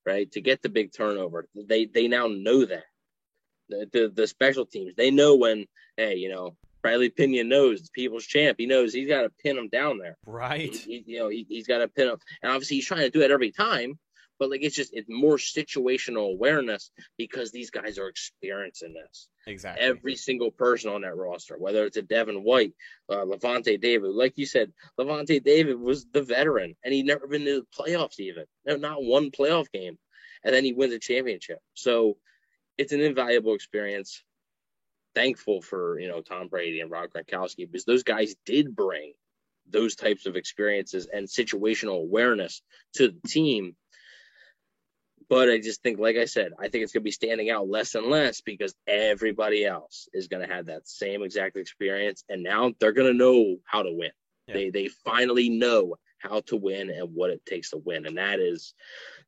right? 0.06 0.30
To 0.32 0.40
get 0.40 0.62
the 0.62 0.70
big 0.70 0.92
turnover. 0.92 1.46
They 1.54 1.84
they 1.86 2.08
now 2.08 2.28
know 2.28 2.64
that. 2.64 2.84
The, 3.68 3.88
the, 3.92 4.12
the 4.14 4.26
special 4.26 4.66
teams, 4.66 4.94
they 4.96 5.10
know 5.10 5.36
when, 5.36 5.66
hey, 5.96 6.16
you 6.16 6.28
know, 6.28 6.56
Bradley 6.82 7.10
Pinion 7.10 7.48
knows 7.48 7.88
people's 7.90 8.26
champ. 8.26 8.56
He 8.58 8.66
knows 8.66 8.92
he's 8.92 9.08
got 9.08 9.22
to 9.22 9.30
pin 9.42 9.56
him 9.56 9.68
down 9.68 9.98
there. 9.98 10.18
Right. 10.26 10.74
He, 10.74 11.04
he, 11.06 11.12
you 11.12 11.18
know, 11.20 11.28
he, 11.28 11.46
has 11.56 11.66
got 11.66 11.78
to 11.78 11.88
pin 11.88 12.08
him. 12.08 12.18
And 12.42 12.52
obviously 12.52 12.76
he's 12.76 12.86
trying 12.86 13.02
to 13.02 13.10
do 13.10 13.22
it 13.22 13.30
every 13.30 13.52
time, 13.52 13.98
but 14.38 14.50
like 14.50 14.62
it's 14.62 14.74
just 14.74 14.92
it's 14.92 15.08
more 15.08 15.36
situational 15.36 16.32
awareness 16.32 16.90
because 17.16 17.52
these 17.52 17.70
guys 17.70 17.98
are 17.98 18.08
experiencing 18.08 18.94
this. 18.94 19.28
Exactly. 19.46 19.84
Every 19.84 20.16
single 20.16 20.50
person 20.50 20.90
on 20.90 21.02
that 21.02 21.16
roster, 21.16 21.56
whether 21.56 21.84
it's 21.84 21.96
a 21.96 22.02
Devin 22.02 22.42
White, 22.42 22.74
uh, 23.08 23.24
Lavonte 23.24 23.80
David, 23.80 24.10
like 24.10 24.34
you 24.36 24.46
said, 24.46 24.72
Lavonte 24.98 25.42
David 25.42 25.78
was 25.78 26.06
the 26.12 26.22
veteran 26.22 26.74
and 26.84 26.92
he'd 26.92 27.06
never 27.06 27.28
been 27.28 27.44
to 27.44 27.60
the 27.60 27.82
playoffs 27.82 28.18
even. 28.18 28.44
No, 28.66 28.76
not 28.76 29.04
one 29.04 29.30
playoff 29.30 29.70
game. 29.72 29.98
And 30.44 30.52
then 30.52 30.64
he 30.64 30.72
wins 30.72 30.92
a 30.92 30.98
championship. 30.98 31.60
So 31.74 32.16
it's 32.76 32.92
an 32.92 33.00
invaluable 33.00 33.54
experience 33.54 34.24
thankful 35.14 35.60
for 35.62 35.98
you 35.98 36.08
know 36.08 36.20
Tom 36.20 36.48
Brady 36.48 36.80
and 36.80 36.90
Rob 36.90 37.10
Gronkowski 37.10 37.70
because 37.70 37.84
those 37.84 38.02
guys 38.02 38.34
did 38.44 38.74
bring 38.74 39.12
those 39.68 39.94
types 39.94 40.26
of 40.26 40.36
experiences 40.36 41.08
and 41.12 41.26
situational 41.26 42.02
awareness 42.02 42.62
to 42.94 43.08
the 43.08 43.28
team. 43.28 43.76
But 45.28 45.48
I 45.48 45.58
just 45.58 45.82
think, 45.82 45.98
like 45.98 46.16
I 46.16 46.26
said, 46.26 46.52
I 46.58 46.68
think 46.68 46.84
it's 46.84 46.92
going 46.92 47.02
to 47.02 47.04
be 47.04 47.10
standing 47.10 47.48
out 47.48 47.68
less 47.68 47.94
and 47.94 48.08
less 48.08 48.42
because 48.42 48.74
everybody 48.86 49.64
else 49.64 50.08
is 50.12 50.28
going 50.28 50.46
to 50.46 50.52
have 50.52 50.66
that 50.66 50.86
same 50.86 51.22
exact 51.22 51.56
experience, 51.56 52.24
and 52.28 52.42
now 52.42 52.72
they're 52.78 52.92
going 52.92 53.10
to 53.10 53.18
know 53.18 53.56
how 53.64 53.82
to 53.82 53.92
win. 53.92 54.10
Yeah. 54.46 54.54
They 54.54 54.70
they 54.70 54.88
finally 54.88 55.48
know 55.48 55.96
how 56.18 56.40
to 56.46 56.56
win 56.56 56.90
and 56.90 57.14
what 57.14 57.30
it 57.30 57.46
takes 57.46 57.70
to 57.70 57.78
win, 57.78 58.06
and 58.06 58.18
that 58.18 58.40
is 58.40 58.74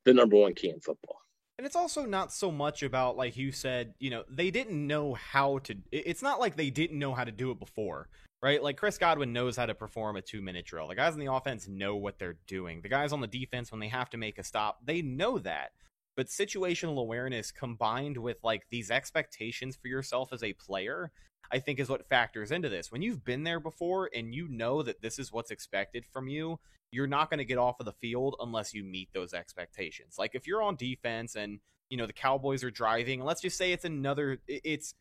the 0.05 0.13
number 0.13 0.37
one 0.37 0.55
key 0.55 0.71
in 0.71 0.81
football. 0.81 1.24
And 1.57 1.67
it's 1.67 1.77
also 1.77 2.05
not 2.05 2.33
so 2.33 2.51
much 2.51 2.83
about, 2.83 3.17
like 3.17 3.37
you 3.37 3.53
said, 3.53 3.95
you 4.01 4.11
know, 4.11 4.25
they 4.29 4.51
didn't 4.51 4.87
know 4.87 5.15
how 5.15 5.59
to. 5.59 5.77
It's 5.93 6.23
not 6.23 6.41
like 6.41 6.57
they 6.57 6.71
didn't 6.71 6.99
know 6.99 7.15
how 7.15 7.23
to 7.23 7.31
do 7.31 7.53
it 7.53 7.61
before, 7.61 8.09
right? 8.43 8.61
Like 8.61 8.77
Chris 8.77 8.99
Godwin 8.99 9.33
knows 9.33 9.57
how 9.57 9.67
to 9.67 9.75
perform 9.75 10.17
a 10.17 10.23
two 10.23 10.43
minute 10.43 10.67
drill. 10.67 10.89
The 10.89 10.97
guys 10.97 11.13
on 11.13 11.21
the 11.21 11.33
offense 11.33 11.69
know 11.69 11.95
what 11.95 12.19
they're 12.19 12.39
doing. 12.49 12.81
The 12.83 12.89
guys 12.89 13.13
on 13.13 13.21
the 13.21 13.29
defense, 13.29 13.71
when 13.71 13.81
they 13.81 13.89
have 13.89 14.11
to 14.11 14.17
make 14.17 14.39
a 14.39 14.45
stop, 14.45 14.81
they 14.85 15.01
know 15.01 15.39
that. 15.39 15.71
But 16.17 16.27
situational 16.27 16.99
awareness 16.99 17.53
combined 17.53 18.17
with 18.17 18.39
like 18.43 18.67
these 18.71 18.91
expectations 18.91 19.77
for 19.77 19.87
yourself 19.87 20.33
as 20.33 20.43
a 20.43 20.55
player, 20.55 21.13
I 21.51 21.59
think 21.59 21.79
is 21.79 21.89
what 21.89 22.09
factors 22.09 22.51
into 22.51 22.69
this. 22.69 22.91
When 22.91 23.03
you've 23.03 23.25
been 23.25 23.45
there 23.45 23.61
before 23.61 24.11
and 24.15 24.35
you 24.35 24.49
know 24.49 24.83
that 24.83 25.03
this 25.03 25.19
is 25.19 25.33
what's 25.33 25.51
expected 25.51 26.05
from 26.07 26.29
you, 26.29 26.59
you're 26.91 27.07
not 27.07 27.29
going 27.29 27.39
to 27.39 27.45
get 27.45 27.59
off 27.59 27.81
of 27.81 27.87
the 27.87 27.93
field 27.93 28.37
unless 28.41 28.73
you 28.73 28.85
meet 28.85 29.09
those 29.13 29.35
expectations. 29.35 30.17
Like 30.19 30.35
if 30.35 30.47
you're 30.47 30.63
on 30.63 30.77
defense 30.77 31.35
and 31.35 31.59
you 31.91 31.97
know 31.97 32.07
the 32.07 32.13
Cowboys 32.13 32.63
are 32.65 32.71
driving, 32.71 33.23
let's 33.23 33.43
just 33.43 33.59
say 33.59 33.73
it's 33.73 33.85
another 33.85 34.39
it's 34.47 34.95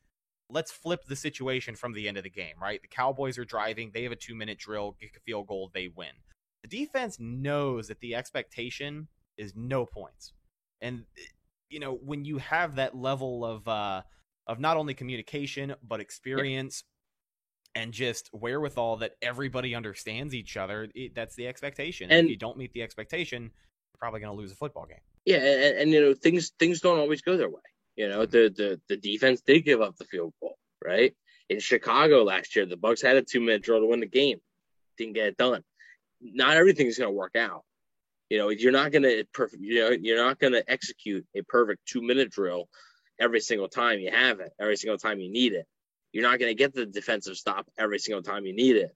let's 0.50 0.72
flip 0.72 1.06
the 1.06 1.16
situation 1.16 1.76
from 1.76 1.94
the 1.94 2.08
end 2.08 2.18
of 2.18 2.24
the 2.24 2.30
game, 2.30 2.56
right? 2.62 2.82
The 2.82 2.88
Cowboys 2.88 3.38
are 3.38 3.46
driving, 3.46 3.92
they 3.94 4.04
have 4.04 4.12
a 4.12 4.18
2-minute 4.18 4.60
drill, 4.60 4.96
kick 5.00 5.16
a 5.18 5.20
field 5.22 5.48
goal, 5.48 5.72
they 5.74 5.88
win. 5.88 6.12
The 6.64 6.68
defense 6.68 7.18
knows 7.20 7.88
that 7.88 8.00
the 8.02 8.16
expectation 8.16 9.08
is 9.38 9.54
no 9.56 9.86
points. 9.86 10.34
And 10.82 11.06
you 11.70 11.80
know, 11.80 11.94
when 11.94 12.26
you 12.26 12.38
have 12.38 12.76
that 12.76 12.96
level 12.96 13.46
of 13.46 13.68
uh 13.68 14.02
of 14.48 14.60
not 14.60 14.78
only 14.78 14.94
communication 14.94 15.76
but 15.88 16.00
experience 16.00 16.84
and 17.76 17.92
just 17.92 18.30
wherewithal 18.34 18.98
that 18.98 19.16
everybody 19.22 19.76
understands 19.76 20.34
each 20.36 20.58
other. 20.58 20.88
It, 20.94 21.16
that's 21.16 21.36
the 21.36 21.48
expectation. 21.48 22.12
And 22.12 22.26
if 22.26 22.32
you 22.32 22.38
don't 22.38 22.58
meet 22.58 22.74
the 22.74 22.84
expectation, 22.84 23.44
you're 23.44 24.00
probably 24.00 24.20
going 24.20 24.36
to 24.36 24.40
lose 24.40 24.52
a 24.52 24.56
football 24.56 24.86
game. 24.86 25.00
Yeah, 25.26 25.38
and, 25.38 25.78
and, 25.78 25.92
you 25.92 26.02
know 26.02 26.14
things 26.14 26.52
things 26.60 26.82
don't 26.82 27.00
always 27.00 27.22
go 27.22 27.38
their 27.38 27.50
way. 27.50 27.62
You 27.96 28.10
know, 28.10 28.26
the 28.26 28.54
the 28.56 28.82
the 28.90 28.98
defense 28.98 29.42
did 29.42 29.62
give 29.62 29.82
up 29.82 29.96
the 29.96 30.06
field 30.06 30.34
goal, 30.42 30.58
right? 30.84 31.14
In 31.50 31.60
Chicago 31.60 32.24
last 32.24 32.56
year, 32.56 32.66
the 32.66 32.78
Bucks 32.78 33.02
had 33.02 33.16
a 33.16 33.22
two 33.22 33.40
minute 33.40 33.64
drill 33.64 33.80
to 33.80 33.86
win 33.86 34.02
the 34.02 34.06
game, 34.06 34.40
didn't 34.98 35.14
get 35.14 35.28
it 35.28 35.38
done. 35.38 35.64
Not 36.22 36.58
everything's 36.58 36.98
going 36.98 37.10
to 37.10 37.18
work 37.18 37.36
out. 37.36 37.64
You 38.30 38.38
know, 38.38 38.50
you're 38.50 38.72
not 38.72 38.92
going 38.92 39.04
to 39.04 39.26
perfect. 39.34 39.62
You 39.62 39.80
know, 39.80 39.90
you're 39.92 40.24
not 40.24 40.40
going 40.40 40.54
to 40.54 40.70
execute 40.70 41.26
a 41.36 41.42
perfect 41.44 41.86
two 41.86 42.02
minute 42.02 42.32
drill 42.32 42.68
every 43.24 43.40
single 43.40 43.70
time 43.70 44.00
you 44.00 44.12
have 44.12 44.42
it, 44.42 44.52
every 44.60 44.76
single 44.76 44.98
time 44.98 45.20
you 45.20 45.32
need 45.32 45.54
it. 45.54 45.66
You're 46.12 46.30
not 46.30 46.40
going 46.40 46.52
to 46.52 46.56
get 46.56 46.74
the 46.74 46.86
defensive 46.86 47.38
stop 47.38 47.68
every 47.80 47.98
single 47.98 48.22
time 48.22 48.46
you 48.46 48.54
need 48.54 48.76
it. 48.76 48.96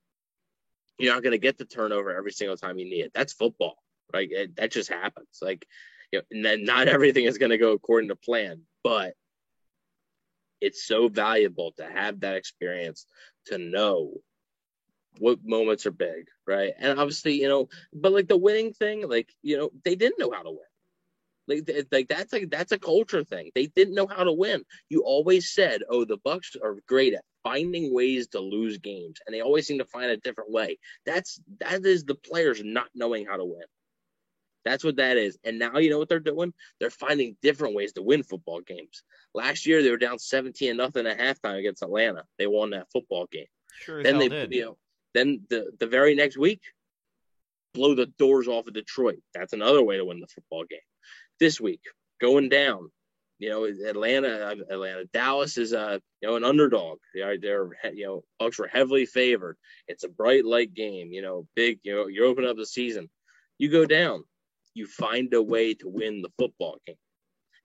You're 0.99 1.13
not 1.13 1.23
going 1.23 1.31
to 1.31 1.39
get 1.39 1.57
the 1.57 1.65
turnover 1.65 2.15
every 2.15 2.31
single 2.31 2.57
time 2.57 2.77
you 2.77 2.85
need 2.85 3.05
it. 3.05 3.11
That's 3.13 3.33
football, 3.33 3.77
right? 4.13 4.29
It, 4.29 4.55
that 4.57 4.71
just 4.71 4.89
happens. 4.89 5.39
Like, 5.41 5.65
you 6.11 6.21
know, 6.31 6.55
not 6.57 6.87
everything 6.95 7.25
is 7.25 7.37
going 7.37 7.51
to 7.51 7.57
go 7.57 7.71
according 7.71 8.09
to 8.09 8.15
plan, 8.15 8.61
but 8.83 9.13
it's 10.59 10.85
so 10.85 11.07
valuable 11.07 11.71
to 11.77 11.85
have 11.85 12.19
that 12.19 12.35
experience 12.35 13.05
to 13.45 13.57
know 13.57 14.13
what 15.19 15.39
moments 15.43 15.85
are 15.85 15.91
big, 15.91 16.27
right? 16.45 16.73
And 16.77 16.99
obviously, 16.99 17.41
you 17.41 17.47
know, 17.47 17.69
but 17.93 18.11
like 18.11 18.27
the 18.27 18.37
winning 18.37 18.73
thing, 18.73 19.07
like, 19.07 19.33
you 19.41 19.57
know, 19.57 19.69
they 19.83 19.95
didn't 19.95 20.19
know 20.19 20.31
how 20.31 20.43
to 20.43 20.51
win. 20.51 20.59
Like, 21.47 21.69
like 21.91 22.07
that's 22.09 22.33
like 22.33 22.49
that's 22.49 22.73
a 22.73 22.79
culture 22.79 23.23
thing. 23.23 23.51
They 23.55 23.67
didn't 23.67 23.95
know 23.95 24.07
how 24.07 24.23
to 24.23 24.33
win. 24.33 24.63
You 24.89 25.03
always 25.03 25.53
said, 25.53 25.81
"Oh, 25.89 26.03
the 26.03 26.17
Bucks 26.17 26.55
are 26.61 26.77
great 26.87 27.13
at 27.13 27.23
finding 27.43 27.93
ways 27.93 28.27
to 28.29 28.39
lose 28.39 28.77
games, 28.77 29.19
and 29.25 29.33
they 29.33 29.41
always 29.41 29.65
seem 29.65 29.77
to 29.77 29.85
find 29.85 30.11
a 30.11 30.17
different 30.17 30.51
way." 30.51 30.77
That's 31.05 31.39
that 31.59 31.85
is 31.85 32.03
the 32.03 32.15
players 32.15 32.61
not 32.63 32.89
knowing 32.93 33.25
how 33.25 33.37
to 33.37 33.45
win. 33.45 33.63
That's 34.65 34.83
what 34.83 34.97
that 34.97 35.15
is. 35.15 35.37
And 35.45 35.57
now 35.57 35.77
you 35.77 35.89
know 35.89 35.99
what 35.99 36.09
they're 36.09 36.19
doing? 36.19 36.53
They're 36.81 36.89
finding 36.89 37.37
different 37.41 37.75
ways 37.75 37.93
to 37.93 38.01
win 38.01 38.23
football 38.23 38.59
games. 38.59 39.03
Last 39.33 39.65
year 39.65 39.81
they 39.81 39.89
were 39.91 39.97
down 39.97 40.19
17 40.19 40.75
nothing 40.75 41.07
at 41.07 41.17
halftime 41.17 41.57
against 41.59 41.83
Atlanta. 41.83 42.23
They 42.37 42.47
won 42.47 42.71
that 42.71 42.91
football 42.91 43.27
game. 43.31 43.45
Sure 43.79 44.03
then 44.03 44.17
they 44.17 44.27
did. 44.27 44.53
you 44.53 44.65
know 44.65 44.77
then 45.13 45.41
the 45.49 45.71
the 45.79 45.87
very 45.87 46.13
next 46.13 46.37
week 46.37 46.61
blow 47.73 47.95
the 47.95 48.07
doors 48.17 48.47
off 48.49 48.67
of 48.67 48.73
Detroit. 48.73 49.19
That's 49.33 49.53
another 49.53 49.83
way 49.83 49.95
to 49.95 50.03
win 50.03 50.19
the 50.19 50.27
football 50.27 50.65
game 50.65 50.79
this 51.39 51.59
week 51.59 51.81
going 52.19 52.49
down. 52.49 52.89
You 53.39 53.49
know, 53.49 53.65
Atlanta, 53.65 54.55
Atlanta, 54.67 55.05
Dallas 55.13 55.59
is 55.59 55.71
a 55.71 56.01
you 56.21 56.27
know 56.27 56.37
an 56.37 56.43
underdog. 56.43 56.97
They're, 57.13 57.37
they're 57.37 57.69
you 57.93 58.05
know 58.07 58.23
Bucks 58.39 58.57
were 58.57 58.67
heavily 58.67 59.05
favored. 59.05 59.57
It's 59.87 60.03
a 60.03 60.09
bright 60.09 60.43
light 60.43 60.73
game. 60.73 61.11
You 61.11 61.21
know, 61.21 61.47
big. 61.55 61.79
You 61.83 61.93
know, 61.95 62.07
you 62.07 62.25
open 62.25 62.45
up 62.45 62.57
the 62.57 62.65
season, 62.65 63.09
you 63.59 63.69
go 63.69 63.85
down, 63.85 64.23
you 64.73 64.87
find 64.87 65.31
a 65.35 65.43
way 65.43 65.75
to 65.75 65.87
win 65.87 66.23
the 66.23 66.31
football 66.39 66.79
game, 66.87 66.95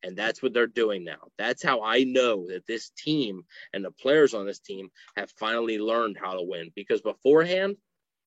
and 0.02 0.14
that's 0.14 0.42
what 0.42 0.52
they're 0.52 0.66
doing 0.66 1.04
now. 1.04 1.28
That's 1.38 1.62
how 1.62 1.82
I 1.82 2.04
know 2.04 2.48
that 2.48 2.66
this 2.66 2.90
team 2.90 3.42
and 3.72 3.82
the 3.82 3.92
players 3.92 4.34
on 4.34 4.44
this 4.44 4.58
team 4.58 4.90
have 5.16 5.30
finally 5.38 5.78
learned 5.78 6.18
how 6.20 6.34
to 6.34 6.42
win. 6.42 6.70
Because 6.76 7.00
beforehand, 7.00 7.76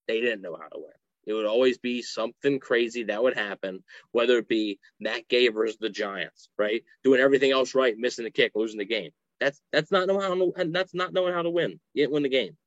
they 0.08 0.20
didn't 0.20 0.42
know 0.42 0.58
how 0.60 0.70
to 0.70 0.78
win. 0.80 0.94
It 1.26 1.34
would 1.34 1.46
always 1.46 1.78
be 1.78 2.02
something 2.02 2.60
crazy 2.60 3.04
that 3.04 3.24
would 3.24 3.36
happen, 3.36 3.84
whether 4.12 4.38
it 4.38 4.48
be 4.48 4.80
Matt 5.00 5.28
Gay 5.28 5.48
versus 5.48 5.78
the 5.80 5.90
Giants, 5.90 6.50
right? 6.58 6.84
Doing 7.04 7.20
everything 7.20 7.52
else 7.52 7.74
right, 7.76 7.98
missing 7.98 8.26
the 8.26 8.32
kick, 8.32 8.52
losing 8.56 8.80
the 8.80 8.86
game. 8.86 9.12
That's 9.40 9.60
that's 9.72 9.92
not 9.92 10.08
knowing 10.08 10.22
how 10.22 10.36
to, 10.36 10.72
that's 10.72 10.94
not 10.94 11.14
knowing 11.14 11.34
how 11.34 11.42
to 11.42 11.50
win. 11.50 11.80
You 11.94 12.04
didn't 12.04 12.14
win 12.14 12.24
the 12.24 12.30
game. 12.30 12.58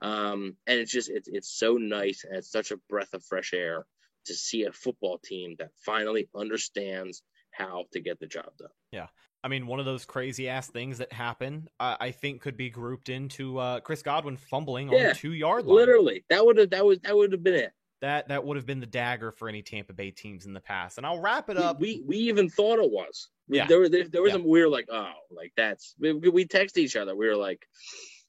Um, 0.00 0.56
and 0.66 0.80
it's 0.80 0.92
just 0.92 1.10
it's 1.10 1.28
it's 1.28 1.50
so 1.50 1.74
nice 1.74 2.24
and 2.24 2.36
it's 2.36 2.50
such 2.50 2.70
a 2.70 2.78
breath 2.88 3.12
of 3.14 3.24
fresh 3.24 3.52
air 3.52 3.84
to 4.26 4.34
see 4.34 4.64
a 4.64 4.72
football 4.72 5.18
team 5.18 5.56
that 5.58 5.70
finally 5.84 6.28
understands 6.34 7.22
how 7.50 7.84
to 7.92 8.00
get 8.00 8.18
the 8.20 8.26
job 8.26 8.50
done. 8.58 8.70
Yeah. 8.90 9.06
I 9.42 9.48
mean, 9.48 9.66
one 9.66 9.78
of 9.78 9.84
those 9.84 10.06
crazy 10.06 10.48
ass 10.48 10.68
things 10.68 10.98
that 10.98 11.12
happen, 11.12 11.68
uh, 11.78 11.96
I 12.00 12.12
think, 12.12 12.40
could 12.40 12.56
be 12.56 12.70
grouped 12.70 13.10
into 13.10 13.58
uh, 13.58 13.80
Chris 13.80 14.00
Godwin 14.00 14.38
fumbling 14.38 14.90
yeah, 14.90 15.08
on 15.08 15.14
two 15.16 15.34
yard 15.34 15.66
line. 15.66 15.76
Literally, 15.76 16.24
that 16.30 16.46
would 16.46 16.56
have 16.56 16.70
that 16.70 16.86
was 16.86 17.00
that 17.00 17.14
would 17.14 17.32
have 17.32 17.42
been 17.42 17.54
it 17.54 17.72
that 18.04 18.28
that 18.28 18.44
would 18.44 18.56
have 18.56 18.66
been 18.66 18.80
the 18.80 18.86
dagger 18.86 19.32
for 19.32 19.48
any 19.48 19.62
Tampa 19.62 19.94
Bay 19.94 20.10
teams 20.10 20.44
in 20.44 20.52
the 20.52 20.60
past. 20.60 20.98
And 20.98 21.06
I'll 21.06 21.20
wrap 21.20 21.48
it 21.48 21.56
up. 21.56 21.80
We 21.80 22.02
we, 22.04 22.04
we 22.06 22.16
even 22.28 22.50
thought 22.50 22.78
it 22.78 22.90
was. 22.90 23.28
Yeah. 23.48 23.66
There, 23.66 23.88
there, 23.88 24.08
there 24.08 24.22
was 24.22 24.32
yeah. 24.32 24.38
a 24.38 24.42
we 24.42 24.60
were 24.60 24.68
like, 24.68 24.88
oh, 24.90 25.12
like 25.30 25.52
that's 25.56 25.94
we, 25.98 26.12
we 26.12 26.44
text 26.46 26.76
each 26.76 26.96
other. 26.96 27.16
We 27.16 27.26
were 27.26 27.36
like, 27.36 27.66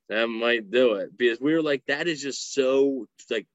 that 0.08 0.28
might 0.28 0.72
do 0.72 0.94
it 0.94 1.18
because 1.18 1.42
we 1.42 1.54
were 1.54 1.62
like, 1.62 1.84
that 1.88 2.08
is 2.08 2.22
just 2.22 2.54
so 2.54 3.06
like 3.30 3.48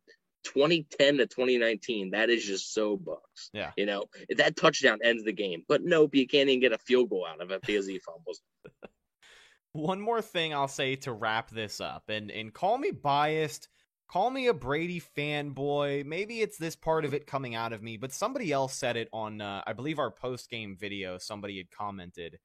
2010 0.45 1.19
to 1.19 1.27
2019. 1.27 2.11
That 2.11 2.29
is 2.29 2.45
just 2.45 2.75
so 2.75 2.97
Bucks. 2.99 3.49
Yeah. 3.55 3.73
You 3.77 3.87
know 3.87 4.05
that 4.37 4.57
touchdown 4.57 4.99
ends 5.03 5.25
the 5.25 5.33
game, 5.33 5.65
but 5.69 5.83
nope, 5.83 6.15
you 6.15 6.27
can't 6.27 6.51
even 6.51 6.61
get 6.61 6.73
a 6.73 6.79
field 6.79 7.09
goal 7.09 7.27
out 7.27 7.41
of 7.41 7.51
it 7.51 7.63
because 7.63 7.87
he 7.87 7.99
fumbles. 7.99 8.43
One 9.73 10.01
more 10.01 10.21
thing 10.21 10.53
I'll 10.53 10.69
say 10.69 10.97
to 10.97 11.13
wrap 11.13 11.49
this 11.49 11.81
up, 11.81 12.05
and 12.09 12.31
and 12.31 12.53
call 12.53 12.77
me 12.77 12.91
biased 12.91 13.69
call 14.11 14.31
me 14.31 14.49
a 14.49 14.55
Brady 14.55 15.01
fanboy. 15.17 16.05
Maybe 16.05 16.41
it's 16.41 16.59
this 16.59 16.75
part 16.75 17.05
of 17.05 17.15
it 17.15 17.29
coming 17.29 17.55
out 17.55 17.73
of 17.73 17.83
me, 17.83 17.97
but 17.97 18.13
somebody 18.13 18.51
else 18.51 18.75
said 18.75 18.97
it 18.97 19.09
on, 19.13 19.41
uh, 19.41 19.63
I 19.67 19.73
believe, 19.73 20.01
our 20.01 20.11
post 20.11 20.51
game 20.51 20.77
video. 20.77 21.17
Somebody 21.17 21.59
had 21.59 21.71
commented 21.71 22.39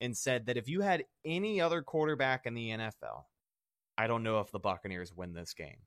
and 0.00 0.16
said 0.16 0.46
that 0.46 0.56
if 0.56 0.68
you 0.68 0.80
had 0.80 1.04
any 1.24 1.60
other 1.60 1.82
quarterback 1.82 2.46
in 2.46 2.54
the 2.54 2.70
NFL, 2.70 3.24
I 3.96 4.08
don't 4.08 4.24
know 4.24 4.40
if 4.40 4.50
the 4.50 4.58
Buccaneers 4.58 5.14
win 5.14 5.32
this 5.32 5.54
game. 5.54 5.78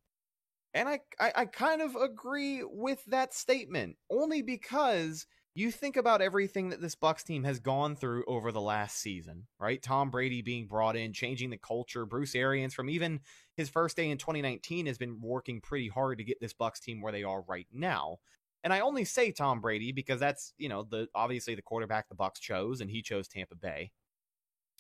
And 0.73 0.88
I, 0.88 1.01
I, 1.19 1.32
I 1.36 1.45
kind 1.45 1.82
of 1.82 1.95
agree 1.95 2.63
with 2.63 3.03
that 3.07 3.34
statement, 3.34 3.97
only 4.09 4.41
because 4.41 5.25
you 5.57 5.71
think 5.71 5.97
about 5.97 6.21
everything 6.21 6.69
that 6.69 6.81
this 6.81 6.93
Bucks 6.93 7.23
team 7.23 7.43
has 7.43 7.59
gone 7.59 7.95
through 7.95 8.23
over 8.27 8.51
the 8.51 8.61
last 8.61 8.99
season, 8.99 9.47
right? 9.59 9.81
Tom 9.81 10.11
Brady 10.11 10.43
being 10.43 10.67
brought 10.67 10.95
in, 10.95 11.13
changing 11.13 11.49
the 11.49 11.57
culture. 11.57 12.05
Bruce 12.05 12.35
Arians, 12.35 12.75
from 12.75 12.91
even 12.91 13.21
his 13.55 13.67
first 13.67 13.97
day 13.97 14.11
in 14.11 14.19
2019, 14.19 14.85
has 14.85 14.99
been 14.99 15.19
working 15.19 15.59
pretty 15.59 15.87
hard 15.87 16.19
to 16.19 16.23
get 16.23 16.39
this 16.39 16.53
Bucks 16.53 16.79
team 16.79 17.01
where 17.01 17.11
they 17.11 17.23
are 17.23 17.41
right 17.47 17.65
now. 17.73 18.17
And 18.63 18.71
I 18.71 18.81
only 18.81 19.03
say 19.03 19.31
Tom 19.31 19.59
Brady 19.59 19.91
because 19.91 20.19
that's 20.19 20.53
you 20.59 20.69
know 20.69 20.83
the 20.83 21.07
obviously 21.15 21.55
the 21.55 21.63
quarterback 21.63 22.07
the 22.07 22.13
Bucks 22.15 22.39
chose, 22.39 22.79
and 22.79 22.91
he 22.91 23.01
chose 23.01 23.27
Tampa 23.27 23.55
Bay. 23.55 23.91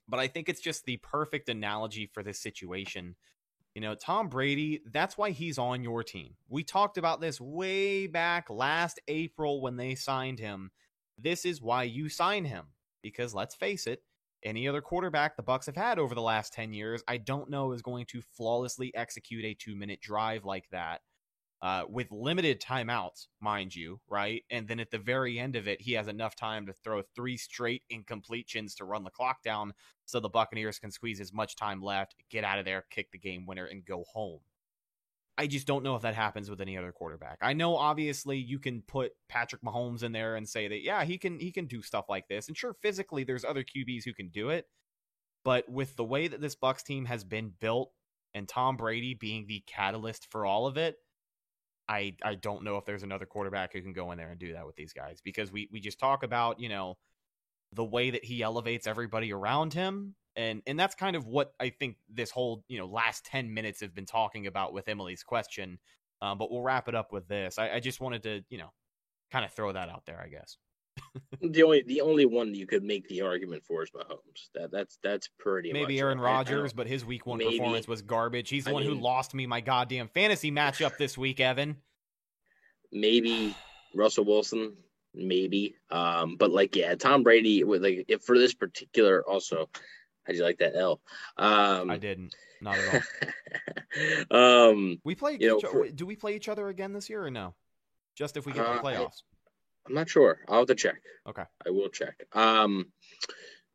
But 0.07 0.19
I 0.19 0.27
think 0.27 0.47
it's 0.47 0.61
just 0.61 0.85
the 0.85 0.97
perfect 0.97 1.49
analogy 1.49 2.05
for 2.05 2.21
this 2.21 2.39
situation 2.39 3.15
you 3.77 3.81
know, 3.81 3.93
Tom 3.93 4.27
Brady, 4.27 4.81
that's 4.91 5.19
why 5.19 5.29
he's 5.29 5.59
on 5.59 5.83
your 5.83 6.01
team. 6.01 6.33
We 6.49 6.63
talked 6.63 6.97
about 6.97 7.21
this 7.21 7.39
way 7.39 8.07
back 8.07 8.49
last 8.49 8.99
April 9.07 9.61
when 9.61 9.77
they 9.77 9.93
signed 9.93 10.39
him. 10.39 10.71
This 11.15 11.45
is 11.45 11.61
why 11.61 11.83
you 11.83 12.09
sign 12.09 12.45
him 12.45 12.69
because 13.03 13.35
let's 13.35 13.53
face 13.53 13.85
it, 13.85 14.01
any 14.43 14.67
other 14.67 14.81
quarterback 14.81 15.37
the 15.37 15.43
Bucks 15.43 15.67
have 15.67 15.75
had 15.75 15.99
over 15.99 16.15
the 16.15 16.23
last 16.23 16.53
10 16.53 16.73
years, 16.73 17.03
I 17.07 17.17
don't 17.17 17.51
know 17.51 17.71
is 17.71 17.83
going 17.83 18.07
to 18.07 18.21
flawlessly 18.23 18.91
execute 18.95 19.45
a 19.45 19.53
2-minute 19.53 20.01
drive 20.01 20.43
like 20.43 20.67
that 20.71 21.01
uh, 21.61 21.83
with 21.89 22.11
limited 22.11 22.61
timeouts, 22.61 23.27
mind 23.41 23.75
you, 23.75 23.99
right? 24.07 24.43
And 24.49 24.67
then 24.67 24.79
at 24.79 24.91
the 24.91 24.99
very 24.99 25.39
end 25.39 25.55
of 25.55 25.67
it, 25.67 25.81
he 25.81 25.93
has 25.93 26.07
enough 26.07 26.35
time 26.35 26.67
to 26.67 26.73
throw 26.73 27.01
three 27.15 27.37
straight 27.37 27.83
incompletions 27.91 28.75
to 28.75 28.85
run 28.85 29.03
the 29.03 29.09
clock 29.09 29.41
down 29.43 29.73
so 30.05 30.19
the 30.19 30.29
Buccaneers 30.29 30.79
can 30.79 30.91
squeeze 30.91 31.19
as 31.19 31.33
much 31.33 31.55
time 31.55 31.81
left, 31.81 32.15
get 32.29 32.43
out 32.43 32.59
of 32.59 32.65
there, 32.65 32.85
kick 32.91 33.11
the 33.11 33.17
game 33.17 33.45
winner, 33.45 33.65
and 33.65 33.85
go 33.85 34.03
home. 34.13 34.39
I 35.39 35.45
just 35.45 35.67
don't 35.67 35.83
know 35.83 35.95
if 35.95 36.01
that 36.01 36.15
happens 36.15 36.49
with 36.49 36.61
any 36.61 36.77
other 36.77 36.91
quarterback. 36.91 37.37
I 37.41 37.53
know 37.53 37.75
obviously 37.75 38.37
you 38.37 38.57
can 38.57 38.81
put 38.81 39.11
Patrick 39.29 39.61
Mahomes 39.61 40.01
in 40.01 40.11
there 40.11 40.35
and 40.35 40.49
say 40.49 40.67
that 40.67 40.81
yeah, 40.81 41.03
he 41.03 41.19
can 41.19 41.39
he 41.39 41.51
can 41.51 41.67
do 41.67 41.83
stuff 41.83 42.05
like 42.09 42.27
this. 42.27 42.47
And 42.47 42.57
sure 42.57 42.75
physically 42.81 43.23
there's 43.23 43.45
other 43.45 43.63
QBs 43.63 44.03
who 44.03 44.13
can 44.13 44.29
do 44.29 44.49
it. 44.49 44.65
But 45.43 45.69
with 45.69 45.95
the 45.95 46.03
way 46.03 46.27
that 46.27 46.41
this 46.41 46.55
Bucks 46.55 46.81
team 46.81 47.05
has 47.05 47.23
been 47.23 47.53
built 47.59 47.91
and 48.33 48.49
Tom 48.49 48.77
Brady 48.77 49.13
being 49.13 49.45
the 49.45 49.63
catalyst 49.67 50.27
for 50.31 50.45
all 50.45 50.65
of 50.65 50.75
it, 50.75 50.97
I 51.89 52.15
I 52.23 52.35
don't 52.35 52.63
know 52.63 52.77
if 52.77 52.85
there's 52.85 53.03
another 53.03 53.25
quarterback 53.25 53.73
who 53.73 53.81
can 53.81 53.93
go 53.93 54.11
in 54.11 54.17
there 54.17 54.29
and 54.29 54.39
do 54.39 54.53
that 54.53 54.65
with 54.65 54.75
these 54.75 54.93
guys 54.93 55.19
because 55.23 55.51
we 55.51 55.69
we 55.71 55.79
just 55.79 55.99
talk 55.99 56.23
about 56.23 56.59
you 56.59 56.69
know 56.69 56.97
the 57.73 57.83
way 57.83 58.09
that 58.09 58.23
he 58.23 58.41
elevates 58.41 58.87
everybody 58.87 59.33
around 59.33 59.73
him 59.73 60.15
and 60.37 60.61
and 60.67 60.79
that's 60.79 60.95
kind 60.95 61.15
of 61.15 61.25
what 61.25 61.53
I 61.59 61.69
think 61.69 61.97
this 62.07 62.31
whole 62.31 62.63
you 62.69 62.77
know 62.77 62.85
last 62.85 63.25
ten 63.25 63.53
minutes 63.53 63.81
have 63.81 63.93
been 63.93 64.05
talking 64.05 64.47
about 64.47 64.71
with 64.71 64.87
Emily's 64.87 65.23
question. 65.23 65.79
Um, 66.21 66.37
but 66.37 66.51
we'll 66.51 66.63
wrap 66.63 66.87
it 66.87 66.95
up 66.95 67.11
with 67.11 67.27
this. 67.27 67.59
I, 67.59 67.71
I 67.73 67.79
just 67.79 67.99
wanted 67.99 68.23
to 68.23 68.43
you 68.49 68.59
know 68.59 68.71
kind 69.31 69.43
of 69.43 69.51
throw 69.51 69.73
that 69.73 69.89
out 69.89 70.05
there. 70.05 70.21
I 70.23 70.29
guess. 70.29 70.57
The 71.41 71.63
only 71.63 71.83
the 71.83 72.01
only 72.01 72.25
one 72.25 72.53
you 72.53 72.67
could 72.67 72.83
make 72.83 73.07
the 73.07 73.21
argument 73.21 73.63
for 73.65 73.83
is 73.83 73.91
Mahomes. 73.91 74.49
That 74.55 74.71
that's 74.71 74.97
that's 75.03 75.29
pretty 75.39 75.73
maybe 75.73 75.99
Aaron 75.99 76.19
Rodgers, 76.19 76.73
but 76.73 76.87
his 76.87 77.05
week 77.05 77.25
one 77.25 77.37
maybe. 77.37 77.57
performance 77.57 77.87
was 77.87 78.01
garbage. 78.01 78.49
He's 78.49 78.65
the 78.65 78.71
I 78.71 78.73
one 78.73 78.83
mean, 78.83 78.95
who 78.95 79.01
lost 79.01 79.33
me 79.33 79.45
my 79.45 79.61
goddamn 79.61 80.09
fantasy 80.09 80.51
matchup 80.51 80.97
this 80.97 81.17
week, 81.17 81.39
Evan. 81.39 81.77
Maybe 82.91 83.55
Russell 83.93 84.25
Wilson, 84.25 84.73
maybe. 85.13 85.75
Um, 85.89 86.35
but 86.37 86.51
like 86.51 86.75
yeah, 86.75 86.95
Tom 86.95 87.23
Brady 87.23 87.63
with 87.63 87.83
like 87.83 88.05
if 88.07 88.23
for 88.23 88.37
this 88.37 88.53
particular 88.53 89.23
also, 89.27 89.69
how'd 90.25 90.35
you 90.35 90.43
like 90.43 90.59
that 90.59 90.75
L? 90.75 91.01
Um, 91.37 91.89
I 91.89 91.97
didn't. 91.97 92.35
Not 92.61 92.77
at 92.77 93.03
all. 94.31 94.69
um, 94.71 94.99
we 95.03 95.15
play. 95.15 95.37
You 95.39 95.47
know, 95.47 95.59
for, 95.59 95.87
do 95.89 96.05
we 96.05 96.15
play 96.15 96.35
each 96.35 96.49
other 96.49 96.67
again 96.69 96.93
this 96.93 97.09
year 97.09 97.23
or 97.23 97.29
no? 97.29 97.53
Just 98.15 98.35
if 98.35 98.45
we 98.45 98.51
get 98.51 98.65
uh, 98.65 98.73
the 98.73 98.79
playoffs. 98.79 99.21
I, 99.21 99.36
I'm 99.87 99.95
not 99.95 100.09
sure. 100.09 100.39
I'll 100.47 100.59
have 100.59 100.67
to 100.67 100.75
check. 100.75 101.01
Okay. 101.27 101.43
I 101.65 101.69
will 101.69 101.89
check. 101.89 102.15
Um, 102.33 102.87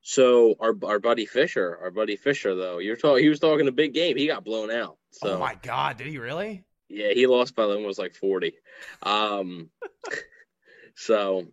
so 0.03 0.57
our 0.61 0.75
our 0.85 0.99
buddy 0.99 1.27
Fisher, 1.27 1.79
our 1.81 1.91
buddy 1.91 2.17
Fisher, 2.17 2.55
though, 2.55 2.79
you're 2.79 2.97
talking. 2.97 3.23
He 3.23 3.29
was 3.29 3.41
talking 3.41 3.69
a 3.69 3.73
big 3.73 3.95
game. 3.95 4.17
He 4.17 4.27
got 4.27 4.45
blown 4.45 4.71
out. 4.71 4.99
So. 5.13 5.35
Oh 5.35 5.39
my 5.39 5.55
God! 5.63 5.97
Did 5.97 6.09
he 6.09 6.19
really? 6.19 6.65
Yeah, 6.89 7.13
he 7.13 7.27
lost 7.27 7.55
by 7.55 7.65
almost 7.65 7.99
like 7.99 8.15
forty. 8.15 8.55
Um, 9.03 9.71
so 10.97 11.47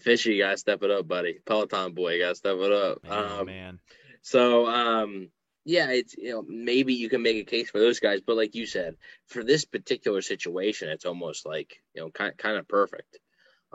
Fisher, 0.00 0.30
you 0.30 0.42
gotta 0.42 0.56
step 0.56 0.82
it 0.82 0.90
up, 0.90 1.08
buddy. 1.08 1.38
Peloton 1.44 1.94
boy, 1.94 2.14
you 2.14 2.22
gotta 2.22 2.36
step 2.36 2.56
it 2.58 2.72
up. 2.72 2.98
Oh 3.08 3.40
um, 3.40 3.46
man. 3.46 3.80
So 4.22 4.66
um, 4.66 5.30
yeah, 5.64 5.90
it's 5.90 6.14
you 6.16 6.30
know 6.30 6.44
maybe 6.46 6.94
you 6.94 7.08
can 7.08 7.22
make 7.22 7.38
a 7.38 7.44
case 7.44 7.70
for 7.70 7.80
those 7.80 7.98
guys, 7.98 8.20
but 8.24 8.36
like 8.36 8.54
you 8.54 8.66
said, 8.66 8.96
for 9.26 9.42
this 9.42 9.64
particular 9.64 10.22
situation, 10.22 10.90
it's 10.90 11.06
almost 11.06 11.44
like 11.44 11.82
you 11.94 12.02
know 12.02 12.10
kind 12.10 12.36
kind 12.36 12.56
of 12.56 12.68
perfect 12.68 13.18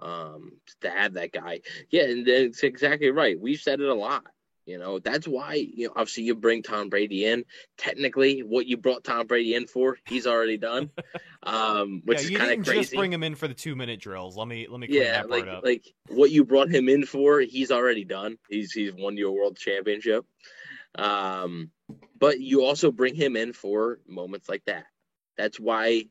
um, 0.01 0.53
to 0.81 0.89
have 0.89 1.13
that 1.13 1.31
guy. 1.31 1.61
Yeah, 1.89 2.03
and 2.03 2.27
it's 2.27 2.63
exactly 2.63 3.11
right. 3.11 3.39
We've 3.39 3.59
said 3.59 3.79
it 3.79 3.87
a 3.87 3.93
lot. 3.93 4.23
You 4.65 4.79
know, 4.79 4.99
that's 4.99 5.27
why, 5.27 5.55
you 5.55 5.87
know, 5.87 5.93
obviously 5.95 6.23
you 6.23 6.35
bring 6.35 6.63
Tom 6.63 6.87
Brady 6.87 7.25
in. 7.25 7.43
Technically, 7.77 8.43
what 8.43 8.65
you 8.65 8.77
brought 8.77 9.03
Tom 9.03 9.27
Brady 9.27 9.55
in 9.55 9.67
for, 9.67 9.97
he's 10.07 10.27
already 10.27 10.57
done. 10.57 10.89
Um, 11.45 12.03
which 12.05 12.29
yeah, 12.29 12.37
is 12.37 12.37
kind 12.37 12.59
of 12.61 12.65
crazy. 12.65 12.79
Just 12.79 12.93
bring 12.93 13.11
him 13.11 13.21
in 13.21 13.35
for 13.35 13.49
the 13.49 13.53
two 13.53 13.75
minute 13.75 13.99
drills. 13.99 14.37
Let 14.37 14.47
me 14.47 14.65
let 14.69 14.79
me 14.79 14.87
clean 14.87 15.01
yeah, 15.01 15.23
that 15.23 15.29
like, 15.29 15.43
part 15.43 15.57
up. 15.57 15.65
Like 15.65 15.83
what 16.07 16.31
you 16.31 16.45
brought 16.45 16.71
him 16.71 16.87
in 16.87 17.05
for, 17.05 17.41
he's 17.41 17.69
already 17.69 18.05
done. 18.05 18.37
He's 18.47 18.71
he's 18.71 18.93
won 18.93 19.17
your 19.17 19.33
world 19.33 19.57
championship. 19.57 20.25
Um, 20.95 21.71
but 22.17 22.39
you 22.39 22.63
also 22.63 22.93
bring 22.93 23.13
him 23.13 23.35
in 23.35 23.51
for 23.51 23.99
moments 24.07 24.47
like 24.47 24.63
that. 24.67 24.85
That's 25.37 25.59
why, 25.59 25.87
you 25.87 26.09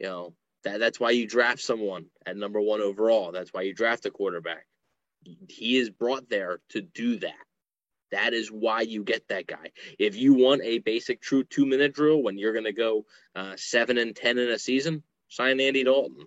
know, 0.00 0.34
that, 0.66 0.80
that's 0.80 0.98
why 0.98 1.10
you 1.10 1.28
draft 1.28 1.60
someone 1.60 2.06
at 2.26 2.36
number 2.36 2.60
one 2.60 2.80
overall. 2.80 3.30
That's 3.30 3.52
why 3.52 3.62
you 3.62 3.72
draft 3.72 4.04
a 4.04 4.10
quarterback. 4.10 4.66
He 5.48 5.76
is 5.76 5.90
brought 5.90 6.28
there 6.28 6.58
to 6.70 6.80
do 6.80 7.18
that. 7.20 7.34
That 8.10 8.34
is 8.34 8.50
why 8.50 8.80
you 8.80 9.04
get 9.04 9.28
that 9.28 9.46
guy. 9.46 9.70
If 9.96 10.16
you 10.16 10.34
want 10.34 10.62
a 10.64 10.78
basic 10.78 11.20
true 11.20 11.44
two 11.44 11.66
minute 11.66 11.94
drill 11.94 12.20
when 12.20 12.36
you're 12.36 12.52
going 12.52 12.64
to 12.64 12.72
go 12.72 13.06
uh, 13.36 13.54
seven 13.56 13.96
and 13.96 14.14
ten 14.14 14.38
in 14.38 14.48
a 14.48 14.58
season, 14.58 15.04
sign 15.28 15.60
Andy 15.60 15.84
Dalton. 15.84 16.26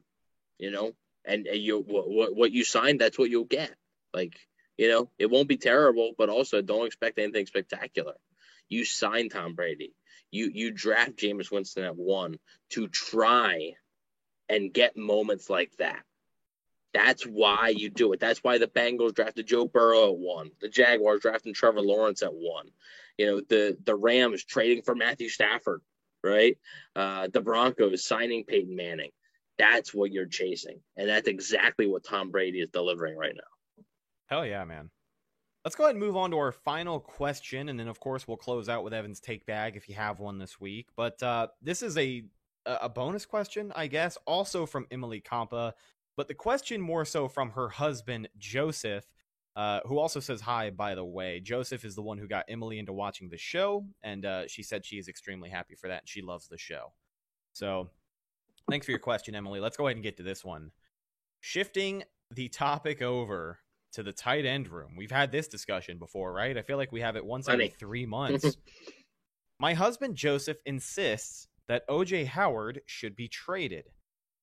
You 0.57 0.71
know, 0.71 0.91
and, 1.25 1.45
and 1.45 1.59
you 1.59 1.79
what, 1.79 2.35
what 2.35 2.51
you 2.51 2.63
sign, 2.63 2.97
that's 2.97 3.19
what 3.19 3.29
you'll 3.29 3.43
get. 3.43 3.73
Like 4.13 4.35
You 4.77 4.87
know, 4.87 5.09
it 5.19 5.29
won't 5.29 5.49
be 5.49 5.57
terrible, 5.57 6.13
but 6.17 6.29
also 6.29 6.61
don't 6.61 6.87
expect 6.87 7.19
anything 7.19 7.45
spectacular. 7.45 8.15
You 8.69 8.85
sign 8.85 9.27
Tom 9.27 9.55
Brady. 9.55 9.93
You 10.31 10.49
you 10.53 10.71
draft 10.71 11.17
Jameis 11.17 11.51
Winston 11.51 11.83
at 11.83 11.97
one 11.97 12.39
to 12.69 12.87
try 12.87 13.73
and 14.49 14.73
get 14.73 14.97
moments 14.97 15.49
like 15.49 15.75
that. 15.77 16.03
That's 16.93 17.23
why 17.23 17.69
you 17.69 17.89
do 17.89 18.13
it. 18.13 18.19
That's 18.19 18.43
why 18.43 18.57
the 18.57 18.67
Bengals 18.67 19.13
drafted 19.13 19.45
Joe 19.45 19.67
Burrow 19.67 20.11
at 20.11 20.17
one. 20.17 20.51
The 20.59 20.69
Jaguars 20.69 21.21
drafting 21.21 21.53
Trevor 21.53 21.81
Lawrence 21.81 22.23
at 22.23 22.33
one. 22.33 22.69
You 23.17 23.25
know, 23.27 23.41
the 23.47 23.77
the 23.83 23.95
Rams 23.95 24.43
trading 24.43 24.81
for 24.81 24.95
Matthew 24.95 25.29
Stafford, 25.29 25.81
right? 26.23 26.57
Uh, 26.95 27.27
the 27.31 27.41
Broncos 27.41 28.05
signing 28.05 28.43
Peyton 28.45 28.75
Manning. 28.75 29.11
That's 29.59 29.93
what 29.93 30.11
you're 30.11 30.25
chasing. 30.25 30.79
And 30.97 31.09
that's 31.09 31.27
exactly 31.27 31.85
what 31.85 32.03
Tom 32.03 32.31
Brady 32.31 32.61
is 32.61 32.69
delivering 32.69 33.17
right 33.17 33.35
now. 33.35 33.83
Hell 34.27 34.45
yeah, 34.45 34.63
man. 34.63 34.89
Let's 35.65 35.75
go 35.75 35.83
ahead 35.83 35.95
and 35.95 36.03
move 36.03 36.15
on 36.15 36.31
to 36.31 36.37
our 36.37 36.53
final 36.53 36.99
question, 37.01 37.67
and 37.67 37.77
then 37.77 37.89
of 37.89 37.99
course 37.99 38.27
we'll 38.27 38.37
close 38.37 38.69
out 38.69 38.83
with 38.83 38.93
Evan's 38.93 39.19
take 39.19 39.45
bag 39.45 39.75
if 39.75 39.89
you 39.89 39.95
have 39.95 40.19
one 40.19 40.39
this 40.39 40.59
week. 40.59 40.87
But 40.95 41.21
uh, 41.21 41.47
this 41.61 41.83
is 41.83 41.97
a 41.97 42.23
a 42.81 42.89
bonus 42.89 43.25
question, 43.25 43.71
I 43.75 43.87
guess, 43.87 44.17
also 44.25 44.65
from 44.65 44.87
Emily 44.91 45.21
Compa, 45.21 45.73
but 46.15 46.27
the 46.27 46.33
question 46.33 46.81
more 46.81 47.05
so 47.05 47.27
from 47.27 47.51
her 47.51 47.69
husband 47.69 48.29
Joseph, 48.37 49.05
uh, 49.55 49.79
who 49.85 49.97
also 49.97 50.19
says 50.19 50.41
hi. 50.41 50.69
By 50.69 50.95
the 50.95 51.05
way, 51.05 51.39
Joseph 51.39 51.85
is 51.85 51.95
the 51.95 52.01
one 52.01 52.17
who 52.17 52.27
got 52.27 52.45
Emily 52.47 52.79
into 52.79 52.93
watching 52.93 53.29
the 53.29 53.37
show, 53.37 53.85
and 54.03 54.25
uh, 54.25 54.47
she 54.47 54.63
said 54.63 54.85
she 54.85 54.97
is 54.97 55.07
extremely 55.07 55.49
happy 55.49 55.75
for 55.75 55.87
that, 55.87 56.01
and 56.01 56.09
she 56.09 56.21
loves 56.21 56.47
the 56.47 56.57
show. 56.57 56.93
So, 57.53 57.89
thanks 58.69 58.85
for 58.85 58.91
your 58.91 58.99
question, 58.99 59.35
Emily. 59.35 59.59
Let's 59.59 59.77
go 59.77 59.87
ahead 59.87 59.97
and 59.97 60.03
get 60.03 60.17
to 60.17 60.23
this 60.23 60.45
one. 60.45 60.71
Shifting 61.41 62.03
the 62.31 62.49
topic 62.49 63.01
over 63.01 63.59
to 63.93 64.03
the 64.03 64.13
tight 64.13 64.45
end 64.45 64.67
room. 64.69 64.95
We've 64.95 65.11
had 65.11 65.31
this 65.31 65.47
discussion 65.47 65.97
before, 65.97 66.31
right? 66.31 66.57
I 66.57 66.61
feel 66.61 66.77
like 66.77 66.91
we 66.91 67.01
have 67.01 67.15
it 67.15 67.25
once 67.25 67.49
every 67.49 67.69
three 67.69 68.05
months. 68.05 68.55
My 69.59 69.73
husband 69.73 70.15
Joseph 70.15 70.57
insists 70.65 71.48
that 71.69 71.87
OJ 71.87 72.25
Howard 72.25 72.81
should 72.87 73.15
be 73.15 73.29
traded. 73.29 73.85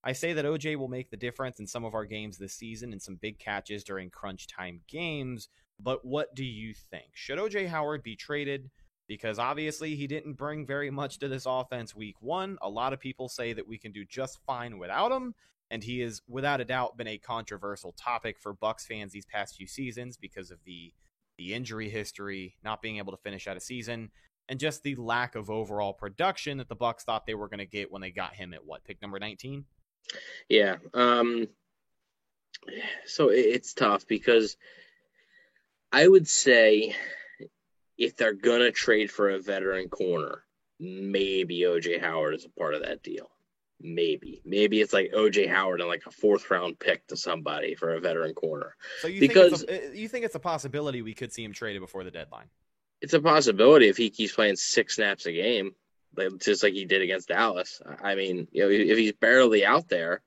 I 0.04 0.12
say 0.12 0.32
that 0.32 0.44
OJ 0.44 0.76
will 0.76 0.88
make 0.88 1.10
the 1.10 1.16
difference 1.16 1.58
in 1.58 1.66
some 1.66 1.84
of 1.84 1.92
our 1.92 2.04
games 2.04 2.38
this 2.38 2.54
season 2.54 2.92
and 2.92 3.02
some 3.02 3.16
big 3.16 3.40
catches 3.40 3.82
during 3.82 4.08
crunch 4.08 4.46
time 4.46 4.80
games, 4.88 5.48
but 5.80 6.04
what 6.04 6.34
do 6.36 6.44
you 6.44 6.72
think? 6.72 7.08
Should 7.12 7.40
OJ 7.40 7.66
Howard 7.66 8.04
be 8.04 8.14
traded? 8.14 8.70
Because 9.08 9.40
obviously 9.40 9.96
he 9.96 10.06
didn't 10.06 10.34
bring 10.34 10.64
very 10.64 10.90
much 10.90 11.18
to 11.18 11.28
this 11.28 11.46
offense 11.46 11.94
week 11.94 12.16
one. 12.20 12.58
A 12.62 12.70
lot 12.70 12.92
of 12.92 13.00
people 13.00 13.28
say 13.28 13.52
that 13.52 13.66
we 13.66 13.76
can 13.76 13.90
do 13.90 14.04
just 14.04 14.38
fine 14.46 14.78
without 14.78 15.10
him 15.10 15.34
and 15.70 15.82
he 15.82 16.00
has 16.00 16.22
without 16.28 16.60
a 16.60 16.64
doubt 16.64 16.96
been 16.96 17.08
a 17.08 17.18
controversial 17.18 17.92
topic 17.92 18.38
for 18.38 18.52
Bucks 18.52 18.86
fans 18.86 19.12
these 19.12 19.26
past 19.26 19.56
few 19.56 19.66
seasons 19.66 20.16
because 20.16 20.52
of 20.52 20.58
the 20.64 20.92
the 21.38 21.52
injury 21.52 21.90
history, 21.90 22.56
not 22.64 22.80
being 22.80 22.96
able 22.96 23.12
to 23.12 23.22
finish 23.22 23.46
out 23.46 23.56
a 23.56 23.60
season, 23.60 24.10
and 24.48 24.60
just 24.60 24.82
the 24.82 24.94
lack 24.96 25.34
of 25.34 25.50
overall 25.50 25.92
production 25.92 26.58
that 26.58 26.68
the 26.68 26.74
Bucks 26.74 27.04
thought 27.04 27.26
they 27.26 27.34
were 27.34 27.48
going 27.48 27.58
to 27.58 27.66
get 27.66 27.90
when 27.90 28.02
they 28.02 28.10
got 28.10 28.34
him 28.34 28.54
at 28.54 28.64
what 28.64 28.84
pick 28.84 29.00
number 29.02 29.18
19. 29.18 29.64
Yeah. 30.48 30.76
Um 30.94 31.48
so 33.06 33.28
it's 33.28 33.74
tough 33.74 34.06
because 34.06 34.56
I 35.92 36.06
would 36.06 36.28
say 36.28 36.94
if 37.96 38.16
they're 38.16 38.34
going 38.34 38.60
to 38.60 38.72
trade 38.72 39.10
for 39.10 39.30
a 39.30 39.40
veteran 39.40 39.88
corner, 39.88 40.42
maybe 40.78 41.60
OJ 41.60 42.00
Howard 42.00 42.34
is 42.34 42.44
a 42.44 42.50
part 42.50 42.74
of 42.74 42.82
that 42.82 43.02
deal. 43.02 43.30
Maybe, 43.80 44.40
maybe 44.44 44.80
it's 44.80 44.92
like 44.92 45.12
OJ 45.12 45.48
Howard 45.48 45.80
and 45.80 45.88
like 45.88 46.02
a 46.06 46.10
fourth 46.10 46.50
round 46.50 46.78
pick 46.78 47.06
to 47.08 47.16
somebody 47.16 47.74
for 47.74 47.94
a 47.94 48.00
veteran 48.00 48.34
corner. 48.34 48.74
So 49.00 49.08
you 49.08 49.20
because 49.20 49.64
think 49.64 49.94
a, 49.94 49.96
you 49.96 50.08
think 50.08 50.24
it's 50.24 50.34
a 50.34 50.40
possibility 50.40 51.02
we 51.02 51.14
could 51.14 51.32
see 51.32 51.44
him 51.44 51.52
traded 51.52 51.82
before 51.82 52.04
the 52.04 52.10
deadline? 52.10 52.46
It's 53.00 53.14
a 53.14 53.20
possibility 53.20 53.88
if 53.88 53.96
he 53.96 54.10
keeps 54.10 54.34
playing 54.34 54.56
six 54.56 54.96
snaps 54.96 55.26
a 55.26 55.32
game, 55.32 55.74
just 56.38 56.62
like 56.62 56.72
he 56.72 56.86
did 56.86 57.02
against 57.02 57.28
Dallas. 57.28 57.80
I 58.02 58.14
mean, 58.14 58.48
you 58.52 58.62
know, 58.62 58.70
if 58.70 58.96
he's 58.96 59.12
barely 59.12 59.64
out 59.64 59.88
there, 59.88 60.22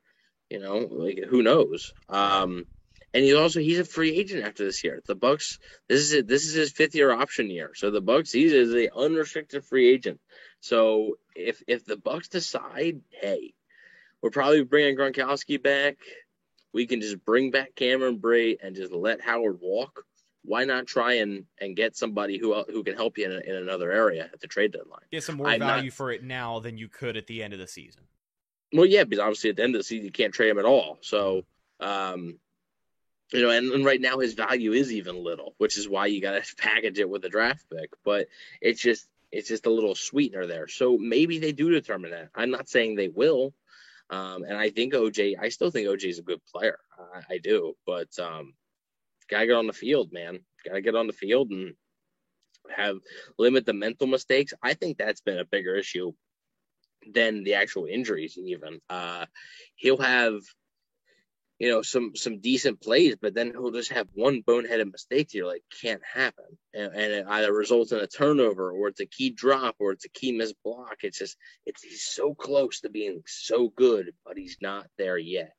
you 0.49 0.59
know, 0.59 0.77
like 0.77 1.23
who 1.27 1.41
knows? 1.43 1.93
Um, 2.07 2.65
and 3.13 3.23
he's 3.23 3.35
also 3.35 3.59
he's 3.59 3.79
a 3.79 3.85
free 3.85 4.15
agent 4.15 4.45
after 4.45 4.63
this 4.63 4.83
year. 4.83 5.01
The 5.05 5.15
Bucks 5.15 5.59
this 5.87 6.01
is 6.01 6.13
it, 6.13 6.27
this 6.27 6.45
is 6.45 6.53
his 6.53 6.71
fifth 6.71 6.95
year 6.95 7.11
option 7.11 7.49
year. 7.49 7.71
So 7.75 7.91
the 7.91 8.01
Bucks 8.01 8.31
he 8.31 8.45
is 8.45 8.73
a 8.73 8.95
unrestricted 8.95 9.65
free 9.65 9.89
agent. 9.89 10.19
So 10.59 11.17
if 11.35 11.63
if 11.67 11.85
the 11.85 11.97
Bucks 11.97 12.27
decide, 12.27 13.01
hey, 13.09 13.53
we're 14.21 14.29
probably 14.29 14.63
bringing 14.63 14.97
Gronkowski 14.97 15.61
back, 15.61 15.97
we 16.73 16.85
can 16.85 17.01
just 17.01 17.23
bring 17.23 17.51
back 17.51 17.75
Cameron 17.75 18.19
Brate 18.19 18.57
and 18.61 18.75
just 18.75 18.91
let 18.91 19.21
Howard 19.21 19.59
walk. 19.61 20.05
Why 20.43 20.65
not 20.65 20.87
try 20.87 21.15
and, 21.15 21.45
and 21.59 21.75
get 21.75 21.95
somebody 21.95 22.37
who 22.37 22.63
who 22.63 22.83
can 22.83 22.95
help 22.95 23.17
you 23.17 23.25
in, 23.25 23.31
in 23.31 23.55
another 23.55 23.91
area 23.91 24.29
at 24.31 24.39
the 24.39 24.47
trade 24.47 24.71
deadline? 24.71 25.01
Get 25.11 25.23
some 25.23 25.35
more 25.35 25.47
I'm 25.47 25.59
value 25.59 25.89
not, 25.89 25.93
for 25.93 26.11
it 26.11 26.23
now 26.23 26.59
than 26.59 26.77
you 26.77 26.87
could 26.87 27.17
at 27.17 27.27
the 27.27 27.43
end 27.43 27.53
of 27.53 27.59
the 27.59 27.67
season. 27.67 28.03
Well, 28.71 28.85
yeah, 28.85 29.03
because 29.03 29.19
obviously 29.19 29.49
at 29.49 29.57
the 29.57 29.63
end 29.63 29.75
of 29.75 29.79
the 29.79 29.83
season 29.83 30.05
you 30.05 30.11
can't 30.11 30.33
trade 30.33 30.49
him 30.49 30.59
at 30.59 30.65
all. 30.65 30.97
So, 31.01 31.43
um, 31.79 32.37
you 33.33 33.41
know, 33.41 33.49
and, 33.49 33.71
and 33.71 33.85
right 33.85 34.01
now 34.01 34.19
his 34.19 34.33
value 34.33 34.73
is 34.73 34.91
even 34.91 35.23
little, 35.23 35.55
which 35.57 35.77
is 35.77 35.89
why 35.89 36.07
you 36.07 36.21
got 36.21 36.43
to 36.43 36.55
package 36.57 36.99
it 36.99 37.09
with 37.09 37.25
a 37.25 37.29
draft 37.29 37.65
pick. 37.69 37.91
But 38.03 38.27
it's 38.61 38.81
just 38.81 39.07
it's 39.31 39.47
just 39.47 39.65
a 39.65 39.71
little 39.71 39.95
sweetener 39.95 40.47
there. 40.47 40.67
So 40.67 40.97
maybe 40.97 41.39
they 41.39 41.51
do 41.51 41.69
determine 41.69 42.11
that. 42.11 42.29
I'm 42.33 42.51
not 42.51 42.69
saying 42.69 42.95
they 42.95 43.09
will. 43.09 43.53
Um, 44.09 44.43
and 44.43 44.57
I 44.57 44.71
think 44.71 44.93
OJ, 44.93 45.35
I 45.39 45.49
still 45.49 45.69
think 45.69 45.87
OJ 45.87 46.05
is 46.05 46.19
a 46.19 46.23
good 46.23 46.43
player. 46.45 46.79
I, 46.97 47.35
I 47.35 47.37
do, 47.37 47.75
but 47.85 48.07
um, 48.17 48.53
gotta 49.29 49.47
get 49.47 49.55
on 49.55 49.67
the 49.67 49.73
field, 49.73 50.11
man. 50.11 50.39
Gotta 50.65 50.81
get 50.81 50.95
on 50.95 51.07
the 51.07 51.13
field 51.13 51.51
and 51.51 51.73
have 52.75 52.97
limit 53.37 53.65
the 53.65 53.73
mental 53.73 54.07
mistakes. 54.07 54.53
I 54.61 54.73
think 54.73 54.97
that's 54.97 55.21
been 55.21 55.39
a 55.39 55.45
bigger 55.45 55.75
issue 55.75 56.13
than 57.13 57.43
the 57.43 57.55
actual 57.55 57.85
injuries. 57.85 58.37
Even 58.37 58.79
uh, 58.89 59.25
he'll 59.75 59.97
have 59.97 60.41
you 61.59 61.69
know 61.69 61.81
some 61.81 62.15
some 62.15 62.39
decent 62.39 62.81
plays, 62.81 63.17
but 63.21 63.33
then 63.33 63.51
he'll 63.51 63.71
just 63.71 63.91
have 63.91 64.07
one 64.13 64.41
boneheaded 64.41 64.91
mistake 64.91 65.33
you're 65.33 65.45
like 65.45 65.63
can't 65.81 66.01
happen, 66.13 66.57
and, 66.73 66.93
and, 66.93 67.11
it 67.11 67.25
either 67.27 67.53
results 67.53 67.91
in 67.91 67.99
a 67.99 68.07
turnover 68.07 68.71
or 68.71 68.87
it's 68.87 69.01
a 69.01 69.05
key 69.05 69.29
drop 69.29 69.75
or 69.79 69.91
it's 69.91 70.05
a 70.05 70.09
key 70.09 70.31
missed 70.31 70.55
block. 70.63 70.97
It's 71.03 71.19
just 71.19 71.37
it's 71.65 71.83
he's 71.83 72.03
so 72.03 72.33
close 72.33 72.81
to 72.81 72.89
being 72.89 73.21
so 73.27 73.69
good, 73.75 74.13
but 74.25 74.37
he's 74.37 74.57
not 74.61 74.87
there 74.97 75.17
yet. 75.17 75.51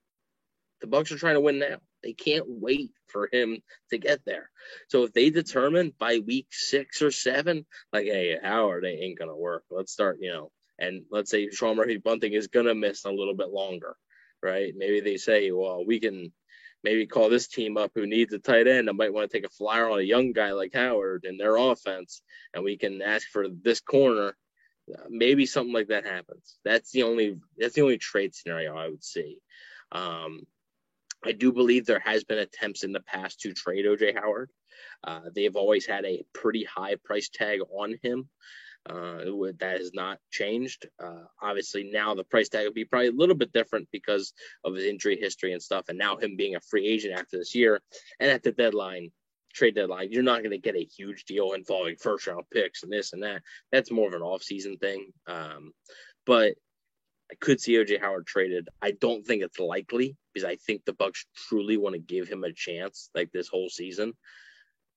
The 0.80 0.86
Bucks 0.86 1.12
are 1.12 1.18
trying 1.18 1.34
to 1.34 1.40
win 1.40 1.58
now. 1.58 1.78
They 2.02 2.12
can't 2.12 2.46
wait 2.48 2.92
for 3.08 3.28
him 3.30 3.62
to 3.90 3.98
get 3.98 4.24
there. 4.24 4.50
So 4.88 5.04
if 5.04 5.12
they 5.12 5.30
determine 5.30 5.92
by 5.98 6.18
week 6.18 6.48
six 6.50 7.02
or 7.02 7.10
seven, 7.10 7.66
like, 7.92 8.06
hey, 8.06 8.38
Howard 8.42 8.84
they 8.84 8.94
ain't 8.94 9.18
gonna 9.18 9.36
work. 9.36 9.64
Let's 9.70 9.92
start, 9.92 10.18
you 10.20 10.32
know, 10.32 10.50
and 10.78 11.02
let's 11.10 11.30
say 11.30 11.50
Sean 11.50 11.76
Murphy 11.76 11.98
Bunting 11.98 12.32
is 12.32 12.48
gonna 12.48 12.74
miss 12.74 13.04
a 13.04 13.10
little 13.10 13.34
bit 13.34 13.50
longer 13.50 13.96
right? 14.42 14.72
Maybe 14.76 15.00
they 15.00 15.16
say, 15.16 15.50
well, 15.50 15.84
we 15.84 16.00
can 16.00 16.32
maybe 16.82 17.06
call 17.06 17.28
this 17.28 17.48
team 17.48 17.76
up 17.76 17.92
who 17.94 18.06
needs 18.06 18.32
a 18.32 18.38
tight 18.38 18.66
end. 18.66 18.88
I 18.88 18.92
might 18.92 19.12
want 19.12 19.30
to 19.30 19.36
take 19.36 19.46
a 19.46 19.50
flyer 19.52 19.90
on 19.90 19.98
a 19.98 20.02
young 20.02 20.32
guy 20.32 20.52
like 20.52 20.74
Howard 20.74 21.24
in 21.24 21.36
their 21.36 21.56
offense, 21.56 22.22
and 22.54 22.64
we 22.64 22.76
can 22.76 23.02
ask 23.02 23.28
for 23.28 23.46
this 23.48 23.80
corner. 23.80 24.36
Maybe 25.08 25.46
something 25.46 25.72
like 25.72 25.88
that 25.88 26.04
happens. 26.04 26.58
That's 26.64 26.90
the 26.90 27.04
only 27.04 27.38
that's 27.56 27.74
the 27.74 27.82
only 27.82 27.98
trade 27.98 28.34
scenario 28.34 28.76
I 28.76 28.88
would 28.88 29.04
see. 29.04 29.38
Um, 29.92 30.40
I 31.24 31.32
do 31.32 31.52
believe 31.52 31.86
there 31.86 32.00
has 32.00 32.24
been 32.24 32.38
attempts 32.38 32.82
in 32.82 32.92
the 32.92 33.00
past 33.00 33.40
to 33.40 33.52
trade 33.52 33.84
OJ 33.84 34.14
Howard. 34.14 34.50
Uh, 35.04 35.20
they've 35.34 35.56
always 35.56 35.86
had 35.86 36.04
a 36.04 36.24
pretty 36.32 36.64
high 36.64 36.96
price 37.04 37.28
tag 37.28 37.60
on 37.70 37.98
him. 38.02 38.28
Uh, 38.88 39.24
that 39.58 39.76
has 39.78 39.92
not 39.92 40.18
changed. 40.30 40.88
Uh, 40.98 41.24
obviously, 41.42 41.90
now 41.92 42.14
the 42.14 42.24
price 42.24 42.48
tag 42.48 42.64
would 42.64 42.72
be 42.72 42.86
probably 42.86 43.08
a 43.08 43.12
little 43.12 43.34
bit 43.34 43.52
different 43.52 43.86
because 43.92 44.32
of 44.64 44.74
his 44.74 44.84
injury 44.84 45.18
history 45.20 45.52
and 45.52 45.62
stuff, 45.62 45.84
and 45.88 45.98
now 45.98 46.16
him 46.16 46.34
being 46.34 46.56
a 46.56 46.60
free 46.60 46.86
agent 46.86 47.12
after 47.12 47.36
this 47.36 47.54
year. 47.54 47.82
And 48.18 48.30
at 48.30 48.42
the 48.42 48.52
deadline, 48.52 49.10
trade 49.52 49.74
deadline, 49.74 50.08
you're 50.10 50.22
not 50.22 50.38
going 50.38 50.52
to 50.52 50.58
get 50.58 50.76
a 50.76 50.88
huge 50.96 51.24
deal 51.24 51.52
involving 51.52 51.96
first 51.96 52.26
round 52.26 52.44
picks 52.50 52.82
and 52.82 52.90
this 52.90 53.12
and 53.12 53.22
that. 53.22 53.42
That's 53.70 53.90
more 53.90 54.08
of 54.08 54.14
an 54.14 54.22
off 54.22 54.42
season 54.42 54.78
thing. 54.78 55.12
Um, 55.26 55.72
but 56.24 56.54
I 57.30 57.34
could 57.40 57.60
see 57.60 57.74
OJ 57.74 58.00
Howard 58.00 58.26
traded. 58.26 58.68
I 58.82 58.92
don't 58.92 59.24
think 59.24 59.42
it's 59.42 59.58
likely 59.58 60.16
because 60.32 60.48
I 60.48 60.56
think 60.56 60.84
the 60.84 60.92
Bucks 60.92 61.26
truly 61.48 61.76
want 61.76 61.94
to 61.94 62.00
give 62.00 62.28
him 62.28 62.44
a 62.44 62.52
chance 62.52 63.10
like 63.14 63.30
this 63.32 63.48
whole 63.48 63.68
season 63.68 64.14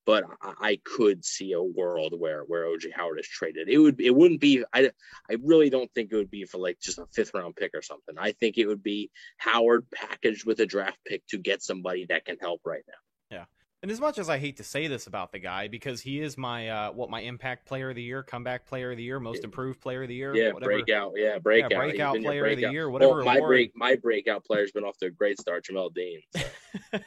but 0.06 0.24
I, 0.42 0.54
I, 0.60 0.80
could 0.84 1.24
see 1.24 1.54
a 1.54 1.62
world 1.62 2.14
where 2.18 2.44
where 2.44 2.66
OJ 2.66 2.94
Howard 2.96 3.20
is 3.20 3.28
traded. 3.28 3.70
It 3.70 3.78
would 3.78 4.00
it 4.02 4.16
wouldn't 4.16 4.42
be 4.42 4.64
I 4.74 4.92
I 5.30 5.38
really 5.42 5.70
don't 5.70 5.92
think 5.94 6.12
it 6.12 6.16
would 6.16 6.32
be 6.32 6.46
for 6.46 6.58
like 6.58 6.80
just 6.80 7.00
a 7.00 7.06
fifth 7.14 7.34
round 7.34 7.56
pick 7.56 7.72
or 7.74 7.82
something. 7.82 8.16
I 8.18 8.32
think 8.34 8.58
it 8.58 8.68
would 8.68 8.84
be 8.84 9.12
Howard 9.38 9.86
packaged 9.94 10.46
with 10.46 10.60
a 10.60 10.66
draft 10.66 10.98
pick 11.06 11.26
to 11.28 11.38
get 11.38 11.62
somebody 11.62 12.06
that 12.10 12.26
can 12.26 12.38
help 12.40 12.62
right 12.66 12.84
now. 12.88 13.38
Yeah. 13.38 13.46
And 13.84 13.92
as 13.92 14.00
much 14.00 14.18
as 14.18 14.30
I 14.30 14.38
hate 14.38 14.56
to 14.58 14.64
say 14.64 14.88
this 14.88 15.08
about 15.08 15.34
the 15.34 15.40
guy, 15.40 15.68
because 15.68 16.00
he 16.00 16.22
is 16.22 16.38
my 16.38 16.70
uh, 16.70 16.92
what 16.94 17.10
my 17.10 17.20
impact 17.20 17.66
player 17.66 17.90
of 17.90 17.98
the 17.98 18.02
year, 18.02 18.24
comeback 18.24 18.66
player 18.66 18.92
of 18.92 18.98
the 18.98 19.04
year, 19.04 19.20
most 19.20 19.44
improved 19.44 19.82
player 19.82 20.04
of 20.04 20.08
the 20.08 20.16
year, 20.16 20.34
yeah, 20.34 20.54
whatever. 20.54 20.72
breakout, 20.72 21.12
yeah, 21.18 21.38
breakout, 21.38 21.72
yeah, 21.72 21.78
breakout 21.78 22.22
player 22.22 22.44
breakout. 22.44 22.64
of 22.64 22.70
the 22.70 22.74
year, 22.74 22.90
whatever. 22.90 23.16
Well, 23.16 23.26
my 23.26 23.42
break, 23.42 23.76
my 23.76 23.98
breakout 23.98 24.46
player's 24.46 24.72
been 24.72 24.86
off 24.86 24.96
to 25.00 25.08
a 25.08 25.10
great 25.10 25.38
start, 25.38 25.66
Jamel 25.66 25.94
Dean. 25.94 26.22
So. 26.34 27.00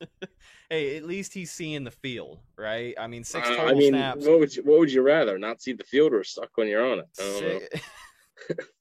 hey, 0.68 0.98
at 0.98 1.04
least 1.04 1.32
he's 1.32 1.50
seeing 1.50 1.84
the 1.84 1.90
field, 1.90 2.40
right? 2.58 2.94
I 3.00 3.06
mean, 3.06 3.24
six 3.24 3.48
Uh, 3.48 3.62
I 3.62 3.72
mean, 3.72 3.92
snaps. 3.92 4.26
what 4.26 4.38
would 4.38 4.54
you 4.54 4.62
what 4.64 4.80
would 4.80 4.92
you 4.92 5.00
rather 5.00 5.38
not 5.38 5.62
see 5.62 5.72
the 5.72 5.84
field 5.84 6.12
or 6.12 6.24
suck 6.24 6.50
when 6.56 6.68
you're 6.68 6.84
on 6.84 7.04
it? 7.18 7.82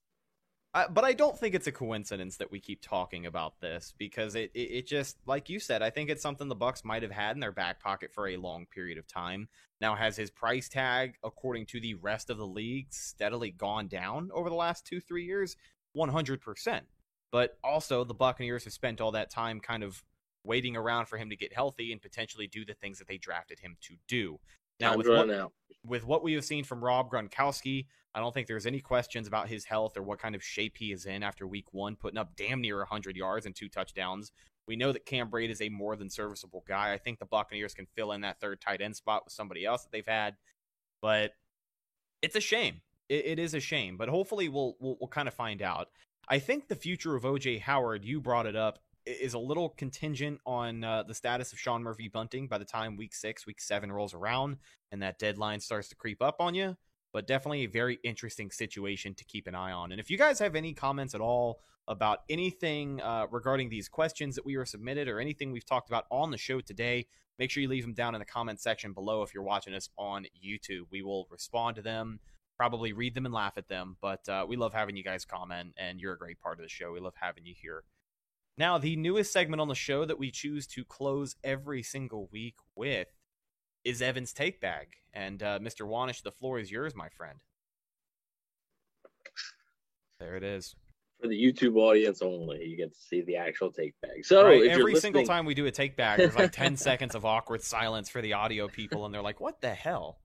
I 0.77 0.87
but 0.87 1.03
I 1.03 1.13
don't 1.13 1.35
think 1.35 1.55
it's 1.55 1.65
a 1.65 1.71
coincidence 1.71 2.37
that 2.37 2.51
we 2.51 2.59
keep 2.59 2.83
talking 2.83 3.25
about 3.25 3.59
this 3.59 3.95
because 3.97 4.35
it, 4.35 4.51
it, 4.53 4.59
it 4.59 4.87
just 4.87 5.17
like 5.25 5.49
you 5.49 5.59
said, 5.59 5.81
I 5.81 5.89
think 5.89 6.11
it's 6.11 6.21
something 6.21 6.47
the 6.47 6.55
Bucks 6.55 6.85
might 6.85 7.01
have 7.01 7.11
had 7.11 7.35
in 7.35 7.39
their 7.39 7.51
back 7.51 7.81
pocket 7.81 8.13
for 8.13 8.27
a 8.27 8.37
long 8.37 8.67
period 8.67 8.99
of 8.99 9.07
time. 9.07 9.49
Now 9.81 9.95
has 9.95 10.15
his 10.15 10.29
price 10.29 10.69
tag, 10.69 11.15
according 11.23 11.65
to 11.67 11.79
the 11.79 11.95
rest 11.95 12.29
of 12.29 12.37
the 12.37 12.45
league, 12.45 12.93
steadily 12.93 13.49
gone 13.49 13.87
down 13.87 14.29
over 14.31 14.49
the 14.49 14.55
last 14.55 14.85
two 14.85 15.01
three 15.01 15.25
years, 15.25 15.55
one 15.93 16.09
hundred 16.09 16.41
percent. 16.41 16.85
But 17.31 17.57
also 17.63 18.03
the 18.03 18.13
Buccaneers 18.13 18.65
have 18.65 18.73
spent 18.73 19.01
all 19.01 19.13
that 19.13 19.31
time 19.31 19.59
kind 19.59 19.83
of 19.83 20.03
waiting 20.43 20.75
around 20.75 21.07
for 21.07 21.17
him 21.17 21.31
to 21.31 21.35
get 21.35 21.53
healthy 21.53 21.91
and 21.91 21.99
potentially 21.99 22.45
do 22.45 22.63
the 22.63 22.75
things 22.75 22.99
that 22.99 23.07
they 23.07 23.17
drafted 23.17 23.59
him 23.59 23.77
to 23.81 23.95
do. 24.07 24.39
Now 24.79 24.91
Time's 24.91 25.07
with 25.07 25.07
what, 25.07 25.29
out. 25.31 25.53
with 25.85 26.05
what 26.05 26.23
we 26.23 26.33
have 26.33 26.45
seen 26.45 26.63
from 26.63 26.83
Rob 26.83 27.11
Gronkowski, 27.11 27.87
I 28.13 28.19
don't 28.19 28.33
think 28.33 28.47
there's 28.47 28.65
any 28.65 28.79
questions 28.79 29.27
about 29.27 29.47
his 29.47 29.65
health 29.65 29.97
or 29.97 30.03
what 30.03 30.19
kind 30.19 30.35
of 30.35 30.43
shape 30.43 30.77
he 30.77 30.91
is 30.91 31.05
in 31.05 31.23
after 31.23 31.47
week 31.47 31.71
one, 31.71 31.95
putting 31.95 32.17
up 32.17 32.35
damn 32.35 32.61
near 32.61 32.77
100 32.79 33.15
yards 33.15 33.45
and 33.45 33.55
two 33.55 33.69
touchdowns. 33.69 34.31
We 34.67 34.75
know 34.75 34.91
that 34.91 35.05
Cam 35.05 35.29
Brate 35.29 35.49
is 35.49 35.61
a 35.61 35.69
more 35.69 35.95
than 35.95 36.09
serviceable 36.09 36.63
guy. 36.67 36.93
I 36.93 36.97
think 36.97 37.19
the 37.19 37.25
Buccaneers 37.25 37.73
can 37.73 37.87
fill 37.95 38.11
in 38.11 38.21
that 38.21 38.39
third 38.41 38.59
tight 38.59 38.81
end 38.81 38.95
spot 38.95 39.23
with 39.25 39.33
somebody 39.33 39.65
else 39.65 39.83
that 39.83 39.91
they've 39.91 40.05
had, 40.05 40.35
but 41.01 41.33
it's 42.21 42.35
a 42.35 42.41
shame. 42.41 42.81
It, 43.07 43.25
it 43.25 43.39
is 43.39 43.53
a 43.53 43.59
shame, 43.59 43.97
but 43.97 44.09
hopefully 44.09 44.49
we'll, 44.49 44.75
we'll 44.79 44.97
we'll 44.99 45.07
kind 45.07 45.27
of 45.27 45.33
find 45.33 45.61
out. 45.61 45.87
I 46.27 46.39
think 46.39 46.67
the 46.67 46.75
future 46.75 47.15
of 47.15 47.23
OJ 47.23 47.61
Howard, 47.61 48.03
you 48.03 48.19
brought 48.19 48.45
it 48.45 48.55
up, 48.55 48.79
is 49.07 49.33
a 49.33 49.39
little 49.39 49.69
contingent 49.69 50.39
on 50.45 50.83
uh, 50.83 51.03
the 51.03 51.13
status 51.13 51.53
of 51.53 51.59
Sean 51.59 51.81
Murphy 51.81 52.07
Bunting 52.07 52.47
by 52.47 52.57
the 52.57 52.65
time 52.65 52.97
week 52.97 53.15
six, 53.15 53.45
week 53.45 53.61
seven 53.61 53.91
rolls 53.91 54.13
around 54.13 54.57
and 54.91 55.01
that 55.01 55.19
deadline 55.19 55.59
starts 55.59 55.89
to 55.89 55.95
creep 55.95 56.21
up 56.21 56.37
on 56.39 56.55
you. 56.55 56.75
But 57.13 57.25
definitely 57.25 57.63
a 57.63 57.69
very 57.69 57.99
interesting 58.03 58.51
situation 58.51 59.15
to 59.15 59.23
keep 59.23 59.47
an 59.47 59.55
eye 59.55 59.71
on. 59.71 59.91
And 59.91 59.99
if 59.99 60.09
you 60.09 60.17
guys 60.17 60.39
have 60.39 60.55
any 60.55 60.73
comments 60.73 61.15
at 61.15 61.21
all 61.21 61.61
about 61.87 62.19
anything 62.29 63.01
uh, 63.01 63.27
regarding 63.31 63.69
these 63.69 63.87
questions 63.87 64.35
that 64.35 64.45
we 64.45 64.57
were 64.57 64.65
submitted 64.65 65.07
or 65.07 65.19
anything 65.19 65.51
we've 65.51 65.65
talked 65.65 65.89
about 65.89 66.05
on 66.11 66.31
the 66.31 66.37
show 66.37 66.59
today, 66.59 67.07
make 67.39 67.49
sure 67.49 67.61
you 67.61 67.69
leave 67.69 67.83
them 67.83 67.93
down 67.93 68.13
in 68.13 68.19
the 68.19 68.25
comment 68.25 68.59
section 68.59 68.91
below 68.93 69.23
if 69.23 69.33
you're 69.33 69.43
watching 69.43 69.73
us 69.73 69.89
on 69.97 70.25
YouTube. 70.45 70.81
We 70.91 71.01
will 71.01 71.27
respond 71.31 71.77
to 71.77 71.81
them, 71.81 72.19
probably 72.57 72.91
read 72.91 73.15
them 73.15 73.25
and 73.25 73.33
laugh 73.33 73.53
at 73.57 73.69
them. 73.69 73.95
But 74.01 74.27
uh, 74.27 74.45
we 74.47 74.57
love 74.57 74.73
having 74.73 74.97
you 74.97 75.03
guys 75.03 75.23
comment, 75.23 75.73
and 75.77 76.01
you're 76.01 76.13
a 76.13 76.19
great 76.19 76.41
part 76.41 76.59
of 76.59 76.63
the 76.63 76.69
show. 76.69 76.91
We 76.91 76.99
love 76.99 77.15
having 77.15 77.45
you 77.45 77.55
here. 77.59 77.83
Now, 78.57 78.77
the 78.77 78.95
newest 78.95 79.31
segment 79.31 79.61
on 79.61 79.67
the 79.67 79.75
show 79.75 80.05
that 80.05 80.17
we 80.17 80.31
choose 80.31 80.65
to 80.67 80.83
close 80.83 81.35
every 81.43 81.83
single 81.83 82.27
week 82.31 82.55
with 82.75 83.07
is 83.83 84.01
Evan's 84.01 84.33
Take 84.33 84.59
Bag. 84.59 84.87
And 85.13 85.41
uh, 85.43 85.59
Mr. 85.59 85.87
Wanish, 85.87 86.23
the 86.23 86.31
floor 86.31 86.59
is 86.59 86.71
yours, 86.71 86.95
my 86.95 87.09
friend. 87.09 87.39
There 90.19 90.35
it 90.35 90.43
is. 90.43 90.75
For 91.21 91.27
the 91.27 91.35
YouTube 91.39 91.75
audience 91.77 92.21
only, 92.21 92.63
you 92.65 92.77
get 92.77 92.93
to 92.93 92.99
see 92.99 93.21
the 93.21 93.37
actual 93.37 93.71
take 93.71 93.93
bag. 94.01 94.23
So 94.25 94.45
Right, 94.45 94.67
every 94.67 94.95
single 94.95 95.21
listening- 95.21 95.27
time 95.27 95.45
we 95.45 95.53
do 95.53 95.65
a 95.65 95.71
take 95.71 95.95
bag, 95.95 96.17
there's 96.19 96.35
like 96.35 96.51
10 96.51 96.77
seconds 96.77 97.15
of 97.15 97.25
awkward 97.25 97.61
silence 97.63 98.09
for 98.09 98.21
the 98.21 98.33
audio 98.33 98.67
people, 98.67 99.05
and 99.05 99.13
they're 99.13 99.21
like, 99.23 99.39
what 99.39 99.61
the 99.61 99.73
hell? 99.73 100.19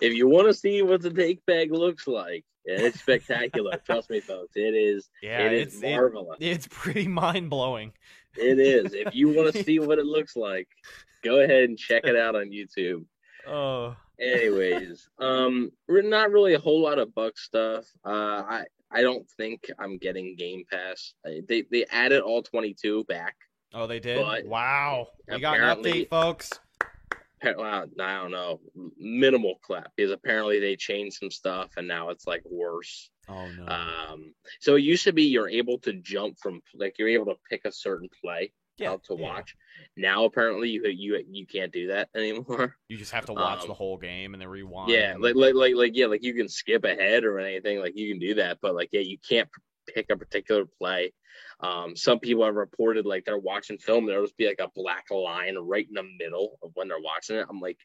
If 0.00 0.14
you 0.14 0.28
want 0.28 0.46
to 0.48 0.54
see 0.54 0.82
what 0.82 1.02
the 1.02 1.10
take 1.10 1.44
bag 1.46 1.72
looks 1.72 2.06
like, 2.06 2.44
it's 2.64 3.00
spectacular. 3.00 3.76
trust 3.86 4.10
me, 4.10 4.20
folks, 4.20 4.56
it 4.56 4.74
is. 4.74 5.08
Yeah, 5.22 5.40
it 5.46 5.52
it's 5.52 5.74
is 5.76 5.82
it- 5.82 5.90
marvelous. 5.90 6.38
it's 6.40 6.68
pretty 6.70 7.08
mind 7.08 7.50
blowing. 7.50 7.92
It 8.36 8.58
is. 8.58 8.92
If 8.94 9.14
you 9.14 9.28
want 9.30 9.52
to 9.54 9.64
see 9.64 9.78
what 9.78 9.98
it 9.98 10.06
looks 10.06 10.36
like, 10.36 10.68
go 11.24 11.40
ahead 11.40 11.64
and 11.68 11.78
check 11.78 12.04
it 12.04 12.16
out 12.16 12.36
on 12.36 12.50
YouTube. 12.50 13.04
Oh, 13.46 13.96
Anyways, 14.20 15.08
um, 15.18 15.70
not 15.88 16.30
really 16.30 16.54
a 16.54 16.58
whole 16.58 16.82
lot 16.82 16.98
of 16.98 17.14
Buck 17.14 17.38
stuff. 17.38 17.84
Uh, 18.04 18.10
I 18.48 18.64
I 18.90 19.02
don't 19.02 19.28
think 19.36 19.70
I'm 19.78 19.98
getting 19.98 20.34
Game 20.36 20.64
Pass. 20.70 21.14
They 21.24 21.62
they 21.70 21.84
added 21.90 22.20
all 22.22 22.42
22 22.42 23.04
back. 23.04 23.36
oh, 23.74 23.86
they 23.86 24.00
did. 24.00 24.46
Wow, 24.46 25.08
we 25.30 25.38
got 25.40 25.58
an 25.60 25.76
update, 25.82 26.08
folks. 26.08 26.50
I 27.42 27.52
don't 27.52 28.30
know, 28.30 28.60
minimal 28.98 29.56
clap 29.62 29.92
because 29.96 30.12
apparently 30.12 30.60
they 30.60 30.76
changed 30.76 31.18
some 31.18 31.30
stuff 31.30 31.70
and 31.76 31.88
now 31.88 32.10
it's 32.10 32.26
like 32.26 32.42
worse. 32.44 33.10
Oh 33.28 33.48
no. 33.48 33.66
Um, 33.66 34.34
so 34.60 34.76
it 34.76 34.82
used 34.82 35.04
to 35.04 35.12
be 35.12 35.24
you're 35.24 35.48
able 35.48 35.78
to 35.80 35.92
jump 35.94 36.38
from 36.38 36.60
like 36.74 36.98
you're 36.98 37.08
able 37.08 37.26
to 37.26 37.36
pick 37.50 37.62
a 37.64 37.72
certain 37.72 38.08
play 38.22 38.52
yeah, 38.78 38.90
out 38.90 39.04
to 39.04 39.14
yeah. 39.14 39.22
watch. 39.22 39.56
Now 39.96 40.24
apparently 40.24 40.70
you 40.70 40.86
you 40.86 41.22
you 41.30 41.46
can't 41.46 41.72
do 41.72 41.88
that 41.88 42.08
anymore. 42.14 42.76
You 42.88 42.96
just 42.96 43.12
have 43.12 43.26
to 43.26 43.34
watch 43.34 43.62
Um, 43.62 43.68
the 43.68 43.74
whole 43.74 43.98
game 43.98 44.34
and 44.34 44.40
then 44.40 44.48
rewind. 44.48 44.90
Yeah, 44.90 45.16
like 45.18 45.34
like 45.34 45.54
like 45.54 45.74
like 45.74 45.92
yeah, 45.94 46.06
like 46.06 46.22
you 46.24 46.34
can 46.34 46.48
skip 46.48 46.84
ahead 46.84 47.24
or 47.24 47.38
anything, 47.38 47.80
like 47.80 47.96
you 47.96 48.10
can 48.10 48.18
do 48.18 48.34
that, 48.36 48.58
but 48.62 48.74
like 48.74 48.88
yeah, 48.92 49.00
you 49.00 49.18
can't 49.28 49.48
pick 49.94 50.06
a 50.10 50.16
particular 50.16 50.64
play. 50.78 51.12
Um, 51.60 51.96
some 51.96 52.18
people 52.18 52.44
have 52.44 52.54
reported 52.54 53.06
like 53.06 53.24
they're 53.24 53.38
watching 53.38 53.78
film, 53.78 54.06
there'll 54.06 54.24
just 54.24 54.36
be 54.36 54.46
like 54.46 54.60
a 54.60 54.70
black 54.74 55.04
line 55.10 55.56
right 55.56 55.86
in 55.88 55.94
the 55.94 56.08
middle 56.18 56.58
of 56.62 56.70
when 56.74 56.88
they're 56.88 57.00
watching 57.00 57.36
it. 57.36 57.46
I'm 57.48 57.60
like, 57.60 57.78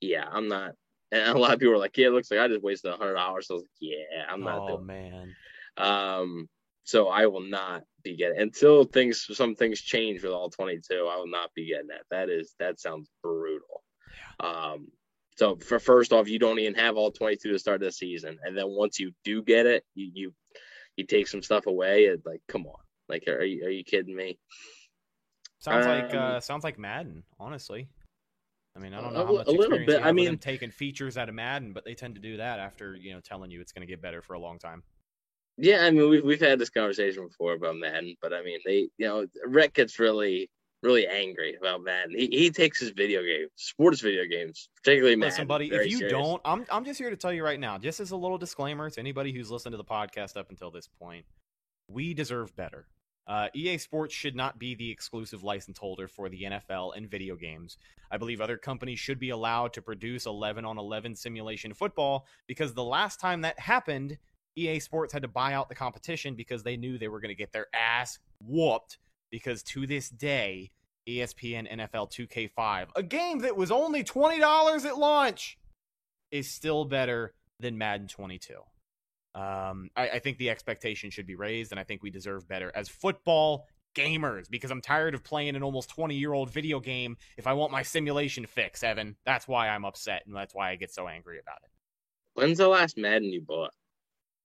yeah, 0.00 0.24
I'm 0.30 0.48
not. 0.48 0.72
And 1.12 1.36
a 1.36 1.38
lot 1.38 1.54
of 1.54 1.60
people 1.60 1.74
are 1.74 1.78
like, 1.78 1.96
yeah, 1.96 2.08
it 2.08 2.12
looks 2.12 2.30
like 2.30 2.40
I 2.40 2.48
just 2.48 2.62
wasted 2.62 2.92
a 2.92 2.96
hundred 2.96 3.16
hours. 3.16 3.46
So 3.46 3.54
I 3.54 3.56
was 3.56 3.62
like, 3.62 3.70
yeah, 3.80 4.24
I'm 4.30 4.42
not 4.42 4.58
oh 4.70 4.78
man. 4.78 5.34
Um, 5.76 6.48
so 6.84 7.08
I 7.08 7.26
will 7.26 7.40
not 7.40 7.82
be 8.02 8.16
getting 8.16 8.40
until 8.40 8.84
things 8.84 9.26
some 9.32 9.54
things 9.54 9.80
change 9.80 10.22
with 10.22 10.32
all 10.32 10.50
22. 10.50 11.08
I 11.10 11.16
will 11.16 11.30
not 11.30 11.52
be 11.54 11.68
getting 11.68 11.88
that. 11.88 12.02
That 12.10 12.28
is 12.28 12.54
that 12.58 12.78
sounds 12.78 13.08
brutal. 13.22 13.82
Um, 14.40 14.88
so 15.36 15.56
for 15.56 15.78
first 15.78 16.12
off, 16.12 16.28
you 16.28 16.38
don't 16.38 16.58
even 16.58 16.74
have 16.74 16.96
all 16.96 17.10
22 17.10 17.52
to 17.52 17.58
start 17.58 17.80
the 17.80 17.90
season, 17.90 18.38
and 18.44 18.56
then 18.56 18.66
once 18.68 19.00
you 19.00 19.12
do 19.24 19.42
get 19.42 19.66
it, 19.66 19.84
you 19.94 20.10
you, 20.14 20.34
you 20.96 21.04
take 21.04 21.28
some 21.28 21.42
stuff 21.42 21.66
away. 21.66 22.06
And 22.06 22.22
like, 22.24 22.40
come 22.48 22.66
on, 22.66 22.80
like, 23.08 23.24
are 23.28 23.44
you 23.44 23.64
are 23.66 23.70
you 23.70 23.84
kidding 23.84 24.14
me? 24.14 24.38
Sounds 25.58 25.86
like 25.86 26.14
Um, 26.14 26.36
uh, 26.36 26.40
sounds 26.40 26.64
like 26.64 26.78
Madden, 26.78 27.24
honestly. 27.40 27.88
I 28.76 28.80
mean, 28.80 28.92
I 28.92 29.00
don't 29.00 29.10
A 29.10 29.18
know 29.18 29.26
how 29.26 29.32
much 29.32 29.46
a 29.46 29.50
little 29.50 29.64
experience 29.64 29.92
bit. 29.92 30.04
I 30.04 30.12
mean- 30.12 30.38
taking 30.38 30.70
features 30.70 31.16
out 31.16 31.28
of 31.28 31.34
Madden, 31.34 31.72
but 31.72 31.84
they 31.84 31.94
tend 31.94 32.16
to 32.16 32.20
do 32.20 32.36
that 32.38 32.58
after 32.58 32.96
you 32.96 33.14
know 33.14 33.20
telling 33.20 33.50
you 33.50 33.60
it's 33.60 33.72
going 33.72 33.86
to 33.86 33.90
get 33.90 34.02
better 34.02 34.20
for 34.20 34.34
a 34.34 34.40
long 34.40 34.58
time. 34.58 34.82
Yeah, 35.56 35.84
I 35.84 35.90
mean 35.90 36.10
we've 36.10 36.24
we've 36.24 36.40
had 36.40 36.58
this 36.58 36.70
conversation 36.70 37.28
before 37.28 37.54
about 37.54 37.76
Madden, 37.76 38.16
but 38.20 38.32
I 38.32 38.42
mean 38.42 38.58
they 38.64 38.88
you 38.98 39.06
know 39.06 39.26
Rhett 39.46 39.72
gets 39.72 39.98
really 40.00 40.50
really 40.84 41.06
angry 41.06 41.56
about 41.58 41.82
Madden. 41.82 42.16
He 42.16 42.26
he 42.26 42.50
takes 42.50 42.78
his 42.78 42.90
video 42.90 43.22
games, 43.22 43.50
sports 43.56 44.00
video 44.00 44.24
games, 44.30 44.68
particularly 44.76 45.16
Madden. 45.16 45.30
Listen, 45.32 45.46
buddy, 45.46 45.72
if 45.72 45.90
you 45.90 45.98
serious. 45.98 46.12
don't, 46.12 46.40
I'm 46.44 46.66
I'm 46.70 46.84
just 46.84 46.98
here 46.98 47.10
to 47.10 47.16
tell 47.16 47.32
you 47.32 47.42
right 47.42 47.58
now, 47.58 47.78
just 47.78 48.00
as 48.00 48.10
a 48.10 48.16
little 48.16 48.38
disclaimer 48.38 48.90
to 48.90 49.00
anybody 49.00 49.32
who's 49.32 49.50
listened 49.50 49.72
to 49.72 49.78
the 49.78 49.84
podcast 49.84 50.36
up 50.36 50.50
until 50.50 50.70
this 50.70 50.88
point, 51.00 51.24
we 51.88 52.14
deserve 52.14 52.54
better. 52.54 52.86
Uh, 53.26 53.48
EA 53.54 53.78
Sports 53.78 54.14
should 54.14 54.36
not 54.36 54.58
be 54.58 54.74
the 54.74 54.90
exclusive 54.90 55.42
license 55.42 55.78
holder 55.78 56.06
for 56.06 56.28
the 56.28 56.42
NFL 56.42 56.94
and 56.94 57.10
video 57.10 57.36
games. 57.36 57.78
I 58.10 58.18
believe 58.18 58.40
other 58.40 58.58
companies 58.58 58.98
should 58.98 59.18
be 59.18 59.30
allowed 59.30 59.72
to 59.74 59.82
produce 59.82 60.26
11 60.26 60.66
on 60.66 60.76
11 60.76 61.16
simulation 61.16 61.72
football 61.72 62.26
because 62.46 62.74
the 62.74 62.84
last 62.84 63.20
time 63.20 63.40
that 63.40 63.58
happened, 63.58 64.18
EA 64.56 64.78
Sports 64.78 65.12
had 65.12 65.22
to 65.22 65.28
buy 65.28 65.54
out 65.54 65.70
the 65.70 65.74
competition 65.74 66.34
because 66.34 66.62
they 66.62 66.76
knew 66.76 66.98
they 66.98 67.08
were 67.08 67.20
going 67.20 67.30
to 67.30 67.34
get 67.34 67.52
their 67.52 67.66
ass 67.74 68.18
whooped. 68.46 68.98
Because 69.34 69.64
to 69.64 69.84
this 69.84 70.10
day, 70.10 70.70
ESPN 71.08 71.68
NFL 71.68 72.08
2K5, 72.08 72.86
a 72.94 73.02
game 73.02 73.40
that 73.40 73.56
was 73.56 73.72
only 73.72 74.04
$20 74.04 74.84
at 74.84 74.96
launch, 74.96 75.58
is 76.30 76.48
still 76.48 76.84
better 76.84 77.34
than 77.58 77.76
Madden 77.76 78.06
22. 78.06 78.54
Um, 79.34 79.90
I, 79.96 80.08
I 80.08 80.18
think 80.20 80.38
the 80.38 80.50
expectation 80.50 81.10
should 81.10 81.26
be 81.26 81.34
raised, 81.34 81.72
and 81.72 81.80
I 81.80 81.82
think 81.82 82.04
we 82.04 82.10
deserve 82.10 82.46
better 82.46 82.70
as 82.76 82.88
football 82.88 83.66
gamers 83.96 84.48
because 84.48 84.70
I'm 84.70 84.80
tired 84.80 85.16
of 85.16 85.24
playing 85.24 85.56
an 85.56 85.64
almost 85.64 85.90
20 85.90 86.14
year 86.14 86.32
old 86.32 86.50
video 86.50 86.78
game 86.78 87.16
if 87.36 87.48
I 87.48 87.54
want 87.54 87.72
my 87.72 87.82
simulation 87.82 88.46
fix, 88.46 88.84
Evan. 88.84 89.16
That's 89.26 89.48
why 89.48 89.66
I'm 89.68 89.84
upset, 89.84 90.22
and 90.26 90.36
that's 90.36 90.54
why 90.54 90.70
I 90.70 90.76
get 90.76 90.94
so 90.94 91.08
angry 91.08 91.40
about 91.40 91.58
it. 91.64 91.70
When's 92.34 92.58
the 92.58 92.68
last 92.68 92.96
Madden 92.96 93.32
you 93.32 93.40
bought? 93.40 93.72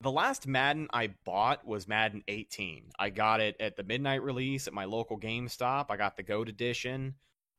The 0.02 0.12
last 0.12 0.48
Madden 0.48 0.88
I 0.94 1.08
bought 1.26 1.68
was 1.68 1.88
Madden 1.88 2.24
18. 2.28 2.92
I 2.98 3.10
got 3.10 3.42
it 3.42 3.58
at 3.60 3.76
the 3.76 3.84
midnight 3.84 4.24
release 4.24 4.66
at 4.66 4.74
my 4.74 4.86
local 4.86 5.20
GameStop. 5.20 5.88
I 5.90 5.98
got 5.98 6.16
the 6.16 6.24
Goat 6.24 6.48
Edition. 6.48 7.16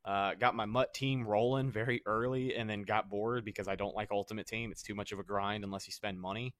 Uh, 0.07 0.33
got 0.35 0.55
my 0.55 0.65
MUT 0.65 0.95
team 0.95 1.27
rolling 1.27 1.71
very 1.71 2.01
early 2.07 2.57
and 2.57 2.69
then 2.69 2.83
got 2.83 3.11
bored 3.11 3.45
because 3.45 3.69
I 3.69 3.77
don't 3.77 3.95
like 3.95 4.11
Ultimate 4.11 4.47
Team. 4.47 4.71
It's 4.73 4.83
too 4.83 4.95
much 4.95 5.13
of 5.13 5.19
a 5.19 5.23
grind 5.23 5.65
unless 5.65 5.87
you 5.87 5.93
spend 5.93 6.19
money. 6.19 6.55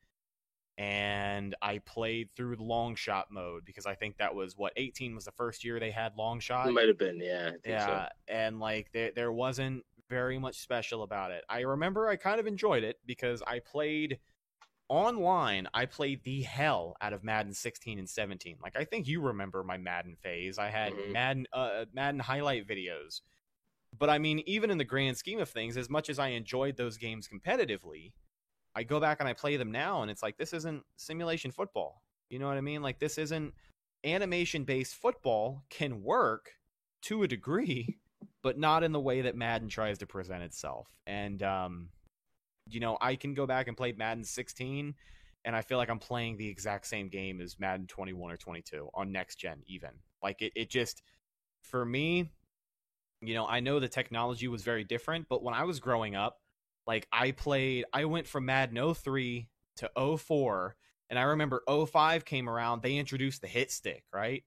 And 0.77 1.55
I 1.63 1.79
played 1.79 2.29
through 2.37 2.57
the 2.57 2.63
long 2.63 2.95
shot 2.95 3.29
mode 3.31 3.65
because 3.65 3.87
I 3.87 3.95
think 3.95 4.19
that 4.19 4.35
was 4.35 4.59
what 4.59 4.75
18 4.77 5.15
was 5.15 5.25
the 5.25 5.33
first 5.33 5.65
year 5.65 5.81
they 5.81 5.91
had 5.91 6.13
long 6.19 6.41
shot. 6.41 6.69
It 6.69 6.73
might 6.73 6.89
have 6.89 6.99
been, 6.99 7.21
yeah. 7.21 7.47
I 7.49 7.51
think 7.53 7.65
Yeah, 7.67 7.87
so. 7.87 8.09
and 8.29 8.61
like 8.61 8.93
there 8.93 9.13
there 9.15 9.33
wasn't 9.33 9.85
very 10.11 10.39
much 10.39 10.59
special 10.59 11.03
about 11.03 11.31
it. 11.31 11.45
I 11.49 11.61
remember 11.61 12.09
I 12.09 12.17
kind 12.17 12.39
of 12.41 12.47
enjoyed 12.47 12.85
it 12.85 12.97
because 13.07 13.43
I 13.47 13.61
played 13.61 14.19
online. 14.91 15.69
I 15.75 15.87
played 15.87 16.25
the 16.25 16.43
hell 16.43 16.97
out 17.01 17.15
of 17.15 17.25
Madden 17.25 17.55
16 17.55 17.99
and 17.99 18.11
17. 18.11 18.59
Like 18.63 18.77
I 18.77 18.85
think 18.85 19.09
you 19.09 19.23
remember 19.23 19.65
my 19.65 19.79
Madden 19.79 20.17
phase. 20.17 20.59
I 20.59 20.69
had 20.71 20.95
Mhm. 20.95 21.13
Madden 21.13 21.49
uh, 21.55 21.87
Madden 21.95 22.21
highlight 22.21 22.69
videos 22.69 23.23
But 23.99 24.11
I 24.11 24.19
mean, 24.19 24.41
even 24.47 24.71
in 24.71 24.79
the 24.79 24.85
grand 24.85 25.17
scheme 25.19 25.41
of 25.41 25.49
things, 25.51 25.77
as 25.77 25.91
much 25.91 26.11
as 26.11 26.19
I 26.19 26.29
enjoyed 26.29 26.77
those 26.77 26.97
games 26.99 27.29
competitively, 27.29 28.13
I 28.75 28.85
go 28.85 29.01
back 29.01 29.21
and 29.21 29.29
I 29.29 29.33
play 29.35 29.57
them 29.57 29.73
now, 29.73 30.03
and 30.03 30.11
it's 30.11 30.23
like 30.23 30.39
this 30.39 30.53
isn't 30.55 30.85
simulation 30.97 31.51
football. 31.53 32.03
You 32.31 32.39
know 32.39 32.49
what 32.49 32.57
I 32.59 32.63
mean? 32.63 32.83
Like 32.83 32.99
this 33.01 33.19
isn't 33.19 33.55
animation 34.05 34.65
based 34.65 34.95
football 34.97 35.65
can 35.71 36.03
work 36.03 36.53
to 37.03 37.23
a 37.25 37.29
degree, 37.29 37.99
but 38.43 38.59
not 38.59 38.85
in 38.85 38.93
the 38.93 39.01
way 39.01 39.23
that 39.23 39.37
Madden 39.37 39.69
tries 39.69 39.99
to 39.99 40.07
present 40.07 40.43
itself. 40.45 40.89
And 41.07 41.43
um, 41.43 41.91
you 42.73 42.81
know, 42.81 42.99
I 43.01 43.17
can 43.17 43.35
go 43.35 43.47
back 43.47 43.69
and 43.69 43.77
play 43.77 43.93
Madden 43.93 44.25
16 44.25 44.95
and 45.45 45.57
I 45.57 45.63
feel 45.63 45.79
like 45.79 45.89
I'm 45.89 45.99
playing 45.99 46.37
the 46.37 46.49
exact 46.49 46.87
same 46.87 47.09
game 47.09 47.41
as 47.41 47.59
Madden 47.59 47.87
21 47.87 48.33
or 48.33 48.37
22 48.37 48.89
on 48.95 49.13
next 49.13 49.37
gen 49.37 49.63
even. 49.67 49.91
Like 50.23 50.43
it 50.43 50.53
it 50.55 50.71
just 50.71 51.03
for 51.63 51.85
me, 51.85 52.31
you 53.21 53.35
know, 53.35 53.47
I 53.47 53.61
know 53.61 53.81
the 53.81 53.89
technology 53.89 54.49
was 54.49 54.63
very 54.63 54.85
different, 54.85 55.27
but 55.29 55.43
when 55.43 55.55
I 55.55 55.65
was 55.65 55.81
growing 55.81 56.15
up, 56.15 56.39
like 56.87 57.07
I 57.13 57.31
played 57.33 57.85
I 57.93 58.05
went 58.05 58.27
from 58.27 58.47
Madden 58.47 58.95
03 58.95 59.49
to 59.77 60.17
04 60.19 60.77
and 61.09 61.19
I 61.19 61.23
remember 61.23 61.63
05 61.69 62.25
came 62.25 62.49
around, 62.49 62.83
they 62.83 62.97
introduced 62.97 63.41
the 63.41 63.49
hit 63.49 63.71
stick, 63.71 64.05
right? 64.13 64.45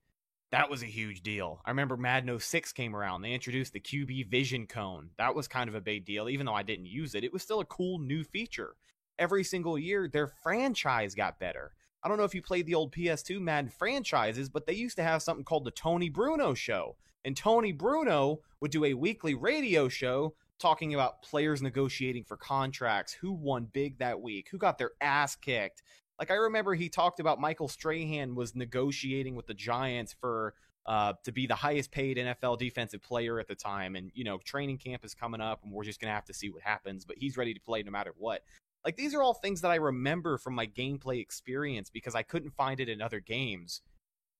That 0.53 0.69
was 0.69 0.83
a 0.83 0.85
huge 0.85 1.23
deal. 1.23 1.61
I 1.65 1.71
remember 1.71 1.97
Madden 1.97 2.39
06 2.39 2.73
came 2.73 2.95
around. 2.95 3.23
They 3.23 3.33
introduced 3.33 3.73
the 3.73 3.79
QB 3.79 4.29
vision 4.29 4.67
cone. 4.67 5.09
That 5.17 5.33
was 5.33 5.47
kind 5.47 5.67
of 5.67 5.73
a 5.73 5.81
big 5.81 6.05
deal. 6.05 6.29
Even 6.29 6.45
though 6.45 6.53
I 6.53 6.61
didn't 6.61 6.85
use 6.85 7.15
it, 7.15 7.23
it 7.23 7.33
was 7.33 7.41
still 7.41 7.59
a 7.59 7.65
cool 7.65 7.97
new 7.97 8.23
feature. 8.23 8.75
Every 9.17 9.43
single 9.43 9.79
year, 9.79 10.07
their 10.07 10.27
franchise 10.27 11.15
got 11.15 11.39
better. 11.39 11.71
I 12.03 12.07
don't 12.07 12.19
know 12.19 12.23
if 12.23 12.35
you 12.35 12.43
played 12.43 12.67
the 12.67 12.75
old 12.75 12.93
PS2 12.93 13.41
Madden 13.41 13.71
franchises, 13.71 14.47
but 14.47 14.67
they 14.67 14.73
used 14.73 14.95
to 14.97 15.03
have 15.03 15.23
something 15.23 15.43
called 15.43 15.65
the 15.65 15.71
Tony 15.71 16.09
Bruno 16.09 16.53
Show. 16.53 16.97
And 17.25 17.35
Tony 17.35 17.71
Bruno 17.71 18.41
would 18.61 18.69
do 18.69 18.85
a 18.85 18.93
weekly 18.93 19.33
radio 19.33 19.89
show 19.89 20.35
talking 20.59 20.93
about 20.93 21.23
players 21.23 21.63
negotiating 21.63 22.25
for 22.25 22.37
contracts, 22.37 23.11
who 23.11 23.31
won 23.31 23.69
big 23.73 23.97
that 23.97 24.21
week, 24.21 24.49
who 24.51 24.59
got 24.59 24.77
their 24.77 24.91
ass 25.01 25.35
kicked, 25.35 25.81
like 26.23 26.31
I 26.31 26.35
remember 26.35 26.73
he 26.73 26.87
talked 26.87 27.19
about 27.19 27.41
Michael 27.41 27.67
Strahan 27.67 28.33
was 28.33 28.55
negotiating 28.55 29.35
with 29.35 29.45
the 29.45 29.53
Giants 29.53 30.15
for 30.21 30.53
uh, 30.85 31.11
to 31.25 31.33
be 31.33 31.47
the 31.47 31.55
highest 31.55 31.91
paid 31.91 32.15
NFL 32.15 32.59
defensive 32.59 33.01
player 33.01 33.41
at 33.41 33.49
the 33.49 33.55
time, 33.55 33.97
and 33.97 34.09
you 34.13 34.23
know 34.23 34.37
training 34.37 34.77
camp 34.77 35.03
is 35.03 35.13
coming 35.13 35.41
up, 35.41 35.59
and 35.65 35.73
we're 35.73 35.83
just 35.83 35.99
gonna 35.99 36.13
have 36.13 36.23
to 36.23 36.33
see 36.33 36.49
what 36.49 36.61
happens. 36.61 37.03
But 37.03 37.17
he's 37.17 37.35
ready 37.35 37.53
to 37.53 37.59
play 37.59 37.83
no 37.83 37.91
matter 37.91 38.13
what. 38.17 38.41
Like 38.85 38.95
these 38.95 39.13
are 39.13 39.21
all 39.21 39.33
things 39.33 39.59
that 39.61 39.71
I 39.71 39.75
remember 39.75 40.37
from 40.37 40.55
my 40.55 40.65
gameplay 40.65 41.19
experience 41.19 41.89
because 41.89 42.15
I 42.15 42.23
couldn't 42.23 42.51
find 42.51 42.79
it 42.79 42.87
in 42.87 43.01
other 43.01 43.19
games. 43.19 43.81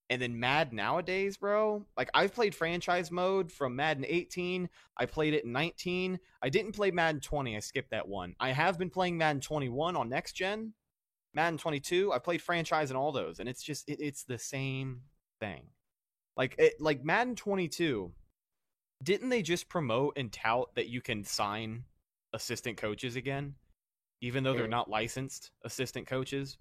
And 0.10 0.22
then 0.22 0.40
Mad 0.40 0.72
nowadays, 0.72 1.36
bro, 1.36 1.86
like 1.98 2.10
I've 2.14 2.34
played 2.34 2.56
franchise 2.56 3.12
mode 3.12 3.52
from 3.52 3.76
Madden 3.76 4.06
18. 4.08 4.70
I 4.96 5.06
played 5.06 5.34
it 5.34 5.44
in 5.44 5.52
19. 5.52 6.18
I 6.42 6.48
didn't 6.48 6.72
play 6.72 6.92
Madden 6.92 7.20
20. 7.20 7.58
I 7.58 7.60
skipped 7.60 7.92
that 7.92 8.08
one. 8.08 8.36
I 8.40 8.54
have 8.54 8.78
been 8.78 8.90
playing 8.90 9.18
Madden 9.18 9.42
21 9.42 9.98
on 9.98 10.08
next 10.08 10.32
gen, 10.32 10.74
Madden 11.34 11.58
22. 11.58 12.12
I've 12.12 12.24
played 12.24 12.42
franchise 12.42 12.90
and 12.90 12.98
all 12.98 13.12
those, 13.12 13.40
and 13.40 13.50
it's 13.50 13.64
just 13.64 13.88
it, 13.90 14.00
it's 14.00 14.24
the 14.24 14.38
same 14.38 15.02
thing. 15.40 15.64
Like 16.38 16.56
it, 16.58 16.80
like 16.80 17.04
Madden 17.04 17.36
22. 17.36 18.12
Didn't 19.02 19.30
they 19.30 19.42
just 19.42 19.68
promote 19.68 20.18
and 20.18 20.32
tout 20.32 20.74
that 20.76 20.88
you 20.88 21.02
can 21.02 21.24
sign 21.26 21.84
assistant 22.32 22.78
coaches 22.78 23.18
again, 23.18 23.56
even 24.22 24.44
though 24.44 24.54
they're 24.54 24.68
not 24.68 24.90
licensed 24.90 25.52
assistant 25.66 26.08
coaches? 26.08 26.58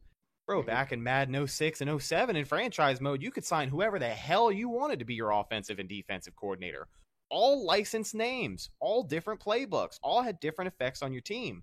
Bro, 0.47 0.61
mm-hmm. 0.61 0.67
back 0.67 0.93
in 0.93 1.03
Madden 1.03 1.47
06 1.47 1.81
and 1.81 2.03
07 2.03 2.35
in 2.35 2.45
franchise 2.45 3.01
mode, 3.01 3.23
you 3.23 3.31
could 3.31 3.45
sign 3.45 3.69
whoever 3.69 3.99
the 3.99 4.09
hell 4.09 4.51
you 4.51 4.69
wanted 4.69 4.99
to 4.99 5.05
be 5.05 5.15
your 5.15 5.31
offensive 5.31 5.79
and 5.79 5.89
defensive 5.89 6.35
coordinator. 6.35 6.89
All 7.31 7.65
licensed 7.65 8.15
names, 8.15 8.71
all 8.81 9.05
different 9.05 9.41
playbooks, 9.41 9.99
all 10.03 10.23
had 10.23 10.41
different 10.41 10.73
effects 10.73 11.01
on 11.01 11.13
your 11.13 11.23
team. 11.23 11.63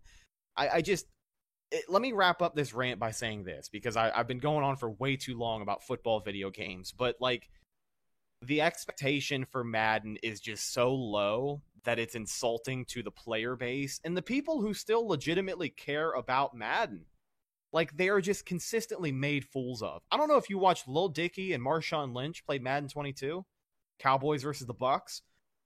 I, 0.56 0.70
I 0.70 0.82
just 0.82 1.06
it, 1.72 1.86
let 1.90 2.02
me 2.02 2.12
wrap 2.12 2.42
up 2.42 2.56
this 2.56 2.74
rant 2.74 3.00
by 3.00 3.12
saying 3.12 3.44
this 3.44 3.70
because 3.70 3.96
I, 3.96 4.12
I've 4.12 4.28
been 4.28 4.40
going 4.40 4.64
on 4.64 4.76
for 4.76 4.92
way 4.92 5.16
too 5.16 5.38
long 5.38 5.62
about 5.62 5.84
football 5.84 6.20
video 6.20 6.50
games, 6.50 6.92
but 6.92 7.16
like 7.20 7.50
the 8.42 8.62
expectation 8.62 9.46
for 9.46 9.64
Madden 9.64 10.18
is 10.24 10.40
just 10.40 10.74
so 10.74 10.94
low 10.94 11.62
that 11.84 12.00
it's 12.00 12.16
insulting 12.16 12.86
to 12.86 13.04
the 13.04 13.12
player 13.12 13.56
base 13.56 14.00
and 14.04 14.16
the 14.16 14.22
people 14.22 14.62
who 14.62 14.74
still 14.74 15.08
legitimately 15.08 15.70
care 15.70 16.12
about 16.12 16.56
Madden. 16.56 17.06
Like 17.72 17.96
they 17.96 18.10
are 18.10 18.22
just 18.22 18.46
consistently 18.46 19.12
made 19.12 19.46
fools 19.46 19.84
of. 19.84 20.02
I 20.12 20.18
don't 20.18 20.28
know 20.28 20.38
if 20.38 20.50
you 20.50 20.58
watched 20.58 20.88
Lil 20.88 21.10
Dicky 21.10 21.54
and 21.54 21.64
Marshawn 21.64 22.16
Lynch 22.16 22.44
play 22.46 22.58
Madden 22.58 22.90
22, 22.90 23.46
Cowboys 24.00 24.44
versus 24.44 24.66
the 24.66 24.74
Bucks, 24.74 25.22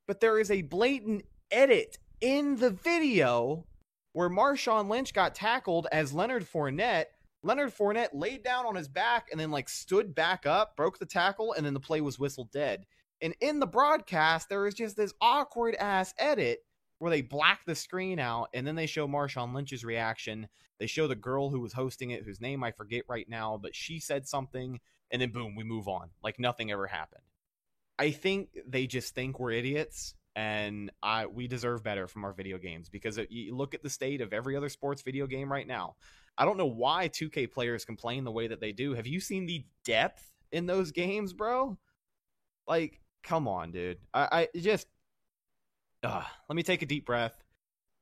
but 0.06 0.20
there 0.20 0.38
is 0.38 0.51
a 0.51 0.64
blatant 0.64 1.24
edit 1.49 1.97
in 2.20 2.58
the 2.58 2.72
video 2.72 3.66
where 4.14 4.30
Marshawn 4.30 4.89
Lynch 4.89 5.14
got 5.14 5.36
tackled 5.36 5.88
as 5.91 6.14
Leonard 6.14 6.45
Fournette. 6.45 7.05
Leonard 7.41 7.76
Fournette 7.76 8.09
laid 8.14 8.43
down 8.43 8.66
on 8.66 8.76
his 8.76 8.88
back 8.88 9.28
and 9.32 9.39
then 9.39 9.51
like 9.51 9.68
stood 9.68 10.16
back 10.16 10.45
up, 10.45 10.78
broke 10.78 10.97
the 10.97 11.05
tackle, 11.05 11.53
and 11.53 11.66
then 11.66 11.74
the 11.74 11.80
play 11.80 11.99
was 11.99 12.18
whistled 12.18 12.51
dead. 12.51 12.86
And 13.22 13.36
in 13.41 13.59
the 13.59 13.68
broadcast, 13.68 14.49
there 14.49 14.66
is 14.66 14.74
just 14.74 14.95
this 14.95 15.14
awkward 15.20 15.76
ass 15.76 16.14
edit 16.18 16.59
where 16.99 17.09
they 17.09 17.22
black 17.22 17.66
the 17.66 17.76
screen 17.76 18.20
out 18.20 18.47
and 18.53 18.66
then 18.66 18.76
they 18.76 18.86
show 18.86 19.07
Marshawn 19.07 19.53
Lynch's 19.53 19.84
reaction. 19.84 20.47
They 20.80 20.88
show 20.88 21.07
the 21.07 21.16
girl 21.16 21.49
who 21.49 21.59
was 21.59 21.74
hosting 21.74 22.11
it, 22.11 22.24
whose 22.24 22.39
name 22.39 22.64
I 22.64 22.72
forget 22.72 23.03
right 23.09 23.28
now, 23.28 23.59
but 23.61 23.76
she 23.76 23.99
said 23.99 24.28
something, 24.28 24.80
and 25.11 25.22
then 25.22 25.32
boom, 25.32 25.55
we 25.55 25.64
move 25.64 25.88
on. 25.88 26.11
Like 26.24 26.39
nothing 26.39 26.72
ever 26.72 26.88
happened. 26.88 27.24
I 27.99 28.11
think 28.11 28.49
they 28.68 28.88
just 28.88 29.16
think 29.16 29.39
we're 29.39 29.51
idiots 29.51 30.16
and 30.36 30.92
I 31.02 31.26
we 31.28 31.48
deserve 31.48 31.84
better 31.84 32.08
from 32.08 32.26
our 32.26 32.34
video 32.34 32.58
games 32.58 32.90
because 32.90 33.20
you 33.30 33.56
look 33.56 33.74
at 33.74 33.84
the 33.84 33.90
state 33.90 34.22
of 34.22 34.34
every 34.34 34.56
other 34.56 34.70
sports 34.70 35.02
video 35.02 35.28
game 35.28 35.52
right 35.52 35.68
now. 35.68 35.96
I 36.38 36.46
don't 36.46 36.58
know 36.58 36.66
why 36.66 37.10
2K 37.10 37.52
players 37.52 37.86
complain 37.86 38.24
the 38.24 38.32
way 38.32 38.48
that 38.48 38.60
they 38.60 38.72
do. 38.72 38.94
Have 38.96 39.06
you 39.06 39.20
seen 39.20 39.46
the 39.46 39.64
depth 39.86 40.32
in 40.52 40.66
those 40.66 40.92
games, 40.92 41.34
bro? 41.34 41.78
Like, 42.68 43.02
come 43.24 43.48
on, 43.48 43.72
dude. 43.72 44.00
I, 44.14 44.48
I 44.54 44.58
just 44.58 44.88
uh, 46.04 46.24
let 46.50 46.56
me 46.56 46.64
take 46.64 46.82
a 46.82 46.88
deep 46.88 47.06
breath. 47.06 47.44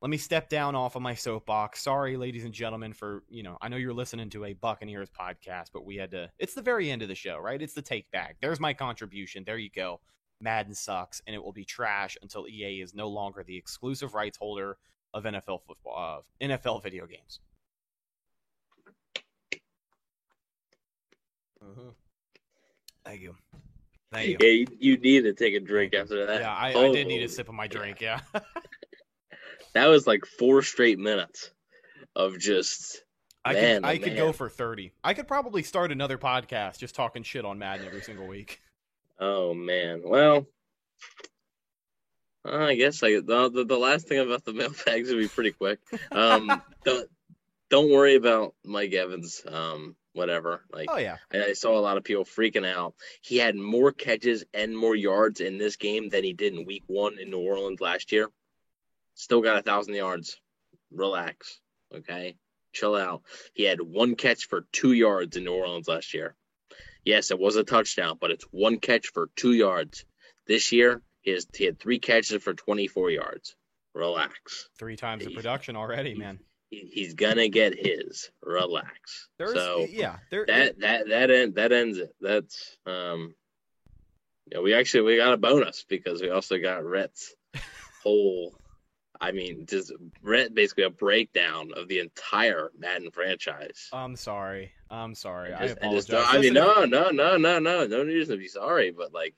Let 0.02 0.10
me 0.10 0.18
step 0.18 0.50
down 0.50 0.74
off 0.74 0.96
of 0.96 1.04
my 1.04 1.14
soapbox. 1.14 1.84
Sorry, 1.84 2.18
ladies 2.18 2.44
and 2.44 2.54
gentlemen, 2.54 2.94
for 2.94 3.24
you 3.30 3.44
know, 3.44 3.58
I 3.62 3.68
know 3.68 3.78
you're 3.78 3.94
listening 3.94 4.32
to 4.32 4.46
a 4.46 4.54
Buccaneers 4.54 5.10
podcast, 5.10 5.68
but 5.74 5.86
we 5.86 5.98
had 5.98 6.12
to. 6.12 6.32
It's 6.40 6.56
the 6.56 6.62
very 6.62 6.90
end 6.90 7.04
of 7.04 7.08
the 7.08 7.16
show, 7.16 7.38
right? 7.38 7.62
It's 7.62 7.74
the 7.74 7.84
take 7.84 8.10
back. 8.12 8.38
There's 8.42 8.60
my 8.60 8.74
contribution. 8.74 9.44
There 9.46 9.60
you 9.60 9.70
go. 9.70 10.00
Madden 10.42 10.74
sucks 10.74 11.22
and 11.26 11.36
it 11.36 11.44
will 11.44 11.54
be 11.54 11.66
trash 11.66 12.18
until 12.22 12.48
EA 12.48 12.82
is 12.82 12.94
no 12.94 13.08
longer 13.08 13.44
the 13.44 13.58
exclusive 13.58 14.14
rights 14.14 14.38
holder 14.38 14.78
of 15.14 15.24
NFL 15.24 15.62
football 15.68 16.20
of 16.20 16.24
NFL 16.42 16.84
video 16.84 17.06
games. 17.06 17.40
Mm-hmm. 21.64 21.90
Thank 23.06 23.22
you. 23.22 23.36
Thank 24.12 24.28
you. 24.28 24.38
Yeah, 24.40 24.50
you, 24.50 24.68
you 24.80 24.98
need 24.98 25.24
to 25.24 25.34
take 25.34 25.54
a 25.54 25.60
drink 25.60 25.94
after 25.94 26.26
that. 26.26 26.42
Yeah, 26.42 26.54
I, 26.54 26.74
oh, 26.74 26.90
I 26.90 26.92
did 26.92 27.08
need 27.08 27.24
a 27.24 27.30
sip 27.30 27.48
of 27.50 27.56
my 27.56 27.68
drink. 27.68 28.02
Yeah. 28.02 28.20
that 29.74 29.88
was 29.88 30.06
like 30.06 30.26
four 30.26 30.62
straight 30.62 31.00
minutes 31.00 31.52
of 32.16 32.38
just. 32.40 33.04
I 33.44 33.54
man, 33.54 33.82
could 33.82 33.86
I 33.86 33.96
oh, 33.96 34.00
could 34.00 34.16
go 34.16 34.32
for 34.32 34.50
thirty. 34.50 34.92
I 35.04 35.14
could 35.14 35.28
probably 35.28 35.64
start 35.64 35.92
another 35.92 36.18
podcast 36.18 36.78
just 36.78 36.94
talking 36.94 37.24
shit 37.24 37.44
on 37.44 37.58
Madden 37.58 37.88
every 37.88 38.02
single 38.02 38.28
week. 38.28 38.62
Oh 39.22 39.54
man. 39.54 40.02
Well, 40.04 40.48
uh, 42.44 42.58
I 42.58 42.76
guess 42.76 43.04
I 43.04 43.22
the, 43.22 43.52
the 43.54 43.66
the 43.66 43.78
last 43.78 44.08
thing 44.08 44.20
about 44.20 44.44
the 44.44 44.54
mailbags 44.54 45.10
would 45.10 45.20
be 45.20 45.28
pretty 45.28 45.52
quick. 45.52 45.80
Um, 46.12 46.62
don't 46.84 47.08
don't 47.70 47.92
worry 47.92 48.16
about 48.16 48.56
Mike 48.66 48.94
Evans. 48.94 49.44
Um, 49.48 49.96
whatever. 50.14 50.66
Like 50.74 50.90
Oh 50.92 50.98
yeah. 50.98 51.18
I, 51.32 51.46
I 51.46 51.54
saw 51.54 51.78
a 51.78 51.80
lot 51.80 51.98
of 51.98 52.04
people 52.04 52.26
freaking 52.26 52.66
out. 52.66 52.96
He 53.22 53.38
had 53.38 53.56
more 53.56 53.92
catches 53.92 54.44
and 54.56 54.76
more 54.76 54.96
yards 54.96 55.40
in 55.40 55.60
this 55.60 55.76
game 55.76 56.10
than 56.10 56.24
he 56.24 56.34
did 56.34 56.56
in 56.56 56.66
Week 56.66 56.84
One 56.88 57.20
in 57.20 57.30
New 57.30 57.40
Orleans 57.40 57.80
last 57.80 58.12
year. 58.12 58.30
Still 59.14 59.42
got 59.42 59.60
a 59.60 59.62
thousand 59.62 59.94
yards. 59.94 60.40
Relax. 60.92 61.60
Okay. 61.96 62.38
Chill 62.74 62.96
out. 62.96 63.22
He 63.54 63.64
had 63.64 63.82
one 63.82 64.16
catch 64.16 64.48
for 64.48 64.66
two 64.72 64.94
yards 64.94 65.38
in 65.38 65.44
New 65.44 65.54
Orleans 65.54 65.88
last 65.88 66.14
year. 66.14 66.36
Yes, 67.04 67.32
it 67.32 67.40
was 67.40 67.56
a 67.56 67.64
touchdown, 67.64 68.18
but 68.20 68.32
it's 68.32 68.46
one 68.52 68.78
catch 68.78 69.08
for 69.08 69.30
two 69.36 69.54
yards. 69.54 70.06
This 70.48 70.72
year, 70.72 71.02
he, 71.22 71.32
has, 71.32 71.48
he 71.54 71.66
had 71.66 71.80
three 71.80 72.00
catches 72.00 72.44
for 72.44 72.54
24 72.54 73.12
yards. 73.12 73.56
Relax. 73.94 74.70
Three 74.78 74.96
times 74.96 75.26
the 75.26 75.34
production 75.34 75.76
already, 75.76 76.16
man. 76.16 76.40
He, 76.70 76.90
he's 76.94 77.14
gonna 77.14 77.50
get 77.50 77.78
his. 77.78 78.32
Relax. 78.42 79.28
There's 79.38 79.54
so 79.54 79.86
yeah, 79.90 80.18
there 80.30 80.46
that 80.46 80.80
that 80.80 81.10
that 81.10 81.30
end 81.30 81.56
that 81.56 81.74
ends 81.74 81.98
it. 81.98 82.16
That's 82.22 82.78
um. 82.86 83.36
Yeah, 84.50 84.60
we 84.60 84.74
actually 84.74 85.02
we 85.02 85.18
got 85.18 85.34
a 85.34 85.38
bonus 85.38 85.86
because 85.88 86.22
we 86.22 86.30
also 86.30 86.58
got 86.58 86.86
Rhett's 86.86 87.36
whole. 88.04 88.56
I 89.22 89.32
mean, 89.32 89.68
just 89.68 89.94
basically 90.24 90.84
a 90.84 90.90
breakdown 90.90 91.72
of 91.78 91.88
the 91.88 92.00
entire 92.00 92.72
Madden 92.78 93.12
franchise. 93.12 93.88
I'm 93.94 94.16
sorry. 94.16 94.72
I'm 94.90 95.14
sorry. 95.14 95.52
And 95.52 95.56
I 95.64 95.68
just- 95.68 95.80
and 95.82 95.92
just- 95.94 96.10
apologize. 96.10 96.36
I 96.36 96.40
mean, 96.42 96.54
no, 96.54 96.86
no, 96.86 97.12
no, 97.12 97.38
no, 97.38 97.60
no, 97.60 97.86
no 97.86 98.04
reason 98.04 98.36
to 98.36 98.40
be 98.42 98.48
sorry, 98.48 98.92
but 98.92 99.14
like, 99.14 99.36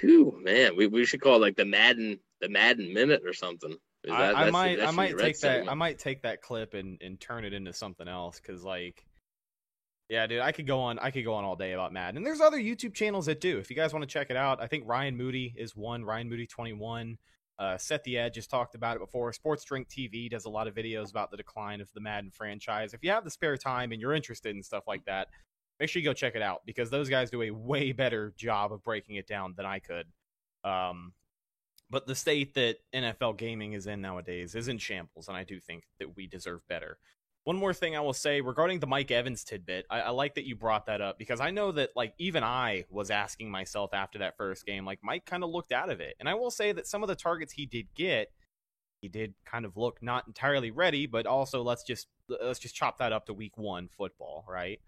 whew, 0.00 0.38
man, 0.42 0.76
we, 0.76 0.86
we 0.86 1.04
should 1.04 1.20
call 1.20 1.36
it 1.36 1.40
like 1.40 1.56
the 1.56 1.64
Madden 1.64 2.20
the 2.40 2.48
Madden 2.48 2.94
minute 2.94 3.22
or 3.26 3.32
something. 3.32 3.76
That, 4.04 4.12
I, 4.12 4.46
I 4.46 4.50
might 4.50 4.80
I 4.80 4.92
might 4.92 5.18
take 5.18 5.40
that. 5.40 5.68
I 5.68 5.74
might 5.74 5.98
take 5.98 6.22
that 6.22 6.40
clip 6.40 6.74
and 6.74 7.02
and 7.02 7.20
turn 7.20 7.44
it 7.44 7.52
into 7.52 7.72
something 7.72 8.06
else 8.06 8.40
because 8.40 8.62
like 8.62 9.04
yeah, 10.08 10.26
dude, 10.26 10.40
I 10.40 10.52
could 10.52 10.66
go 10.66 10.80
on. 10.80 10.98
I 10.98 11.10
could 11.10 11.24
go 11.24 11.34
on 11.34 11.44
all 11.44 11.56
day 11.56 11.72
about 11.72 11.92
Madden. 11.92 12.16
And 12.18 12.26
there's 12.26 12.40
other 12.40 12.58
YouTube 12.58 12.94
channels 12.94 13.26
that 13.26 13.40
do. 13.40 13.58
If 13.58 13.68
you 13.70 13.76
guys 13.76 13.92
want 13.92 14.04
to 14.04 14.06
check 14.06 14.30
it 14.30 14.36
out, 14.36 14.62
I 14.62 14.66
think 14.66 14.84
Ryan 14.86 15.16
Moody 15.16 15.52
is 15.56 15.76
one. 15.76 16.02
Ryan 16.04 16.30
Moody 16.30 16.46
21. 16.46 17.18
Uh, 17.58 17.76
Set 17.76 18.04
the 18.04 18.16
Edge 18.16 18.36
has 18.36 18.46
talked 18.46 18.74
about 18.74 18.96
it 18.96 19.00
before. 19.00 19.32
Sports 19.32 19.64
Drink 19.64 19.88
TV 19.88 20.30
does 20.30 20.44
a 20.44 20.50
lot 20.50 20.68
of 20.68 20.74
videos 20.74 21.10
about 21.10 21.30
the 21.30 21.36
decline 21.36 21.80
of 21.80 21.88
the 21.92 22.00
Madden 22.00 22.30
franchise. 22.30 22.94
If 22.94 23.02
you 23.02 23.10
have 23.10 23.24
the 23.24 23.30
spare 23.30 23.56
time 23.56 23.90
and 23.90 24.00
you're 24.00 24.14
interested 24.14 24.54
in 24.54 24.62
stuff 24.62 24.84
like 24.86 25.04
that, 25.06 25.28
make 25.80 25.88
sure 25.88 26.00
you 26.00 26.08
go 26.08 26.12
check 26.12 26.36
it 26.36 26.42
out 26.42 26.62
because 26.66 26.90
those 26.90 27.08
guys 27.08 27.30
do 27.30 27.42
a 27.42 27.50
way 27.50 27.92
better 27.92 28.32
job 28.36 28.72
of 28.72 28.84
breaking 28.84 29.16
it 29.16 29.26
down 29.26 29.54
than 29.56 29.66
I 29.66 29.80
could. 29.80 30.06
Um, 30.62 31.14
but 31.90 32.06
the 32.06 32.14
state 32.14 32.54
that 32.54 32.76
NFL 32.94 33.38
gaming 33.38 33.72
is 33.72 33.86
in 33.86 34.00
nowadays 34.00 34.54
is 34.54 34.68
in 34.68 34.78
shambles, 34.78 35.28
and 35.28 35.36
I 35.36 35.44
do 35.44 35.58
think 35.58 35.84
that 35.98 36.16
we 36.16 36.26
deserve 36.26 36.60
better. 36.68 36.98
One 37.48 37.56
more 37.56 37.72
thing 37.72 37.96
I 37.96 38.00
will 38.00 38.12
say 38.12 38.42
regarding 38.42 38.78
the 38.78 38.86
Mike 38.86 39.10
Evans 39.10 39.42
tidbit, 39.42 39.86
I, 39.88 40.00
I, 40.00 40.10
like 40.10 40.34
that 40.34 40.44
you 40.44 40.54
brought 40.54 40.84
that 40.84 41.00
up 41.00 41.18
because 41.18 41.40
I 41.40 41.50
know 41.50 41.72
that 41.72 41.96
like 41.96 42.12
even 42.18 42.44
I 42.44 42.84
was 42.90 43.10
asking 43.10 43.50
myself 43.50 43.94
after 43.94 44.18
that 44.18 44.36
first 44.36 44.66
game, 44.66 44.84
like 44.84 44.98
Mike 45.02 45.24
kind 45.24 45.42
of 45.42 45.48
looked 45.48 45.72
out 45.72 45.88
of 45.88 45.98
it, 45.98 46.14
and 46.20 46.28
I 46.28 46.34
will 46.34 46.50
say 46.50 46.72
that 46.72 46.86
some 46.86 47.02
of 47.02 47.08
the 47.08 47.14
targets 47.14 47.54
he 47.54 47.64
did 47.64 47.86
get, 47.94 48.32
he 49.00 49.08
did 49.08 49.32
kind 49.46 49.64
of 49.64 49.78
look 49.78 50.02
not 50.02 50.26
entirely 50.26 50.70
ready, 50.70 51.06
but 51.06 51.24
also 51.24 51.62
let's 51.62 51.84
just 51.84 52.08
let's 52.28 52.58
just 52.58 52.74
chop 52.74 52.98
that 52.98 53.14
up 53.14 53.24
to 53.24 53.32
week 53.32 53.56
one 53.56 53.88
football, 53.88 54.44
right? 54.46 54.78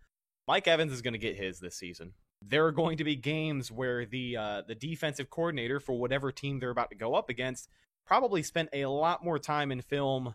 Mike 0.47 0.69
Evans 0.69 0.93
is 0.93 1.01
going 1.01 1.15
to 1.15 1.19
get 1.19 1.39
his 1.39 1.61
this 1.61 1.77
season. 1.77 2.13
There 2.43 2.67
are 2.67 2.73
going 2.73 2.99
to 2.99 3.05
be 3.05 3.17
games 3.17 3.73
where 3.73 4.05
the 4.05 4.37
uh, 4.37 4.63
the 4.69 4.75
defensive 4.75 5.31
coordinator 5.31 5.81
for 5.81 5.99
whatever 5.99 6.31
team 6.31 6.61
they're 6.61 6.69
about 6.69 6.91
to 6.91 6.97
go 6.97 7.15
up 7.15 7.31
against 7.31 7.71
probably 8.07 8.43
spent 8.43 8.69
a 8.75 8.85
lot 8.85 9.25
more 9.25 9.39
time 9.39 9.73
in 9.73 9.81
film 9.81 10.35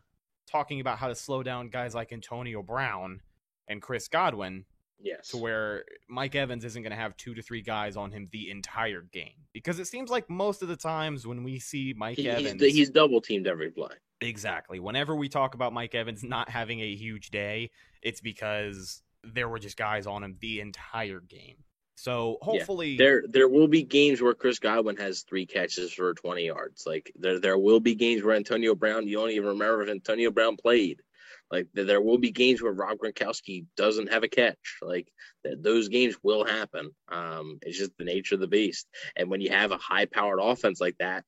talking 0.50 0.80
about 0.80 0.98
how 0.98 1.08
to 1.08 1.16
slow 1.16 1.44
down 1.44 1.70
guys 1.70 1.96
like 1.96 2.14
Antonio 2.14 2.62
Brown 2.62 3.22
and 3.68 3.82
Chris 3.82 4.08
Godwin. 4.08 4.66
Yes. 4.98 5.28
To 5.30 5.38
where 5.38 5.84
Mike 6.08 6.36
Evans 6.36 6.64
isn't 6.64 6.82
going 6.82 6.92
to 6.92 6.98
have 6.98 7.18
two 7.18 7.34
to 7.36 7.42
three 7.42 7.62
guys 7.62 7.98
on 7.98 8.12
him 8.12 8.30
the 8.32 8.50
entire 8.50 9.02
game. 9.02 9.44
Because 9.54 9.78
it 9.78 9.88
seems 9.88 10.10
like 10.10 10.30
most 10.30 10.62
of 10.62 10.70
the 10.70 10.78
times 10.78 11.28
when 11.28 11.44
we 11.44 11.60
see 11.60 11.94
Mike 11.96 12.18
he, 12.18 12.30
Evans. 12.30 12.62
He's, 12.62 12.74
he's 12.74 12.90
double 12.90 13.20
teamed 13.20 13.46
every 13.46 13.72
play. 13.72 13.92
Exactly. 14.22 14.80
Whenever 14.80 15.16
we 15.16 15.28
talk 15.28 15.54
about 15.54 15.74
Mike 15.74 15.94
Evans 15.94 16.24
not 16.24 16.50
having 16.50 16.80
a 16.80 16.96
huge 16.96 17.30
day, 17.30 17.72
it's 18.02 18.22
because 18.22 19.02
there 19.24 19.50
were 19.50 19.60
just 19.60 19.76
guys 19.76 20.08
on 20.08 20.24
him 20.24 20.38
the 20.40 20.62
entire 20.62 21.20
game. 21.20 21.58
So 21.96 22.38
hopefully 22.42 22.92
yeah. 22.92 22.98
there 22.98 23.24
there 23.28 23.50
will 23.50 23.68
be 23.68 23.84
games 23.84 24.22
where 24.22 24.34
Chris 24.34 24.60
Godwin 24.60 24.98
has 24.98 25.24
three 25.24 25.46
catches 25.46 25.94
for 25.94 26.14
20 26.14 26.46
yards. 26.46 26.84
Like 26.86 27.12
there 27.16 27.40
there 27.40 27.58
will 27.58 27.80
be 27.80 27.96
games 27.96 28.22
where 28.22 28.36
Antonio 28.36 28.76
Brown 28.76 29.08
you 29.08 29.18
don't 29.18 29.32
even 29.32 29.50
remember 29.50 29.84
if 29.84 29.90
Antonio 29.90 30.30
Brown 30.30 30.58
played. 30.58 31.02
Like 31.50 31.68
there 31.74 32.02
will 32.02 32.18
be 32.18 32.32
games 32.32 32.62
where 32.62 32.74
Rob 32.74 32.98
Gronkowski 32.98 33.66
doesn't 33.78 34.12
have 34.12 34.24
a 34.24 34.28
catch. 34.28 34.78
Like 34.82 35.08
th- 35.44 35.60
those 35.62 35.88
games 35.88 36.18
will 36.22 36.44
happen. 36.44 36.92
Um, 37.08 37.60
it's 37.62 37.78
just 37.78 37.98
the 37.98 38.04
nature 38.04 38.36
of 38.36 38.42
the 38.42 38.48
beast. 38.48 38.88
And 39.16 39.30
when 39.30 39.42
you 39.42 39.52
have 39.52 39.72
a 39.72 39.78
high 39.78 40.06
powered 40.06 40.40
offense 40.42 40.82
like 40.82 40.98
that, 40.98 41.24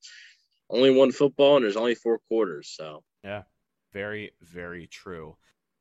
only 0.68 0.90
one 0.90 1.12
football 1.12 1.56
and 1.56 1.64
there's 1.64 1.76
only 1.76 1.94
four 1.94 2.18
quarters. 2.28 2.68
So 2.76 3.04
yeah, 3.24 3.44
very 3.92 4.32
very 4.42 4.86
true. 4.86 5.36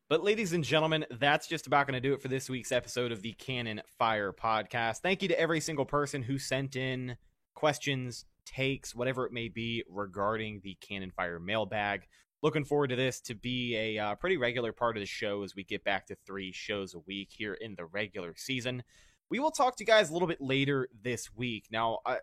But, 0.09 0.23
ladies 0.23 0.53
and 0.53 0.63
gentlemen, 0.63 1.05
that's 1.19 1.47
just 1.47 1.67
about 1.67 1.85
going 1.85 2.01
to 2.01 2.07
do 2.07 2.13
it 2.13 2.21
for 2.21 2.29
this 2.29 2.49
week's 2.49 2.71
episode 2.71 3.11
of 3.11 3.21
the 3.21 3.33
Cannon 3.33 3.81
Fire 3.99 4.31
podcast. 4.31 4.99
Thank 4.99 5.21
you 5.21 5.27
to 5.27 5.37
every 5.37 5.59
single 5.59 5.83
person 5.83 6.23
who 6.23 6.39
sent 6.39 6.77
in 6.77 7.17
questions, 7.55 8.23
takes, 8.45 8.95
whatever 8.95 9.25
it 9.25 9.33
may 9.33 9.49
be 9.49 9.83
regarding 9.89 10.61
the 10.63 10.77
Cannon 10.79 11.11
Fire 11.11 11.41
mailbag. 11.41 12.07
Looking 12.41 12.63
forward 12.63 12.91
to 12.91 12.95
this 12.95 13.19
to 13.21 13.35
be 13.35 13.75
a 13.75 13.97
uh, 13.97 14.15
pretty 14.15 14.37
regular 14.37 14.71
part 14.71 14.95
of 14.95 15.01
the 15.01 15.07
show 15.07 15.43
as 15.43 15.55
we 15.55 15.65
get 15.65 15.83
back 15.83 16.07
to 16.07 16.15
three 16.25 16.53
shows 16.53 16.93
a 16.93 16.99
week 16.99 17.27
here 17.29 17.55
in 17.55 17.75
the 17.75 17.83
regular 17.83 18.33
season. 18.37 18.83
We 19.29 19.39
will 19.39 19.51
talk 19.51 19.75
to 19.75 19.83
you 19.83 19.87
guys 19.87 20.09
a 20.09 20.13
little 20.13 20.29
bit 20.29 20.39
later 20.39 20.87
this 21.03 21.35
week. 21.35 21.65
Now, 21.69 21.99
I, 22.05 22.19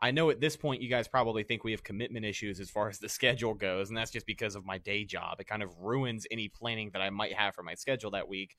I 0.00 0.10
know 0.10 0.30
at 0.30 0.40
this 0.40 0.56
point 0.56 0.82
you 0.82 0.88
guys 0.88 1.08
probably 1.08 1.44
think 1.44 1.64
we 1.64 1.70
have 1.72 1.82
commitment 1.82 2.24
issues 2.24 2.60
as 2.60 2.70
far 2.70 2.88
as 2.88 2.98
the 2.98 3.08
schedule 3.10 3.54
goes, 3.54 3.88
and 3.88 3.96
that's 3.96 4.10
just 4.10 4.26
because 4.26 4.54
of 4.54 4.64
my 4.64 4.78
day 4.78 5.04
job. 5.04 5.40
It 5.40 5.46
kind 5.46 5.62
of 5.62 5.78
ruins 5.78 6.26
any 6.30 6.48
planning 6.48 6.90
that 6.92 7.02
I 7.02 7.10
might 7.10 7.34
have 7.34 7.54
for 7.54 7.62
my 7.62 7.74
schedule 7.74 8.10
that 8.12 8.28
week. 8.28 8.56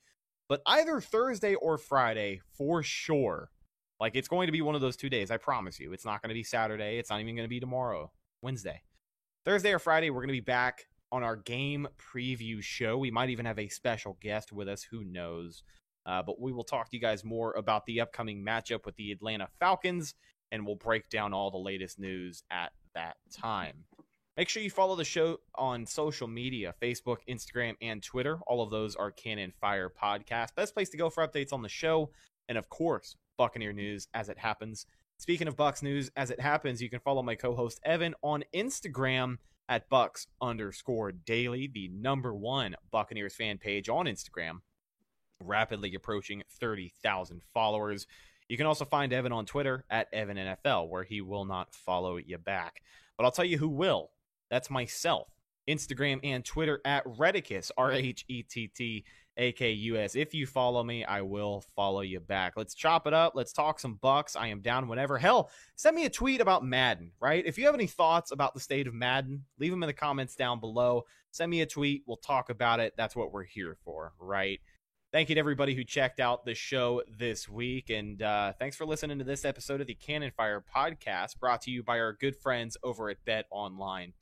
But 0.48 0.62
either 0.66 1.00
Thursday 1.00 1.54
or 1.54 1.76
Friday, 1.76 2.40
for 2.56 2.82
sure. 2.82 3.50
Like 3.98 4.14
it's 4.14 4.28
going 4.28 4.46
to 4.46 4.52
be 4.52 4.62
one 4.62 4.74
of 4.74 4.80
those 4.80 4.96
two 4.96 5.08
days, 5.08 5.30
I 5.30 5.38
promise 5.38 5.80
you. 5.80 5.92
It's 5.92 6.04
not 6.04 6.22
going 6.22 6.28
to 6.28 6.34
be 6.34 6.44
Saturday. 6.44 6.98
It's 6.98 7.10
not 7.10 7.20
even 7.20 7.34
going 7.34 7.46
to 7.46 7.50
be 7.50 7.60
tomorrow, 7.60 8.12
Wednesday. 8.42 8.82
Thursday 9.44 9.72
or 9.72 9.78
Friday, 9.78 10.10
we're 10.10 10.20
going 10.20 10.28
to 10.28 10.32
be 10.32 10.40
back 10.40 10.86
on 11.12 11.22
our 11.22 11.36
game 11.36 11.88
preview 11.98 12.62
show. 12.62 12.98
We 12.98 13.10
might 13.10 13.30
even 13.30 13.46
have 13.46 13.58
a 13.58 13.68
special 13.68 14.18
guest 14.20 14.52
with 14.52 14.68
us. 14.68 14.82
Who 14.82 15.04
knows? 15.04 15.62
Uh, 16.04 16.22
but 16.22 16.40
we 16.40 16.52
will 16.52 16.64
talk 16.64 16.90
to 16.90 16.96
you 16.96 17.00
guys 17.00 17.24
more 17.24 17.52
about 17.54 17.86
the 17.86 18.00
upcoming 18.00 18.44
matchup 18.44 18.84
with 18.84 18.96
the 18.96 19.12
Atlanta 19.12 19.48
Falcons 19.58 20.14
and 20.52 20.66
we'll 20.66 20.76
break 20.76 21.08
down 21.08 21.32
all 21.32 21.50
the 21.50 21.58
latest 21.58 21.98
news 21.98 22.42
at 22.50 22.72
that 22.94 23.16
time. 23.32 23.84
Make 24.36 24.50
sure 24.50 24.62
you 24.62 24.70
follow 24.70 24.96
the 24.96 25.04
show 25.04 25.38
on 25.54 25.86
social 25.86 26.28
media 26.28 26.74
Facebook, 26.82 27.18
Instagram, 27.28 27.74
and 27.80 28.02
Twitter. 28.02 28.38
All 28.46 28.62
of 28.62 28.70
those 28.70 28.94
are 28.94 29.10
Cannon 29.10 29.52
Fire 29.60 29.90
Podcast. 29.90 30.54
Best 30.54 30.74
place 30.74 30.90
to 30.90 30.98
go 30.98 31.08
for 31.08 31.26
updates 31.26 31.54
on 31.54 31.62
the 31.62 31.68
show. 31.70 32.10
And 32.48 32.58
of 32.58 32.68
course, 32.68 33.16
Buccaneer 33.38 33.72
news 33.72 34.08
as 34.12 34.28
it 34.28 34.38
happens. 34.38 34.86
Speaking 35.18 35.48
of 35.48 35.56
Bucks 35.56 35.82
news 35.82 36.10
as 36.16 36.30
it 36.30 36.40
happens, 36.40 36.82
you 36.82 36.90
can 36.90 37.00
follow 37.00 37.22
my 37.22 37.34
co 37.34 37.54
host 37.54 37.80
Evan 37.84 38.14
on 38.22 38.44
Instagram 38.54 39.36
at 39.68 39.88
Bucks 39.88 40.26
underscore 40.40 41.12
daily, 41.12 41.66
the 41.72 41.88
number 41.88 42.34
one 42.34 42.76
Buccaneers 42.90 43.34
fan 43.34 43.58
page 43.58 43.88
on 43.88 44.04
Instagram, 44.04 44.58
rapidly 45.40 45.94
approaching 45.94 46.42
30,000 46.60 47.42
followers. 47.54 48.06
You 48.48 48.56
can 48.56 48.66
also 48.66 48.84
find 48.84 49.12
Evan 49.12 49.32
on 49.32 49.46
Twitter 49.46 49.84
at 49.90 50.12
EvanNFL, 50.12 50.88
where 50.88 51.02
he 51.02 51.20
will 51.20 51.44
not 51.44 51.74
follow 51.74 52.16
you 52.16 52.38
back. 52.38 52.82
But 53.16 53.24
I'll 53.24 53.32
tell 53.32 53.44
you 53.44 53.58
who 53.58 53.68
will. 53.68 54.10
That's 54.50 54.70
myself. 54.70 55.28
Instagram 55.68 56.20
and 56.22 56.44
Twitter 56.44 56.80
at 56.84 57.04
Rhettakus, 57.04 57.70
R 57.76 57.92
H 57.92 58.24
E 58.28 58.42
T 58.44 58.68
T 58.68 59.04
A 59.36 59.50
K 59.52 59.72
U 59.72 59.96
S. 59.96 60.14
If 60.14 60.32
you 60.32 60.46
follow 60.46 60.84
me, 60.84 61.04
I 61.04 61.22
will 61.22 61.64
follow 61.74 62.02
you 62.02 62.20
back. 62.20 62.52
Let's 62.56 62.74
chop 62.74 63.06
it 63.06 63.12
up. 63.12 63.32
Let's 63.34 63.52
talk 63.52 63.80
some 63.80 63.94
Bucks. 63.94 64.36
I 64.36 64.46
am 64.48 64.60
down 64.60 64.86
whenever. 64.86 65.18
Hell, 65.18 65.50
send 65.74 65.96
me 65.96 66.04
a 66.04 66.10
tweet 66.10 66.40
about 66.40 66.64
Madden, 66.64 67.10
right? 67.20 67.44
If 67.44 67.58
you 67.58 67.66
have 67.66 67.74
any 67.74 67.88
thoughts 67.88 68.30
about 68.30 68.54
the 68.54 68.60
state 68.60 68.86
of 68.86 68.94
Madden, 68.94 69.44
leave 69.58 69.72
them 69.72 69.82
in 69.82 69.88
the 69.88 69.92
comments 69.92 70.36
down 70.36 70.60
below. 70.60 71.04
Send 71.32 71.50
me 71.50 71.62
a 71.62 71.66
tweet. 71.66 72.04
We'll 72.06 72.16
talk 72.18 72.48
about 72.48 72.78
it. 72.78 72.94
That's 72.96 73.16
what 73.16 73.32
we're 73.32 73.44
here 73.44 73.76
for, 73.84 74.12
right? 74.20 74.60
Thank 75.16 75.30
you 75.30 75.36
to 75.36 75.38
everybody 75.38 75.74
who 75.74 75.82
checked 75.82 76.20
out 76.20 76.44
the 76.44 76.54
show 76.54 77.02
this 77.08 77.48
week. 77.48 77.88
And 77.88 78.20
uh, 78.20 78.52
thanks 78.58 78.76
for 78.76 78.84
listening 78.84 79.18
to 79.18 79.24
this 79.24 79.46
episode 79.46 79.80
of 79.80 79.86
the 79.86 79.94
Cannon 79.94 80.30
Fire 80.36 80.62
podcast 80.76 81.40
brought 81.40 81.62
to 81.62 81.70
you 81.70 81.82
by 81.82 81.98
our 82.00 82.12
good 82.12 82.36
friends 82.36 82.76
over 82.82 83.08
at 83.08 83.24
betonline.ag. 83.24 84.12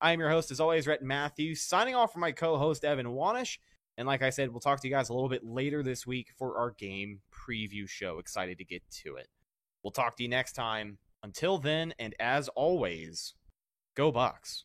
I 0.00 0.12
am 0.12 0.18
your 0.18 0.30
host, 0.30 0.50
as 0.50 0.58
always, 0.58 0.88
Rhett 0.88 1.04
Matthews, 1.04 1.62
signing 1.62 1.94
off 1.94 2.12
for 2.12 2.18
my 2.18 2.32
co 2.32 2.58
host, 2.58 2.84
Evan 2.84 3.06
Wanish. 3.06 3.58
And 3.96 4.08
like 4.08 4.20
I 4.20 4.30
said, 4.30 4.50
we'll 4.50 4.58
talk 4.58 4.80
to 4.80 4.88
you 4.88 4.92
guys 4.92 5.10
a 5.10 5.14
little 5.14 5.28
bit 5.28 5.44
later 5.44 5.84
this 5.84 6.04
week 6.04 6.30
for 6.36 6.58
our 6.58 6.72
game 6.72 7.20
preview 7.32 7.88
show. 7.88 8.18
Excited 8.18 8.58
to 8.58 8.64
get 8.64 8.82
to 9.04 9.14
it. 9.14 9.28
We'll 9.84 9.92
talk 9.92 10.16
to 10.16 10.24
you 10.24 10.28
next 10.28 10.54
time. 10.54 10.98
Until 11.22 11.56
then, 11.56 11.94
and 12.00 12.16
as 12.18 12.48
always, 12.48 13.34
go 13.94 14.10
Bucks. 14.10 14.64